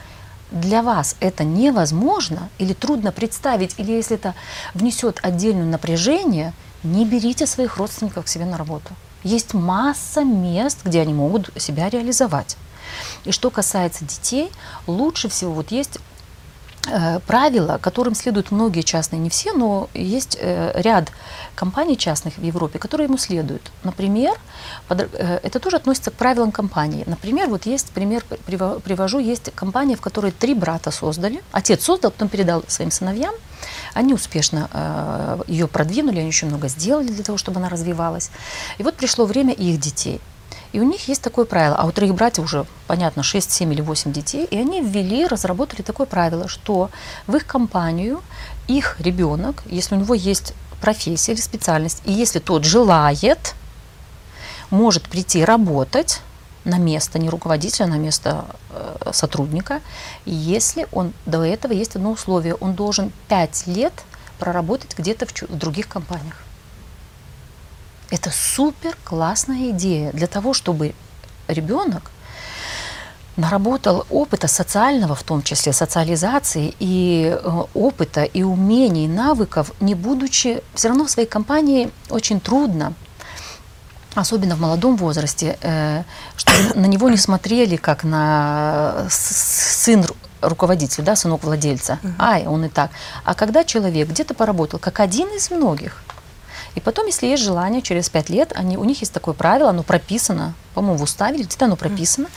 для 0.50 0.82
вас 0.82 1.16
это 1.20 1.44
невозможно 1.44 2.50
или 2.58 2.74
трудно 2.74 3.12
представить, 3.12 3.74
или 3.78 3.92
если 3.92 4.16
это 4.16 4.34
внесет 4.74 5.20
отдельное 5.22 5.64
напряжение, 5.64 6.52
не 6.82 7.06
берите 7.06 7.46
своих 7.46 7.78
родственников 7.78 8.26
к 8.26 8.28
себе 8.28 8.44
на 8.44 8.58
работу. 8.58 8.92
Есть 9.22 9.54
масса 9.54 10.24
мест, 10.24 10.78
где 10.84 11.00
они 11.00 11.12
могут 11.12 11.50
себя 11.60 11.88
реализовать. 11.90 12.56
И 13.24 13.32
что 13.32 13.50
касается 13.50 14.04
детей, 14.04 14.50
лучше 14.86 15.28
всего 15.28 15.52
вот 15.52 15.70
есть 15.70 15.98
правила, 17.26 17.78
которым 17.80 18.14
следуют 18.14 18.50
многие 18.50 18.82
частные, 18.82 19.20
не 19.20 19.28
все, 19.28 19.52
но 19.52 19.88
есть 19.94 20.36
э, 20.40 20.72
ряд 20.80 21.12
компаний 21.54 21.96
частных 21.96 22.38
в 22.38 22.42
Европе, 22.42 22.78
которые 22.78 23.06
ему 23.06 23.18
следуют. 23.18 23.70
Например, 23.84 24.32
э, 24.88 25.40
это 25.42 25.60
тоже 25.60 25.76
относится 25.76 26.10
к 26.10 26.14
правилам 26.14 26.52
компании. 26.52 27.04
Например, 27.06 27.48
вот 27.48 27.66
есть 27.66 27.90
пример, 27.90 28.24
привожу, 28.84 29.18
есть 29.18 29.52
компания, 29.54 29.94
в 29.94 30.00
которой 30.00 30.32
три 30.32 30.54
брата 30.54 30.90
создали. 30.90 31.42
Отец 31.52 31.84
создал, 31.84 32.10
потом 32.10 32.28
передал 32.28 32.64
своим 32.66 32.90
сыновьям. 32.90 33.34
Они 33.92 34.14
успешно 34.14 35.38
ее 35.46 35.66
продвинули, 35.66 36.18
они 36.20 36.28
еще 36.28 36.46
много 36.46 36.68
сделали 36.68 37.08
для 37.08 37.24
того, 37.24 37.36
чтобы 37.36 37.58
она 37.58 37.68
развивалась. 37.68 38.30
И 38.78 38.82
вот 38.82 38.96
пришло 38.96 39.26
время 39.26 39.52
их 39.52 39.78
детей. 39.78 40.20
И 40.72 40.80
у 40.80 40.84
них 40.84 41.08
есть 41.08 41.22
такое 41.22 41.44
правило, 41.44 41.76
а 41.76 41.86
у 41.86 41.92
троих 41.92 42.14
братьев 42.14 42.44
уже, 42.44 42.64
понятно, 42.86 43.22
6, 43.22 43.50
7 43.50 43.72
или 43.72 43.80
8 43.80 44.12
детей, 44.12 44.46
и 44.48 44.56
они 44.56 44.80
ввели, 44.80 45.26
разработали 45.26 45.82
такое 45.82 46.06
правило, 46.06 46.46
что 46.46 46.90
в 47.26 47.34
их 47.34 47.46
компанию 47.46 48.22
их 48.68 48.96
ребенок, 49.00 49.62
если 49.66 49.96
у 49.96 49.98
него 49.98 50.14
есть 50.14 50.54
профессия 50.80 51.32
или 51.32 51.40
специальность, 51.40 52.02
и 52.04 52.12
если 52.12 52.38
тот 52.38 52.64
желает, 52.64 53.54
может 54.70 55.08
прийти 55.08 55.44
работать 55.44 56.20
на 56.64 56.78
место 56.78 57.18
не 57.18 57.28
руководителя, 57.28 57.86
а 57.86 57.88
на 57.88 57.98
место 57.98 58.44
э, 58.70 59.10
сотрудника, 59.12 59.80
если 60.24 60.86
он 60.92 61.12
до 61.26 61.42
этого 61.44 61.72
есть 61.72 61.96
одно 61.96 62.12
условие, 62.12 62.54
он 62.54 62.74
должен 62.74 63.12
5 63.28 63.66
лет 63.66 63.92
проработать 64.38 64.96
где-то 64.96 65.26
в, 65.26 65.32
в 65.32 65.56
других 65.56 65.88
компаниях. 65.88 66.36
Это 68.10 68.30
супер 68.30 68.96
классная 69.04 69.70
идея 69.70 70.12
для 70.12 70.26
того, 70.26 70.52
чтобы 70.52 70.94
ребенок 71.48 72.10
наработал 73.36 74.06
опыта 74.10 74.48
социального, 74.48 75.14
в 75.14 75.22
том 75.22 75.42
числе 75.42 75.72
социализации, 75.72 76.74
и 76.78 77.32
э, 77.32 77.64
опыта, 77.74 78.24
и 78.24 78.42
умений, 78.42 79.08
навыков, 79.08 79.72
не 79.80 79.94
будучи 79.94 80.62
все 80.74 80.88
равно 80.88 81.04
в 81.06 81.10
своей 81.10 81.28
компании 81.28 81.90
очень 82.10 82.40
трудно, 82.40 82.92
особенно 84.14 84.56
в 84.56 84.60
молодом 84.60 84.96
возрасте, 84.96 85.56
э, 85.62 86.02
чтобы 86.36 86.74
на 86.74 86.86
него 86.86 87.08
не 87.08 87.16
смотрели 87.16 87.76
как 87.76 88.04
на 88.04 89.06
сын 89.08 90.04
руководителя, 90.42 91.04
да, 91.04 91.16
сынок 91.16 91.44
владельца. 91.44 91.98
Ай, 92.18 92.46
он 92.46 92.64
и 92.64 92.68
так. 92.68 92.90
А 93.24 93.34
когда 93.34 93.64
человек 93.64 94.08
где-то 94.08 94.34
поработал, 94.34 94.78
как 94.78 95.00
один 95.00 95.28
из 95.28 95.50
многих, 95.50 96.02
и 96.74 96.80
потом, 96.80 97.06
если 97.06 97.26
есть 97.26 97.42
желание, 97.42 97.82
через 97.82 98.08
пять 98.08 98.30
лет, 98.30 98.52
они, 98.54 98.76
у 98.76 98.84
них 98.84 99.00
есть 99.00 99.12
такое 99.12 99.34
правило, 99.34 99.70
оно 99.70 99.82
прописано, 99.82 100.54
по-моему, 100.74 100.98
в 100.98 101.02
уставе, 101.02 101.42
где-то 101.42 101.64
оно 101.64 101.76
прописано. 101.76 102.28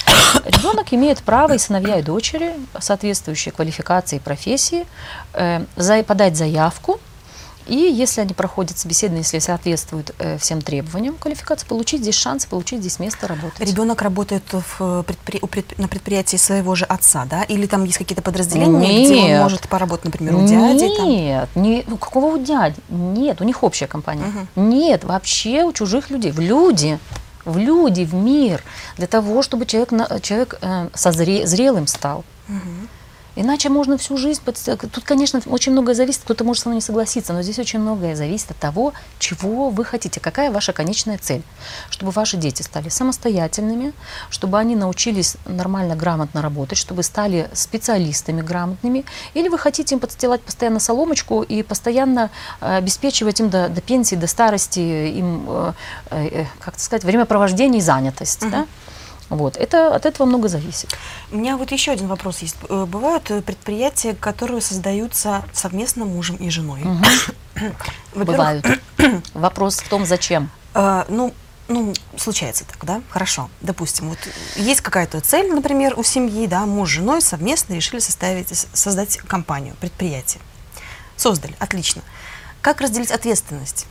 Ребенок 0.46 0.94
имеет 0.94 1.20
право, 1.24 1.54
и 1.54 1.58
сыновья, 1.58 2.00
и 2.00 2.02
дочери, 2.02 2.54
соответствующие 2.80 3.52
квалификации 3.52 4.18
и 4.18 4.20
профессии, 4.20 4.86
э, 5.34 5.66
за, 5.76 6.04
подать 6.04 6.36
заявку 6.36 7.00
И 7.68 7.76
если 7.76 8.22
они 8.22 8.34
проходят 8.34 8.78
собеседование, 8.78 9.22
если 9.24 9.40
соответствуют 9.40 10.14
э, 10.20 10.38
всем 10.38 10.62
требованиям 10.62 11.16
квалификации, 11.16 11.66
получить 11.68 12.02
здесь 12.02 12.16
шанс, 12.16 12.46
получить 12.46 12.80
здесь 12.82 13.00
место 13.00 13.28
работать. 13.28 13.60
Ребенок 13.68 14.02
работает 14.02 14.44
в 14.52 14.66
э, 14.80 15.04
предпри... 15.06 15.40
у 15.42 15.48
пред- 15.48 15.78
на 15.80 15.88
предприятии 15.88 16.38
своего 16.38 16.76
же 16.76 16.86
отца, 16.86 17.26
да? 17.26 17.44
Или 17.44 17.66
там 17.66 17.84
есть 17.84 17.98
какие-то 17.98 18.22
подразделения, 18.22 19.06
где 19.06 19.16
он 19.22 19.28
Нет. 19.28 19.42
может 19.42 19.68
поработать, 19.68 20.06
например, 20.06 20.36
у 20.36 20.46
дяди? 20.46 20.96
там? 20.98 21.08
Нет, 21.08 21.50
не, 21.56 21.84
ну, 21.88 21.98
какого 21.98 22.36
у 22.36 22.38
дяди? 22.44 22.76
Нет, 22.90 23.42
у 23.42 23.44
них 23.44 23.64
общая 23.64 23.88
компания. 23.88 24.26
Нет, 24.56 25.04
вообще 25.04 25.64
у 25.64 25.74
чужих 25.74 26.10
людей. 26.10 26.32
В 26.32 26.40
люди, 26.40 27.00
в 27.46 27.58
люди, 27.58 28.04
в 28.04 28.14
мир. 28.14 28.64
Для 28.98 29.08
того, 29.08 29.42
чтобы 29.42 29.66
человек, 29.66 29.90
человек 30.22 30.58
э, 30.62 30.90
созре- 30.94 31.46
зрелым 31.46 31.88
стал. 31.88 32.24
Иначе 33.36 33.70
можно 33.70 33.98
всю 33.98 34.18
жизнь... 34.18 34.42
подс- 34.46 34.78
Тут, 34.88 35.04
конечно, 35.04 35.42
очень 35.48 35.72
многое 35.72 35.96
зависит, 35.96 36.22
кто-то 36.24 36.44
может 36.44 36.64
со 36.64 36.70
мной 36.70 36.78
не 36.78 36.82
согласиться, 36.82 37.34
но 37.34 37.42
здесь 37.42 37.58
очень 37.60 37.80
многое 37.80 38.16
зависит 38.16 38.52
от 38.52 38.58
того, 38.58 38.94
чего 39.20 39.70
вы 39.70 39.86
хотите, 39.86 40.20
какая 40.20 40.52
ваша 40.52 40.72
конечная 40.74 41.18
цель. 41.18 41.42
Чтобы 41.90 42.12
ваши 42.12 42.38
дети 42.38 42.62
стали 42.62 42.90
самостоятельными, 42.90 43.94
чтобы 44.30 44.60
они 44.60 44.76
научились 44.76 45.36
нормально, 45.46 45.96
грамотно 45.96 46.42
работать, 46.42 46.78
чтобы 46.78 47.02
стали 47.04 47.50
специалистами 47.54 48.42
грамотными, 48.42 49.06
или 49.34 49.48
вы 49.48 49.58
хотите 49.58 49.96
им 49.96 50.00
подстилать 50.00 50.42
постоянно 50.42 50.80
соломочку 50.80 51.42
и 51.42 51.64
постоянно 51.64 52.30
э, 52.62 52.78
обеспечивать 52.78 53.40
им 53.40 53.50
до, 53.50 53.68
до 53.70 53.82
пенсии, 53.82 54.16
до 54.16 54.28
старости, 54.28 54.80
им, 54.80 55.46
э, 55.48 55.74
э, 56.12 56.46
как 56.60 56.80
сказать, 56.80 57.04
времяпровождение 57.04 57.80
и 57.80 57.82
занятость. 57.82 58.42
Да? 58.50 58.68
Вот. 59.36 59.58
Это, 59.58 59.96
от 59.96 60.06
этого 60.06 60.28
много 60.28 60.48
зависит. 60.48 60.96
У 61.32 61.38
меня 61.38 61.58
вот 61.58 61.72
еще 61.72 61.92
один 61.92 62.08
вопрос 62.08 62.40
есть. 62.40 62.56
Э, 62.70 62.86
Бывают 62.86 63.32
э, 63.32 63.42
предприятия, 63.42 64.14
которые 64.14 64.62
создаются 64.62 65.44
совместно 65.54 66.06
мужем 66.06 66.36
и 66.36 66.50
женой. 66.50 66.82
Во-первых, 68.14 68.62
Бывают. 68.64 68.66
Вопрос 69.34 69.80
в 69.80 69.90
том, 69.90 70.06
зачем. 70.06 70.50
э, 70.76 71.06
ну, 71.10 71.34
ну, 71.68 71.94
случается 72.18 72.66
так, 72.66 72.84
да? 72.86 73.02
Хорошо. 73.10 73.50
Допустим, 73.62 74.10
вот 74.10 74.20
есть 74.56 74.82
какая-то 74.82 75.22
цель, 75.22 75.52
например, 75.52 75.98
у 75.98 76.04
семьи, 76.04 76.46
да, 76.46 76.66
муж 76.66 76.90
с 76.90 76.92
женой 76.94 77.22
совместно 77.22 77.74
решили 77.74 78.00
составить, 78.00 78.50
создать 78.74 79.18
компанию, 79.18 79.76
предприятие. 79.80 80.42
Создали, 81.16 81.56
отлично. 81.60 82.02
Как 82.62 82.82
разделить 82.82 83.12
ответственность? 83.12 83.88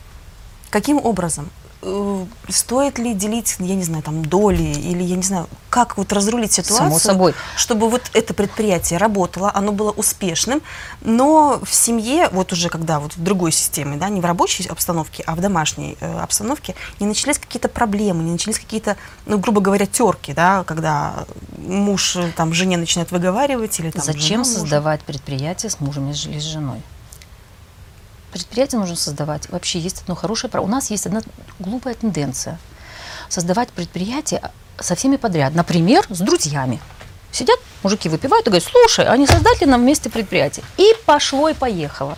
Каким 0.69 0.97
образом? 0.97 1.49
Э, 1.85 2.25
Стоит 2.49 2.97
ли 2.99 3.13
делить, 3.13 3.55
я 3.59 3.75
не 3.75 3.83
знаю, 3.83 4.03
там 4.03 4.23
доли 4.23 4.63
или 4.63 5.03
я 5.03 5.15
не 5.15 5.23
знаю, 5.23 5.47
как 5.69 5.97
вот 5.97 6.13
разрулить 6.13 6.53
ситуацию, 6.53 6.77
Само 6.77 6.99
собой. 6.99 7.33
чтобы 7.57 7.89
вот 7.89 8.03
это 8.13 8.33
предприятие 8.33 8.99
работало, 8.99 9.51
оно 9.53 9.71
было 9.71 9.91
успешным, 9.91 10.61
но 11.01 11.59
в 11.63 11.73
семье, 11.73 12.29
вот 12.31 12.53
уже 12.53 12.69
когда 12.69 12.99
вот 12.99 13.15
в 13.15 13.23
другой 13.23 13.51
системе, 13.51 13.97
да, 13.97 14.09
не 14.09 14.21
в 14.21 14.25
рабочей 14.25 14.67
обстановке, 14.67 15.23
а 15.25 15.35
в 15.35 15.41
домашней 15.41 15.97
э, 15.99 16.19
обстановке, 16.19 16.75
не 16.99 17.07
начались 17.07 17.39
какие-то 17.39 17.69
проблемы, 17.69 18.23
не 18.23 18.31
начались 18.31 18.59
какие-то, 18.59 18.95
ну, 19.25 19.37
грубо 19.37 19.59
говоря, 19.59 19.85
терки, 19.85 20.33
да, 20.33 20.63
когда 20.63 21.25
муж 21.57 22.15
э, 22.15 22.31
там 22.35 22.53
жене 22.53 22.77
начинает 22.77 23.11
выговаривать 23.11 23.79
или 23.79 23.89
там 23.89 24.03
Зачем 24.03 24.45
создавать 24.45 25.01
предприятие 25.01 25.69
с 25.69 25.79
мужем 25.79 26.09
или 26.09 26.39
с 26.39 26.43
женой? 26.43 26.81
Предприятие 28.33 28.79
нужно 28.79 28.95
создавать. 28.95 29.47
Вообще 29.49 29.77
есть 29.77 30.01
одно 30.01 30.15
хорошее. 30.15 30.51
У 30.59 30.67
нас 30.67 30.89
есть 30.89 31.05
одна 31.05 31.21
глупая 31.59 31.93
тенденция. 31.93 32.57
Создавать 33.29 33.69
предприятие 33.69 34.41
со 34.79 34.95
всеми 34.95 35.17
подряд. 35.17 35.53
Например, 35.53 36.03
с 36.09 36.17
друзьями. 36.17 36.81
Сидят, 37.31 37.59
мужики 37.83 38.09
выпивают 38.09 38.47
и 38.47 38.49
говорят, 38.49 38.67
слушай, 38.67 39.05
а 39.05 39.15
не 39.17 39.27
создать 39.27 39.61
нам 39.61 39.81
вместе 39.81 40.09
предприятие? 40.09 40.65
И 40.77 40.95
пошло, 41.05 41.49
и 41.49 41.53
поехало. 41.53 42.17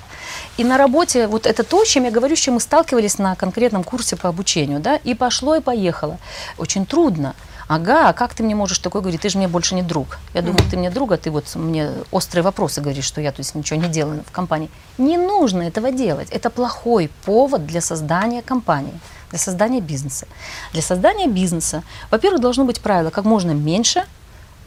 И 0.56 0.64
на 0.64 0.78
работе, 0.78 1.28
вот 1.28 1.46
это 1.46 1.66
то, 1.66 1.84
с 1.84 1.88
чем 1.90 2.06
я 2.06 2.12
говорю, 2.12 2.38
с 2.38 2.40
чем 2.40 2.56
мы 2.56 2.60
сталкивались 2.62 3.18
на 3.18 3.36
конкретном 3.36 3.84
курсе 3.84 4.16
по 4.16 4.30
обучению, 4.30 4.80
да, 4.80 4.96
и 4.96 5.16
пошло, 5.16 5.56
и 5.58 5.62
поехало. 5.62 6.18
Очень 6.58 6.86
трудно. 6.86 7.36
Ага, 7.68 8.10
а 8.10 8.14
как 8.14 8.36
ты 8.36 8.44
мне 8.44 8.54
можешь 8.54 8.78
такое 8.78 9.02
говорить? 9.02 9.22
Ты 9.22 9.30
же 9.30 9.40
мне 9.40 9.48
больше 9.48 9.74
не 9.74 9.82
друг. 9.82 10.20
Я 10.36 10.44
думаю, 10.44 10.62
ты 10.70 10.78
мне 10.78 10.92
друг, 10.92 11.12
а 11.12 11.18
ты 11.18 11.32
вот 11.32 11.56
мне 11.56 11.92
острые 12.12 12.44
вопросы 12.44 12.80
говоришь, 12.80 13.06
что 13.06 13.22
я 13.22 13.32
то 13.32 13.40
есть 13.40 13.56
ничего 13.56 13.80
не 13.80 13.88
делаю 13.88 14.24
в 14.28 14.32
компании. 14.32 14.70
Не 15.00 15.18
нужно 15.18 15.64
этого 15.64 15.92
делать. 15.92 16.30
Это 16.30 16.52
плохой 16.52 17.10
повод 17.24 17.66
для 17.66 17.82
создания 17.82 18.44
компании, 18.44 18.94
для 19.32 19.40
создания 19.40 19.82
бизнеса. 19.82 20.28
Для 20.74 20.84
создания 20.84 21.28
бизнеса, 21.28 21.82
во-первых, 22.12 22.40
должно 22.40 22.66
быть 22.66 22.82
правило 22.82 23.10
как 23.10 23.26
можно 23.26 23.52
меньше 23.52 24.06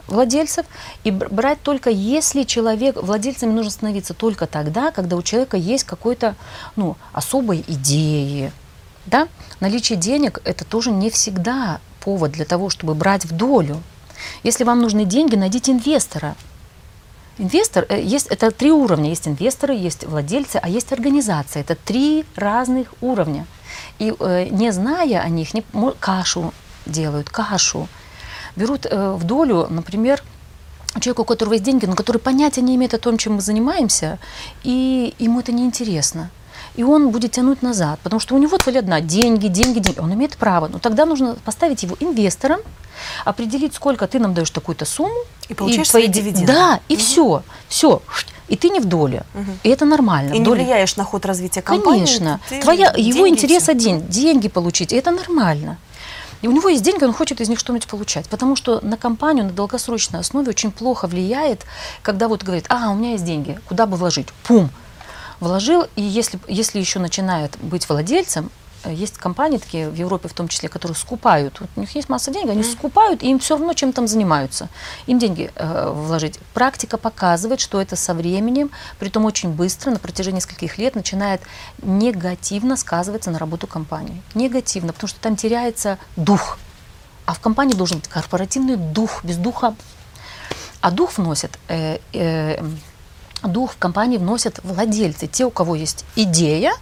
владельцев 0.07 0.65
и 1.05 1.11
бр- 1.11 1.29
брать 1.29 1.61
только 1.61 1.89
если 1.89 2.43
человек 2.43 3.01
владельцами 3.01 3.51
нужно 3.51 3.71
становиться 3.71 4.13
только 4.13 4.45
тогда, 4.45 4.91
когда 4.91 5.15
у 5.15 5.21
человека 5.21 5.55
есть 5.55 5.85
какой-то 5.85 6.35
ну 6.75 6.97
особой 7.13 7.63
идеи, 7.65 8.51
да? 9.05 9.27
Наличие 9.59 9.97
денег 9.97 10.41
это 10.43 10.65
тоже 10.65 10.91
не 10.91 11.09
всегда 11.09 11.79
повод 11.99 12.31
для 12.31 12.45
того, 12.45 12.69
чтобы 12.69 12.93
брать 12.95 13.25
в 13.25 13.31
долю. 13.31 13.81
Если 14.43 14.63
вам 14.63 14.81
нужны 14.81 15.05
деньги, 15.05 15.35
найдите 15.35 15.71
инвестора. 15.71 16.35
Инвестор, 17.37 17.85
э, 17.89 18.01
есть, 18.01 18.27
это 18.27 18.51
три 18.51 18.71
уровня. 18.71 19.09
Есть 19.09 19.27
инвесторы, 19.27 19.73
есть 19.73 20.05
владельцы, 20.05 20.57
а 20.61 20.67
есть 20.67 20.91
организация. 20.91 21.61
Это 21.61 21.75
три 21.75 22.25
разных 22.35 22.87
уровня. 23.01 23.45
И 23.97 24.13
э, 24.19 24.47
не 24.49 24.71
зная 24.71 25.21
о 25.21 25.29
них, 25.29 25.53
не, 25.53 25.63
кашу 25.99 26.53
делают, 26.85 27.29
кашу. 27.29 27.87
Берут 28.55 28.85
э, 28.85 29.13
в 29.13 29.23
долю, 29.23 29.67
например, 29.69 30.21
человека, 30.99 31.21
у 31.21 31.25
которого 31.25 31.53
есть 31.53 31.65
деньги, 31.65 31.85
но 31.85 31.95
который 31.95 32.17
понятия 32.17 32.61
не 32.61 32.75
имеет 32.75 32.93
о 32.93 32.97
том, 32.97 33.17
чем 33.17 33.35
мы 33.35 33.41
занимаемся, 33.41 34.19
и 34.63 35.13
ему 35.19 35.39
это 35.39 35.51
неинтересно. 35.51 36.29
И 36.75 36.83
он 36.83 37.09
будет 37.09 37.31
тянуть 37.31 37.61
назад, 37.61 37.99
потому 38.03 38.19
что 38.19 38.35
у 38.35 38.37
него 38.37 38.57
цель 38.57 38.79
одна– 38.79 39.01
деньги, 39.01 39.47
деньги, 39.47 39.79
деньги. 39.79 39.99
Он 39.99 40.13
имеет 40.13 40.37
право. 40.37 40.67
Но 40.67 40.79
тогда 40.79 41.05
нужно 41.05 41.35
поставить 41.45 41.83
его 41.83 41.95
инвестором, 41.99 42.59
определить, 43.25 43.73
сколько 43.73 44.07
ты 44.07 44.19
нам 44.19 44.33
даешь 44.33 44.51
такую-то 44.51 44.85
сумму. 44.85 45.13
И 45.47 45.53
получаешь 45.53 45.89
твои 45.89 46.03
свои 46.03 46.13
де- 46.13 46.21
дивиденды. 46.21 46.51
Да, 46.53 46.79
и 46.87 46.95
все, 46.95 47.43
все. 47.67 48.01
И 48.47 48.55
ты 48.55 48.69
не 48.69 48.79
в 48.79 48.85
доле. 48.85 49.23
И 49.63 49.69
это 49.69 49.85
нормально. 49.85 50.33
И 50.33 50.39
не 50.39 50.45
влияешь 50.45 50.95
на 50.95 51.03
ход 51.03 51.25
развития 51.25 51.61
компании. 51.61 51.99
Конечно. 51.99 52.39
ты 52.49 52.61
Твоя, 52.61 52.93
его 52.97 53.27
интерес 53.27 53.69
один– 53.69 54.05
деньги 54.09 54.47
получить. 54.47 54.91
И 54.93 54.95
это 54.95 55.11
нормально. 55.11 55.77
И 56.41 56.47
у 56.47 56.51
него 56.51 56.69
есть 56.69 56.83
деньги, 56.83 57.03
он 57.03 57.13
хочет 57.13 57.41
из 57.41 57.49
них 57.49 57.59
что-нибудь 57.59 57.87
получать. 57.87 58.27
Потому 58.29 58.55
что 58.55 58.79
на 58.81 58.95
компанию 58.97 59.45
на 59.45 59.51
долгосрочной 59.51 60.21
основе 60.21 60.49
очень 60.49 60.71
плохо 60.71 61.07
влияет, 61.07 61.65
когда 62.01 62.27
вот 62.27 62.43
говорит, 62.43 62.65
а, 62.69 62.91
у 62.91 62.95
меня 62.95 63.11
есть 63.11 63.25
деньги, 63.25 63.59
куда 63.67 63.85
бы 63.85 63.97
вложить? 63.97 64.27
Пум! 64.43 64.69
Вложил, 65.39 65.87
и 65.95 66.01
если, 66.01 66.39
если 66.47 66.79
еще 66.79 66.99
начинает 66.99 67.57
быть 67.61 67.87
владельцем, 67.87 68.51
э, 68.83 68.93
есть 68.93 69.17
компании 69.17 69.57
такие 69.57 69.89
в 69.89 69.95
Европе 69.95 70.27
в 70.27 70.33
том 70.33 70.47
числе, 70.47 70.67
которые 70.67 70.95
скупают. 70.95 71.59
Вот 71.61 71.69
у 71.75 71.79
них 71.79 71.95
есть 71.95 72.09
масса 72.09 72.31
денег, 72.31 72.49
они 72.49 72.63
скупают, 72.63 73.23
и 73.23 73.29
им 73.29 73.39
все 73.39 73.55
равно 73.57 73.73
чем 73.73 73.93
там 73.93 74.07
занимаются. 74.07 74.67
Им 75.07 75.17
деньги 75.17 75.51
э, 75.55 75.91
вложить. 75.93 76.39
Практика 76.53 76.97
показывает, 76.97 77.61
что 77.61 77.81
это 77.81 77.95
со 77.95 78.13
временем, 78.13 78.71
притом 78.99 79.25
очень 79.25 79.49
быстро, 79.49 79.91
на 79.91 79.99
протяжении 79.99 80.37
нескольких 80.37 80.77
лет 80.77 80.95
начинает 80.95 81.41
негативно 81.81 82.75
сказываться 82.75 83.31
на 83.31 83.39
работу 83.39 83.65
компании. 83.65 84.21
Негативно, 84.35 84.91
потому 84.91 85.07
что 85.07 85.19
там 85.19 85.35
теряется 85.35 85.97
дух. 86.17 86.57
А 87.25 87.33
в 87.33 87.39
компании 87.39 87.75
должен 87.75 87.99
быть 87.99 88.07
корпоративный 88.09 88.75
дух. 88.75 89.23
Без 89.23 89.37
духа 89.37 89.75
а 90.81 90.91
дух 90.91 91.17
вносят, 91.17 91.59
э, 91.67 91.99
э, 92.13 92.63
дух 93.43 93.73
в 93.73 93.77
компании 93.77 94.17
вносят 94.17 94.59
владельцы, 94.63 95.27
те, 95.27 95.45
у 95.45 95.49
кого 95.49 95.75
есть 95.75 96.05
идея. 96.15 96.73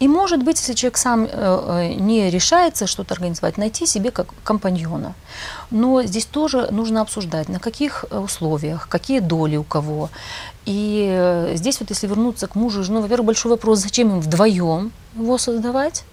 И, 0.00 0.08
может 0.08 0.42
быть, 0.42 0.58
если 0.58 0.72
человек 0.72 0.96
сам 0.96 1.24
э, 1.24 1.28
э, 1.30 1.94
не 1.94 2.30
решается 2.30 2.86
что-то 2.86 3.12
организовать, 3.14 3.58
найти 3.58 3.86
себе 3.86 4.10
как 4.10 4.28
компаньона. 4.44 5.14
Но 5.70 6.02
здесь 6.02 6.24
тоже 6.24 6.68
нужно 6.70 7.02
обсуждать, 7.02 7.50
на 7.50 7.58
каких 7.58 8.06
э, 8.10 8.18
условиях, 8.18 8.88
какие 8.88 9.20
доли 9.20 9.56
у 9.56 9.62
кого. 9.62 10.08
И 10.64 11.52
здесь 11.54 11.80
вот 11.80 11.90
если 11.90 12.06
вернуться 12.06 12.46
к 12.46 12.54
мужу 12.54 12.80
и 12.80 12.84
жене, 12.84 13.00
во-первых, 13.00 13.26
большой 13.26 13.50
вопрос, 13.50 13.80
зачем 13.80 14.08
им 14.10 14.20
вдвоем 14.20 14.92
его 15.14 15.36
создавать? 15.36 16.04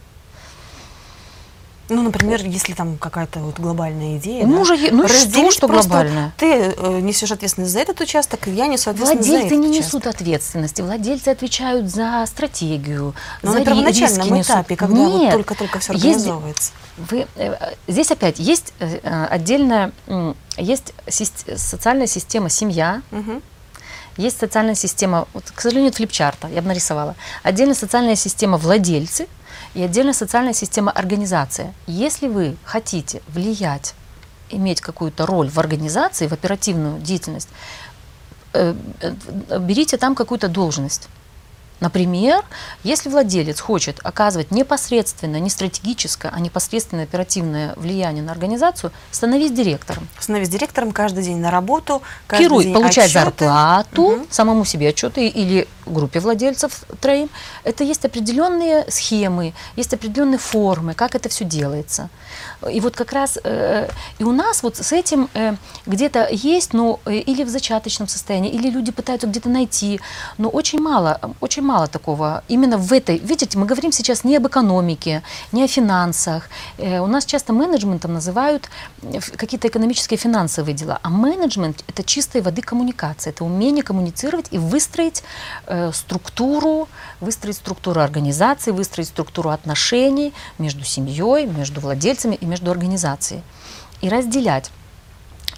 Ну, 1.89 2.01
например, 2.01 2.41
если 2.45 2.73
там 2.73 2.97
какая-то 2.97 3.39
вот 3.39 3.59
глобальная 3.59 4.17
идея. 4.17 4.43
У 4.43 4.47
да, 4.47 4.55
мужа 4.57 4.73
е- 4.73 4.91
ну 4.91 5.07
что, 5.07 5.51
что 5.51 5.67
просто 5.67 5.89
глобальное? 5.89 6.33
Ты 6.37 6.45
э, 6.75 6.99
несешь 6.99 7.31
ответственность 7.31 7.71
за 7.71 7.79
этот 7.79 8.01
участок, 8.01 8.47
и 8.47 8.51
я 8.51 8.67
несу 8.67 8.89
ответственность 8.89 9.25
за 9.27 9.31
Владельцы 9.33 9.55
этот 9.55 9.59
не 9.65 9.69
участок. 9.77 9.85
несут 9.93 10.07
ответственности. 10.07 10.81
Владельцы 10.81 11.29
отвечают 11.29 11.89
за 11.89 12.25
стратегию, 12.27 13.15
Но 13.41 13.51
за 13.53 13.59
на 13.59 13.65
первоначальном 13.65 14.17
риски 14.19 14.33
несут. 14.33 14.51
этапе, 14.51 14.75
когда 14.75 14.95
вот 15.01 15.21
Нет. 15.21 15.33
только-только 15.33 15.79
все 15.79 15.93
Есть- 15.93 16.05
организовывается. 16.05 16.71
Вы, 16.97 17.25
э, 17.35 17.55
здесь 17.87 18.11
опять 18.11 18.39
есть 18.39 18.73
э, 18.79 18.99
э, 19.03 19.25
отдельная, 19.29 19.91
м, 20.07 20.35
есть 20.57 20.93
сис- 21.07 21.57
социальная 21.57 22.07
система 22.07 22.49
семья, 22.49 23.01
Мгм. 23.11 23.41
есть 24.17 24.39
социальная 24.39 24.75
система, 24.75 25.27
вот, 25.33 25.43
к 25.53 25.61
сожалению, 25.61 25.93
флипчарта, 25.93 26.47
я 26.47 26.61
бы 26.61 26.67
нарисовала. 26.69 27.15
Отдельная 27.43 27.75
социальная 27.75 28.15
система 28.15 28.57
владельцы 28.57 29.27
и 29.73 29.81
отдельная 29.81 30.13
социальная 30.13 30.53
система 30.53 30.91
организация. 30.91 31.73
Если 31.87 32.27
вы 32.27 32.57
хотите 32.63 33.21
влиять, 33.27 33.93
иметь 34.49 34.81
какую-то 34.81 35.25
роль 35.25 35.49
в 35.49 35.59
организации, 35.59 36.27
в 36.27 36.33
оперативную 36.33 36.99
деятельность, 36.99 37.49
э, 38.53 38.73
э, 39.01 39.59
берите 39.59 39.97
там 39.97 40.15
какую-то 40.15 40.47
должность. 40.47 41.09
Например, 41.79 42.43
если 42.83 43.07
владелец 43.09 43.59
хочет 43.59 43.99
оказывать 44.03 44.49
непосредственно, 44.49 45.37
не 45.39 45.49
стратегическое, 45.51 46.31
а 46.33 46.39
непосредственное 46.39 47.03
оперативное 47.03 47.73
влияние 47.75 48.23
на 48.23 48.31
организацию, 48.31 48.91
становись 49.11 49.51
директором. 49.51 50.07
Становись 50.19 50.49
директором 50.49 50.91
каждый 50.91 51.23
день 51.23 51.37
на 51.37 51.51
работу, 51.51 52.01
каждый 52.25 52.45
Кируй, 52.45 52.63
день 52.63 52.73
получай 52.73 53.05
отчеты. 53.05 53.19
зарплату, 53.25 54.01
Мгм. 54.09 54.25
самому 54.31 54.65
себе 54.65 54.89
отчеты 54.89 55.27
или 55.27 55.67
группе 55.93 56.19
владельцев 56.19 56.83
троим. 57.01 57.29
Это 57.63 57.83
есть 57.83 58.05
определенные 58.05 58.89
схемы, 58.89 59.53
есть 59.75 59.93
определенные 59.93 60.37
формы, 60.37 60.93
как 60.93 61.15
это 61.15 61.29
все 61.29 61.45
делается. 61.45 62.09
И 62.71 62.79
вот 62.79 62.95
как 62.95 63.13
раз 63.13 63.37
э, 63.43 63.87
и 64.19 64.23
у 64.23 64.31
нас 64.31 64.63
вот 64.63 64.77
с 64.77 64.91
этим 64.91 65.29
э, 65.33 65.55
где-то 65.85 66.27
есть, 66.31 66.73
но 66.73 66.99
э, 67.05 67.15
или 67.15 67.43
в 67.43 67.49
зачаточном 67.49 68.07
состоянии, 68.07 68.51
или 68.51 68.69
люди 68.69 68.91
пытаются 68.91 69.27
где-то 69.27 69.49
найти, 69.49 69.99
но 70.37 70.49
очень 70.49 70.79
мало, 70.79 71.19
очень 71.39 71.63
мало 71.63 71.87
такого. 71.87 72.43
Именно 72.47 72.77
в 72.77 72.91
этой, 72.93 73.17
видите, 73.17 73.57
мы 73.57 73.65
говорим 73.65 73.91
сейчас 73.91 74.23
не 74.23 74.37
об 74.37 74.47
экономике, 74.47 75.21
не 75.51 75.63
о 75.63 75.67
финансах. 75.67 76.49
У 76.77 77.07
нас 77.07 77.25
часто 77.25 77.53
менеджментом 77.53 78.13
называют 78.13 78.69
какие-то 79.35 79.67
экономические 79.67 80.17
финансовые 80.17 80.73
дела, 80.75 80.99
а 81.03 81.09
менеджмент 81.09 81.83
это 81.87 82.03
чистой 82.03 82.41
воды 82.41 82.61
коммуникация, 82.61 83.31
это 83.31 83.43
умение 83.43 83.83
коммуницировать 83.83 84.47
и 84.51 84.57
выстроить 84.57 85.23
структуру, 85.93 86.87
выстроить 87.21 87.55
структуру 87.57 88.01
организации, 88.01 88.71
выстроить 88.71 89.07
структуру 89.09 89.49
отношений 89.49 90.33
между 90.59 90.83
семьей, 90.83 91.45
между 91.47 91.81
владельцами 91.81 92.35
и 92.35 92.45
между 92.45 92.71
организацией. 92.71 93.41
И 94.01 94.09
разделять. 94.09 94.71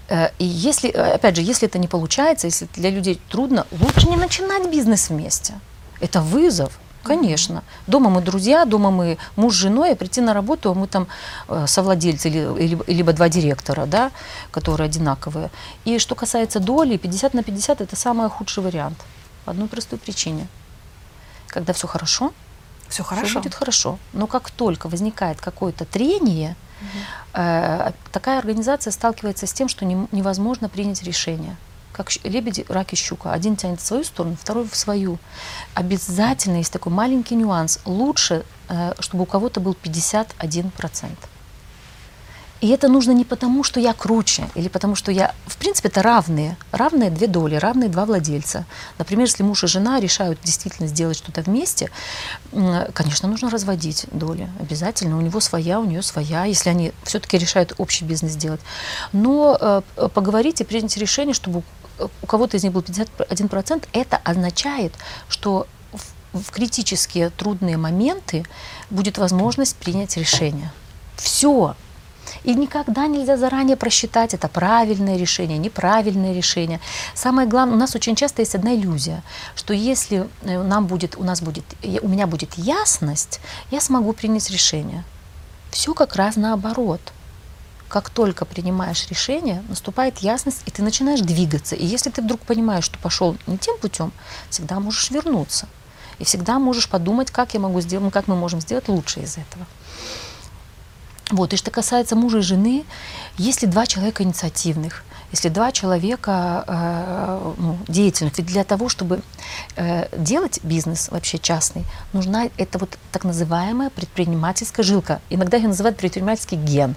Э, 0.09 0.29
И 0.39 0.45
если, 0.45 0.89
э, 0.89 1.13
опять 1.15 1.35
же, 1.35 1.41
если 1.41 1.67
это 1.67 1.77
не 1.79 1.87
получается, 1.87 2.47
если 2.47 2.67
для 2.75 2.89
людей 2.89 3.19
трудно, 3.29 3.65
лучше 3.71 4.09
не 4.09 4.15
начинать 4.17 4.69
бизнес 4.71 5.09
вместе. 5.09 5.53
Это 6.01 6.21
вызов, 6.21 6.79
конечно. 7.03 7.63
Дома 7.87 8.09
мы 8.09 8.21
друзья, 8.21 8.65
дома 8.65 8.89
мы 8.91 9.17
муж 9.35 9.53
с 9.53 9.57
женой, 9.57 9.91
а 9.91 9.95
прийти 9.95 10.21
на 10.21 10.33
работу, 10.33 10.71
а 10.71 10.73
мы 10.73 10.87
там 10.87 11.07
э, 11.47 11.65
совладельцы 11.67 12.29
или- 12.29 12.83
либо 12.87 13.13
два 13.13 13.29
директора, 13.29 13.85
да, 13.85 14.11
которые 14.51 14.85
одинаковые. 14.85 15.49
И 15.85 15.99
что 15.99 16.15
касается 16.15 16.59
доли, 16.59 16.97
50 16.97 17.33
на 17.33 17.43
50 17.43 17.81
это 17.81 17.95
самый 17.95 18.29
худший 18.29 18.63
вариант. 18.63 18.97
По 19.49 19.53
одной 19.53 19.67
простой 19.67 19.97
причине. 19.97 20.47
Когда 21.47 21.73
все 21.73 21.87
хорошо, 21.87 22.33
Все 22.87 23.01
все 23.01 23.03
хорошо. 23.03 23.39
будет 23.39 23.55
хорошо. 23.55 23.97
Но 24.13 24.27
как 24.27 24.51
только 24.51 24.87
возникает 24.89 25.41
какое-то 25.41 25.85
трение, 25.85 26.55
э, 27.33 27.91
такая 28.11 28.37
организация 28.37 28.91
сталкивается 28.91 29.47
с 29.47 29.53
тем, 29.53 29.67
что 29.67 29.85
не- 29.85 30.07
невозможно 30.11 30.69
принять 30.69 31.01
решение. 31.01 31.55
Как 31.93 32.11
лебеди, 32.23 32.63
рак 32.69 32.93
и 32.93 32.95
щука. 32.95 33.33
Один 33.33 33.55
тянет 33.55 33.81
в 33.81 33.85
свою 33.87 34.03
сторону, 34.03 34.37
второй 34.39 34.67
в 34.67 34.75
свою. 34.75 35.17
Обязательно 35.73 36.57
есть 36.57 36.71
такой 36.71 36.91
маленький 36.93 37.33
нюанс. 37.33 37.79
Лучше, 37.85 38.45
э, 38.67 38.93
чтобы 38.99 39.23
у 39.23 39.25
кого-то 39.25 39.59
был 39.61 39.73
51%. 39.73 41.27
И 42.61 42.67
это 42.69 42.89
нужно 42.89 43.11
не 43.11 43.23
потому, 43.23 43.63
что 43.63 43.79
я 43.79 43.93
круче, 43.93 44.49
или 44.53 44.67
потому, 44.67 44.95
что 44.95 45.11
я... 45.11 45.33
В 45.45 45.55
принципе, 45.57 45.87
это 45.87 46.01
равные. 46.01 46.57
Равные 46.71 47.09
две 47.09 47.27
доли, 47.27 47.55
равные 47.55 47.89
два 47.89 48.05
владельца. 48.05 48.65
Например, 48.97 49.27
если 49.27 49.43
муж 49.43 49.63
и 49.63 49.67
жена 49.67 49.99
решают 50.01 50.39
действительно 50.43 50.87
сделать 50.89 51.17
что-то 51.17 51.41
вместе, 51.41 51.89
конечно, 52.93 53.29
нужно 53.29 53.49
разводить 53.49 54.07
доли. 54.11 54.49
Обязательно. 54.59 55.17
У 55.17 55.21
него 55.21 55.39
своя, 55.39 55.79
у 55.79 55.85
нее 55.85 56.01
своя, 56.01 56.43
если 56.45 56.69
они 56.69 56.91
все-таки 57.03 57.37
решают 57.37 57.73
общий 57.77 58.03
бизнес 58.03 58.35
делать. 58.35 58.61
Но 59.13 59.57
э, 59.59 60.09
поговорить 60.13 60.59
и 60.59 60.65
принять 60.65 60.97
решение, 60.97 61.33
чтобы 61.33 61.63
у- 61.99 62.25
кого-то 62.25 62.57
из 62.57 62.63
них 62.63 62.73
был 62.73 62.81
51%, 62.81 63.87
это 63.93 64.17
означает, 64.17 64.93
что 65.29 65.65
в 66.33 66.51
критические 66.51 67.29
трудные 67.29 67.77
моменты 67.77 68.45
будет 68.89 69.17
возможность 69.17 69.75
принять 69.77 70.17
решение. 70.17 70.71
Все. 71.15 71.75
И 72.43 72.55
никогда 72.55 73.07
нельзя 73.07 73.37
заранее 73.37 73.75
просчитать, 73.75 74.33
это 74.33 74.47
правильное 74.47 75.17
решение, 75.17 75.57
неправильное 75.57 76.33
решение. 76.33 76.79
Самое 77.13 77.47
главное, 77.47 77.75
у 77.75 77.79
нас 77.79 77.95
очень 77.95 78.15
часто 78.15 78.41
есть 78.41 78.55
одна 78.55 78.75
иллюзия, 78.75 79.23
что 79.55 79.73
если 79.73 80.27
э, 80.41 80.61
нам 80.61 80.87
будет, 80.87 81.17
у, 81.17 81.23
нас 81.23 81.41
будет, 81.41 81.65
у 82.01 82.07
меня 82.07 82.27
будет 82.27 82.53
ясность, 82.55 83.39
я 83.71 83.81
смогу 83.81 84.13
принять 84.13 84.49
решение. 84.49 85.03
Все 85.71 85.93
как 85.93 86.15
раз 86.15 86.35
наоборот. 86.35 87.01
Как 87.87 88.11
только 88.11 88.45
принимаешь 88.45 89.07
решение, 89.09 89.63
наступает 89.67 90.19
ясность, 90.19 90.61
и 90.67 90.71
ты 90.71 90.83
начинаешь 90.83 91.21
двигаться. 91.21 91.75
И 91.75 91.85
если 91.85 92.11
ты 92.11 92.21
вдруг 92.21 92.39
понимаешь, 92.41 92.83
что 92.85 92.99
пошел 92.99 93.35
не 93.47 93.57
тем 93.57 93.77
путем, 93.79 94.11
всегда 94.51 94.79
можешь 94.79 95.09
вернуться. 95.09 95.67
И 96.19 96.23
всегда 96.23 96.59
можешь 96.59 96.87
подумать, 96.87 97.31
как 97.31 97.53
я 97.55 97.59
могу 97.59 97.81
сделать, 97.81 98.13
как 98.13 98.27
мы 98.27 98.35
можем 98.35 98.61
сделать 98.61 98.87
лучше 98.89 99.21
из 99.21 99.37
этого. 99.37 99.65
Вот, 101.31 101.53
и 101.53 101.57
что 101.57 101.69
касается 101.69 102.15
мужа 102.15 102.39
и 102.39 102.41
жены, 102.41 102.85
если 103.37 103.67
два 103.67 103.85
человека 103.85 104.23
инициативных, 104.23 105.03
если 105.31 105.49
два 105.49 105.71
человека 105.71 106.63
э, 106.67 107.53
ну, 107.57 107.77
деятельных, 107.87 108.35
ведь 108.39 108.47
для 108.47 108.63
того, 108.63 108.89
чтобы 108.89 109.21
э, 109.75 110.07
делать 110.17 110.59
бизнес 110.63 111.09
вообще 111.09 111.37
частный, 111.37 111.85
нужна 112.13 112.49
это 112.57 112.79
вот 112.79 112.97
так 113.11 113.25
называемая 113.25 113.91
предпринимательская 113.91 114.83
жилка. 114.83 115.21
Иногда 115.29 115.57
ее 115.57 115.67
называют 115.67 115.97
предпринимательский 115.97 116.57
ген. 116.57 116.95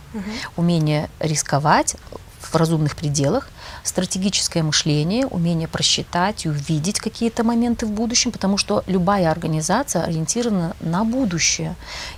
Умение 0.57 1.11
рисковать 1.20 1.97
в 2.41 2.55
разумных 2.55 2.97
пределах, 2.97 3.51
стратегическое 3.83 4.62
мышление, 4.62 5.26
умение 5.26 5.68
просчитать 5.68 6.45
и 6.45 6.49
увидеть 6.49 7.01
какие-то 7.01 7.45
моменты 7.45 7.87
в 7.87 7.91
будущем, 7.91 8.33
потому 8.33 8.57
что 8.57 8.83
любая 8.87 9.30
организация 9.30 10.05
ориентирована 10.05 10.76
на 10.80 11.05
будущее. 11.05 11.74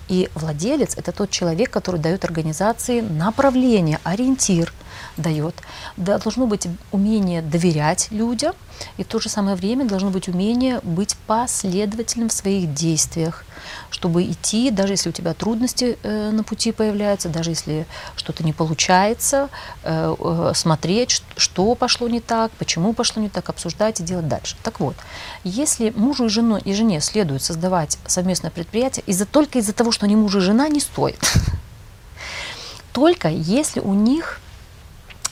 И 0.08 0.28
владелец– 0.34 0.94
это 0.96 1.12
тот 1.12 1.30
человек, 1.30 1.70
который 1.70 2.00
дает 2.00 2.24
организации 2.24 3.00
направление, 3.00 4.00
ориентир 4.04 4.72
дает. 5.16 5.54
Да, 5.96 6.18
Должно 6.18 6.46
быть 6.46 6.66
умение 6.92 7.42
доверять 7.42 8.08
людям, 8.10 8.54
и 8.96 9.04
в 9.04 9.06
то 9.06 9.20
же 9.20 9.28
самое 9.28 9.56
время 9.56 9.84
должно 9.84 10.10
быть 10.10 10.28
умение 10.28 10.80
быть 10.82 11.16
последовательным 11.26 12.28
в 12.28 12.32
своих 12.32 12.72
действиях, 12.74 13.44
чтобы 13.90 14.24
идти, 14.24 14.70
даже 14.70 14.94
если 14.94 15.10
у 15.10 15.12
тебя 15.12 15.34
трудности 15.34 15.98
э, 16.02 16.30
на 16.30 16.42
пути 16.42 16.72
появляются, 16.72 17.28
даже 17.28 17.50
если 17.50 17.86
что-то 18.16 18.44
не 18.44 18.52
получается, 18.52 19.48
э, 19.82 20.14
э, 20.18 20.52
смотреть, 20.54 21.22
что 21.36 21.74
пошло 21.74 22.08
не 22.08 22.20
так, 22.20 22.50
почему 22.52 22.92
пошло 22.92 23.22
не 23.22 23.28
так, 23.28 23.48
обсуждать 23.48 24.00
и 24.00 24.02
делать 24.02 24.28
дальше. 24.28 24.56
Так 24.62 24.80
вот, 24.80 24.96
если 25.44 25.90
мужу 25.90 26.26
и, 26.26 26.28
жену, 26.28 26.56
и 26.56 26.72
жене 26.74 27.00
следует 27.00 27.42
создавать 27.42 27.98
совместное 28.06 28.50
предприятие, 28.50 29.04
из-за, 29.06 29.26
только 29.26 29.58
из-за 29.58 29.72
того, 29.72 29.92
что 29.92 30.06
они 30.06 30.16
муж 30.16 30.34
и 30.34 30.40
жена, 30.40 30.68
не 30.68 30.80
стоит. 30.80 31.18
Только 32.92 33.28
если 33.28 33.80
у 33.80 33.92
них 33.92 34.40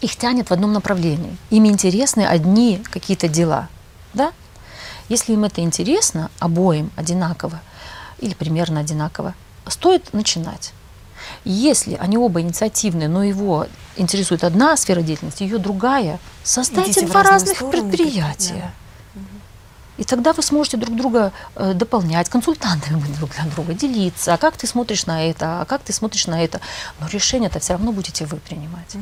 их 0.02 0.16
тянет 0.16 0.50
в 0.50 0.52
одном 0.52 0.72
направлении. 0.72 1.36
Им 1.50 1.66
интересны 1.66 2.26
одни 2.26 2.82
какие-то 2.90 3.28
дела. 3.28 3.68
Да? 4.12 4.32
Если 5.08 5.32
им 5.32 5.44
это 5.44 5.60
интересно, 5.62 6.30
обоим 6.38 6.90
одинаково 6.96 7.60
или 8.18 8.34
примерно 8.34 8.80
одинаково, 8.80 9.34
стоит 9.68 10.12
начинать. 10.12 10.72
Если 11.44 11.94
они 11.94 12.18
оба 12.18 12.40
инициативные, 12.40 13.08
но 13.08 13.22
его 13.22 13.66
интересует 13.96 14.44
одна 14.44 14.76
сфера 14.76 15.02
деятельности, 15.02 15.44
ее 15.44 15.58
другая, 15.58 16.18
создайте 16.42 16.90
Идите 16.92 17.06
два 17.06 17.22
разных 17.22 17.56
стороны, 17.56 17.90
предприятия. 17.90 18.72
И 19.98 20.04
тогда 20.04 20.32
вы 20.32 20.42
сможете 20.42 20.78
друг 20.78 20.96
друга 20.96 21.32
э, 21.54 21.74
дополнять, 21.74 22.28
консультантами 22.28 23.00
друг 23.18 23.30
для 23.30 23.44
друга, 23.44 23.74
делиться. 23.74 24.34
А 24.34 24.38
как 24.38 24.56
ты 24.56 24.66
смотришь 24.66 25.06
на 25.06 25.24
это, 25.24 25.60
а 25.60 25.64
как 25.64 25.82
ты 25.82 25.92
смотришь 25.92 26.26
на 26.26 26.42
это. 26.42 26.60
Но 26.98 27.06
решение-то 27.06 27.60
все 27.60 27.74
равно 27.74 27.92
будете 27.92 28.24
вы 28.24 28.38
принимать. 28.38 28.96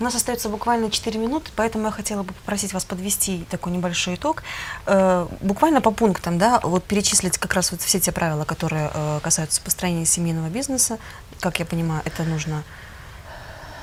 У 0.00 0.04
нас 0.04 0.14
остается 0.14 0.48
буквально 0.48 0.90
4 0.90 1.18
минуты, 1.20 1.50
поэтому 1.54 1.84
я 1.86 1.90
хотела 1.92 2.24
бы 2.24 2.34
попросить 2.34 2.72
вас 2.72 2.84
подвести 2.84 3.46
такой 3.50 3.72
небольшой 3.72 4.16
итог. 4.16 4.42
Э, 4.86 5.26
буквально 5.40 5.80
по 5.80 5.92
пунктам, 5.92 6.36
да, 6.36 6.58
вот 6.64 6.82
перечислить 6.84 7.38
как 7.38 7.54
раз 7.54 7.70
вот 7.70 7.80
все 7.80 8.00
те 8.00 8.10
правила, 8.10 8.44
которые 8.44 8.90
э, 8.92 9.20
касаются 9.22 9.60
построения 9.62 10.04
семейного 10.04 10.48
бизнеса. 10.48 10.98
Как 11.40 11.60
я 11.60 11.64
понимаю, 11.64 12.02
это 12.04 12.24
нужно, 12.24 12.64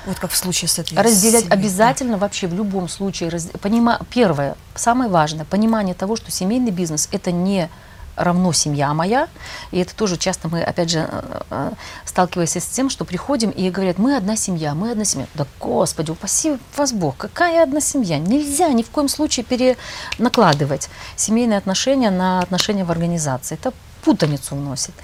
вот 0.04 0.18
как 0.18 0.30
в 0.32 0.36
случае 0.36 0.68
с 0.68 0.78
этой 0.78 0.98
Разделять 0.98 1.44
семьей, 1.44 1.48
да. 1.48 1.54
обязательно 1.54 2.18
вообще 2.18 2.46
в 2.46 2.54
любом 2.54 2.88
случае. 2.90 3.30
раз- 3.30 3.46
понима- 3.46 4.04
Первое, 4.10 4.56
самое 4.74 5.10
важное, 5.10 5.46
понимание 5.46 5.94
того, 5.94 6.16
что 6.16 6.30
семейный 6.30 6.72
бизнес 6.72 7.08
это 7.10 7.32
не 7.32 7.70
равно 8.16 8.52
семья 8.52 8.92
моя. 8.94 9.28
И 9.70 9.78
это 9.78 9.94
тоже 9.94 10.16
часто 10.16 10.48
мы, 10.48 10.62
опять 10.62 10.90
же, 10.90 11.08
э, 11.10 11.40
э, 11.50 11.72
сталкиваемся 12.04 12.60
с 12.60 12.66
тем, 12.66 12.90
что 12.90 13.04
приходим 13.04 13.50
и 13.50 13.70
говорят, 13.70 13.98
мы 13.98 14.16
одна 14.16 14.36
семья, 14.36 14.74
мы 14.74 14.90
одна 14.90 15.04
семья. 15.04 15.26
Да, 15.34 15.46
Господи, 15.60 16.10
упаси 16.10 16.58
вас 16.76 16.92
Бог, 16.92 17.16
какая 17.16 17.62
одна 17.62 17.80
семья? 17.80 18.18
Нельзя 18.18 18.68
ни 18.68 18.82
в 18.82 18.90
коем 18.90 19.08
случае 19.08 19.44
перенакладывать 19.44 20.88
семейные 21.16 21.58
отношения 21.58 22.10
на 22.10 22.40
отношения 22.40 22.84
в 22.84 22.90
организации. 22.90 23.54
Это 23.54 23.72
путаницу 24.04 24.54
вносит. 24.56 24.94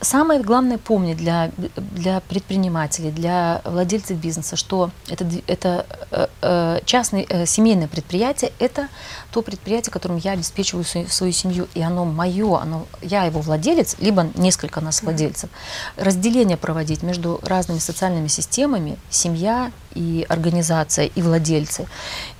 Самое 0.00 0.40
главное 0.40 0.78
помнить 0.78 1.16
для, 1.16 1.50
для 1.76 2.20
предпринимателей, 2.20 3.10
для 3.10 3.62
владельцев 3.64 4.18
бизнеса, 4.18 4.56
что 4.56 4.90
это, 5.08 5.26
это 5.46 5.86
э, 6.10 6.26
э, 6.42 6.80
частное 6.84 7.24
э, 7.28 7.46
семейное 7.46 7.88
предприятие, 7.88 8.52
это 8.58 8.88
то 9.30 9.42
предприятие, 9.42 9.92
которым 9.92 10.18
я 10.18 10.32
обеспечиваю 10.32 10.84
свою, 10.84 11.08
свою 11.08 11.32
семью, 11.32 11.68
и 11.74 11.80
оно 11.80 12.04
мое, 12.04 12.58
оно, 12.58 12.86
я 13.00 13.24
его 13.24 13.40
владелец, 13.40 13.96
либо 13.98 14.28
несколько 14.34 14.80
нас 14.80 15.02
владельцев. 15.02 15.50
Разделение 15.96 16.56
проводить 16.56 17.02
между 17.02 17.40
разными 17.42 17.78
социальными 17.78 18.28
системами, 18.28 18.98
семья 19.10 19.72
и 19.94 20.26
организация, 20.28 21.06
и 21.06 21.22
владельцы. 21.22 21.86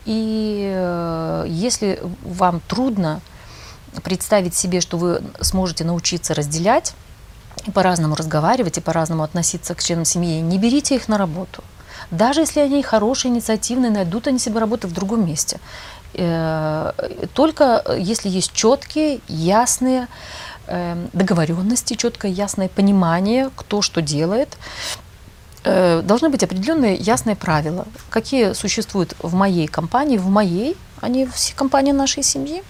И 0.05 0.71
э, 0.75 1.47
если 1.49 2.01
вам 2.23 2.61
трудно 2.67 3.21
представить 4.03 4.55
себе, 4.55 4.81
что 4.81 4.97
вы 4.97 5.23
сможете 5.41 5.85
научиться 5.85 6.35
разделять, 6.35 6.95
и 7.67 7.71
по-разному 7.71 8.15
разговаривать, 8.15 8.79
и 8.79 8.81
по-разному 8.81 9.23
относиться 9.23 9.75
к 9.75 9.83
членам 9.83 10.05
семьи, 10.05 10.41
не 10.41 10.59
берите 10.59 10.97
их 10.97 11.09
на 11.09 11.19
работу. 11.19 11.63
Даже 12.11 12.41
если 12.41 12.61
они 12.61 12.83
хорошие, 12.83 13.31
инициативные, 13.31 13.91
найдут 13.91 14.27
они 14.27 14.39
себе 14.39 14.61
работу 14.61 14.89
в 14.89 14.93
другом 14.93 15.27
месте. 15.27 15.61
Э, 16.15 16.93
только 17.35 17.85
если 17.99 18.29
есть 18.29 18.53
четкие, 18.53 19.21
ясные 19.29 20.09
э, 20.67 21.07
договоренности, 21.13 21.95
четкое, 21.95 22.31
ясное 22.31 22.69
понимание, 22.69 23.51
кто 23.57 23.81
что 23.81 24.03
делает, 24.03 24.59
э, 25.65 26.03
должны 26.03 26.29
быть 26.29 26.43
определенные 26.43 26.97
ясные 26.97 27.37
правила, 27.37 27.87
какие 28.11 28.53
существуют 28.53 29.15
в 29.21 29.35
моей 29.35 29.67
компании, 29.67 30.19
в 30.19 30.29
моей, 30.29 30.77
а 31.01 31.09
не 31.09 31.27
в 31.27 31.55
компании 31.55 31.93
нашей 31.93 32.23
семьи. 32.23 32.63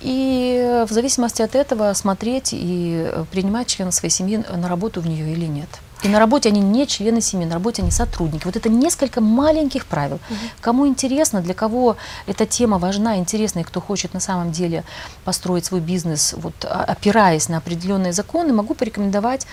И 0.00 0.84
в 0.88 0.92
зависимости 0.92 1.42
от 1.42 1.54
этого 1.54 1.92
смотреть 1.94 2.50
и 2.52 3.10
принимать 3.30 3.68
члена 3.68 3.92
своей 3.92 4.12
семьи 4.12 4.36
на 4.36 4.68
работу 4.68 5.00
в 5.00 5.06
нее 5.06 5.32
или 5.32 5.46
нет. 5.46 5.68
И 6.02 6.08
на 6.08 6.18
работе 6.18 6.48
они 6.48 6.60
не 6.60 6.86
члены 6.86 7.20
семьи, 7.20 7.46
на 7.46 7.54
работе 7.54 7.82
они 7.82 7.90
сотрудники. 7.90 8.44
Вот 8.44 8.56
это 8.56 8.68
несколько 8.68 9.20
маленьких 9.20 9.86
правил. 9.86 10.16
Угу. 10.16 10.36
Кому 10.60 10.88
интересно, 10.88 11.40
для 11.40 11.54
кого 11.54 11.96
эта 12.26 12.44
тема 12.44 12.78
важна, 12.78 13.18
интересна, 13.18 13.60
и 13.60 13.62
кто 13.62 13.80
хочет 13.80 14.12
на 14.12 14.20
самом 14.20 14.50
деле 14.50 14.82
построить 15.24 15.64
свой 15.64 15.80
бизнес, 15.80 16.34
вот, 16.36 16.64
опираясь 16.64 17.48
на 17.48 17.58
определенные 17.58 18.12
законы, 18.12 18.52
могу 18.52 18.74
порекомендовать 18.74 19.46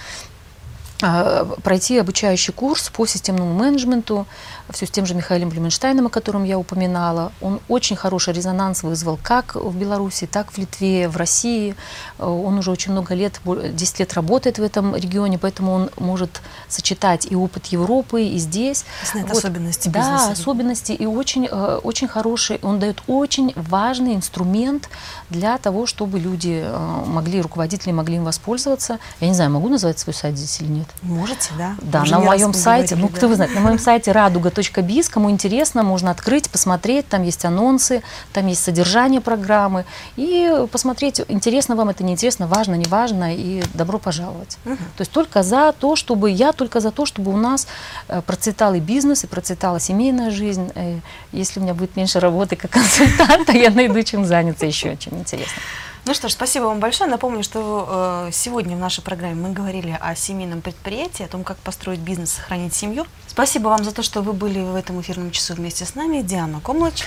а, 1.01 1.45
пройти 1.63 1.97
обучающий 1.97 2.53
курс 2.53 2.89
по 2.89 3.05
системному 3.05 3.53
менеджменту, 3.53 4.25
все 4.71 4.85
с 4.85 4.91
тем 4.91 5.05
же 5.05 5.15
Михаилом 5.15 5.49
Блюменштейном, 5.49 6.07
о 6.07 6.09
котором 6.09 6.43
я 6.43 6.57
упоминала. 6.57 7.31
Он 7.41 7.59
очень 7.67 7.95
хороший 7.95 8.33
резонанс 8.33 8.83
вызвал 8.83 9.19
как 9.21 9.55
в 9.55 9.75
Беларуси, 9.75 10.27
так 10.27 10.51
в 10.51 10.57
Литве, 10.57 11.07
в 11.07 11.17
России. 11.17 11.75
Э, 12.17 12.25
он 12.25 12.57
уже 12.57 12.71
очень 12.71 12.91
много 12.91 13.15
лет, 13.15 13.39
10 13.45 13.99
лет 13.99 14.13
работает 14.13 14.59
в 14.59 14.63
этом 14.63 14.95
регионе, 14.95 15.37
поэтому 15.37 15.73
он 15.73 15.89
может 15.97 16.41
сочетать 16.67 17.27
и 17.29 17.35
опыт 17.35 17.67
Европы, 17.67 18.23
и 18.23 18.37
здесь. 18.37 18.85
Знает 19.11 19.27
вот. 19.29 19.37
особенности 19.37 19.89
бизнеса. 19.89 20.25
Да, 20.27 20.31
особенности, 20.31 20.91
и 20.91 21.05
очень, 21.05 21.47
э, 21.49 21.79
очень 21.83 22.07
хороший, 22.07 22.59
он 22.61 22.79
дает 22.79 23.01
очень 23.07 23.53
важный 23.55 24.15
инструмент 24.15 24.89
для 25.29 25.57
того, 25.57 25.85
чтобы 25.85 26.19
люди 26.19 26.61
э, 26.63 27.03
могли, 27.05 27.41
руководители 27.41 27.91
могли 27.91 28.17
им 28.17 28.23
воспользоваться. 28.23 28.99
Я 29.19 29.27
не 29.27 29.33
знаю, 29.33 29.51
могу 29.51 29.69
назвать 29.69 29.99
свой 29.99 30.13
сайт 30.13 30.37
здесь 30.37 30.61
или 30.61 30.69
нет? 30.69 30.87
Можете, 31.01 31.49
да. 31.57 31.75
Да, 31.81 32.03
на 32.03 32.19
моем 32.19 32.53
сайте, 32.53 32.95
ну, 32.95 33.07
кто 33.07 33.27
вы 33.27 33.35
знаете, 33.35 33.55
на 33.55 33.61
моем 33.61 33.79
сайте 33.79 34.11
радуга.биз, 34.59 35.09
кому 35.09 35.29
интересно, 35.29 35.83
можно 35.83 36.11
открыть, 36.11 36.49
посмотреть, 36.49 37.07
там 37.07 37.23
есть 37.23 37.45
анонсы, 37.45 38.01
там 38.33 38.47
есть 38.47 38.63
содержание 38.63 39.21
программы, 39.21 39.85
и 40.17 40.65
посмотреть, 40.71 41.21
интересно 41.27 41.75
вам 41.75 41.89
это, 41.89 42.03
неинтересно, 42.03 42.47
важно, 42.47 42.75
не 42.75 42.85
важно, 42.85 43.35
и 43.35 43.63
добро 43.73 43.99
пожаловать. 43.99 44.57
Угу. 44.65 44.75
То 44.75 45.01
есть 45.01 45.11
только 45.11 45.43
за 45.43 45.73
то, 45.77 45.95
чтобы, 45.95 46.31
я 46.31 46.51
только 46.51 46.79
за 46.79 46.91
то, 46.91 47.05
чтобы 47.05 47.33
у 47.33 47.37
нас 47.37 47.67
э, 48.07 48.21
процветал 48.21 48.73
и 48.73 48.79
бизнес, 48.79 49.23
и 49.23 49.27
процветала 49.27 49.79
семейная 49.79 50.31
жизнь. 50.31 50.71
Э, 50.75 50.99
если 51.31 51.59
у 51.59 51.63
меня 51.63 51.73
будет 51.73 51.95
меньше 51.95 52.19
работы 52.19 52.55
как 52.55 52.71
консультанта, 52.71 53.51
я 53.57 53.69
найду 53.69 54.01
чем 54.03 54.25
заняться 54.25 54.65
еще, 54.65 54.97
чем 54.97 55.17
интересно. 55.19 55.61
Ну 56.05 56.13
что 56.13 56.27
ж, 56.27 56.31
спасибо 56.31 56.65
вам 56.65 56.79
большое. 56.79 57.09
Напомню, 57.09 57.43
что 57.43 58.27
э, 58.27 58.31
сегодня 58.31 58.75
в 58.75 58.79
нашей 58.79 59.03
программе 59.03 59.35
мы 59.35 59.51
говорили 59.51 59.97
о 59.99 60.15
семейном 60.15 60.61
предприятии, 60.61 61.23
о 61.23 61.27
том, 61.27 61.43
как 61.43 61.57
построить 61.57 61.99
бизнес, 61.99 62.31
сохранить 62.31 62.73
семью. 62.73 63.05
Спасибо 63.27 63.67
вам 63.67 63.83
за 63.83 63.93
то, 63.93 64.01
что 64.01 64.21
вы 64.21 64.33
были 64.33 64.59
в 64.59 64.75
этом 64.75 64.99
эфирном 65.01 65.31
часу 65.31 65.53
вместе 65.53 65.85
с 65.85 65.95
нами. 65.95 66.21
Диана 66.21 66.61
Комлач 66.61 67.03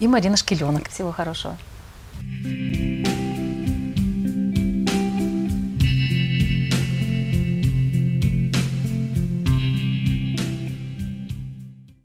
и 0.00 0.08
Марина 0.08 0.36
Шкиленок. 0.36 0.88
Всего 0.88 1.12
хорошего. 1.12 1.56
thank 2.22 3.18
you 3.18 3.33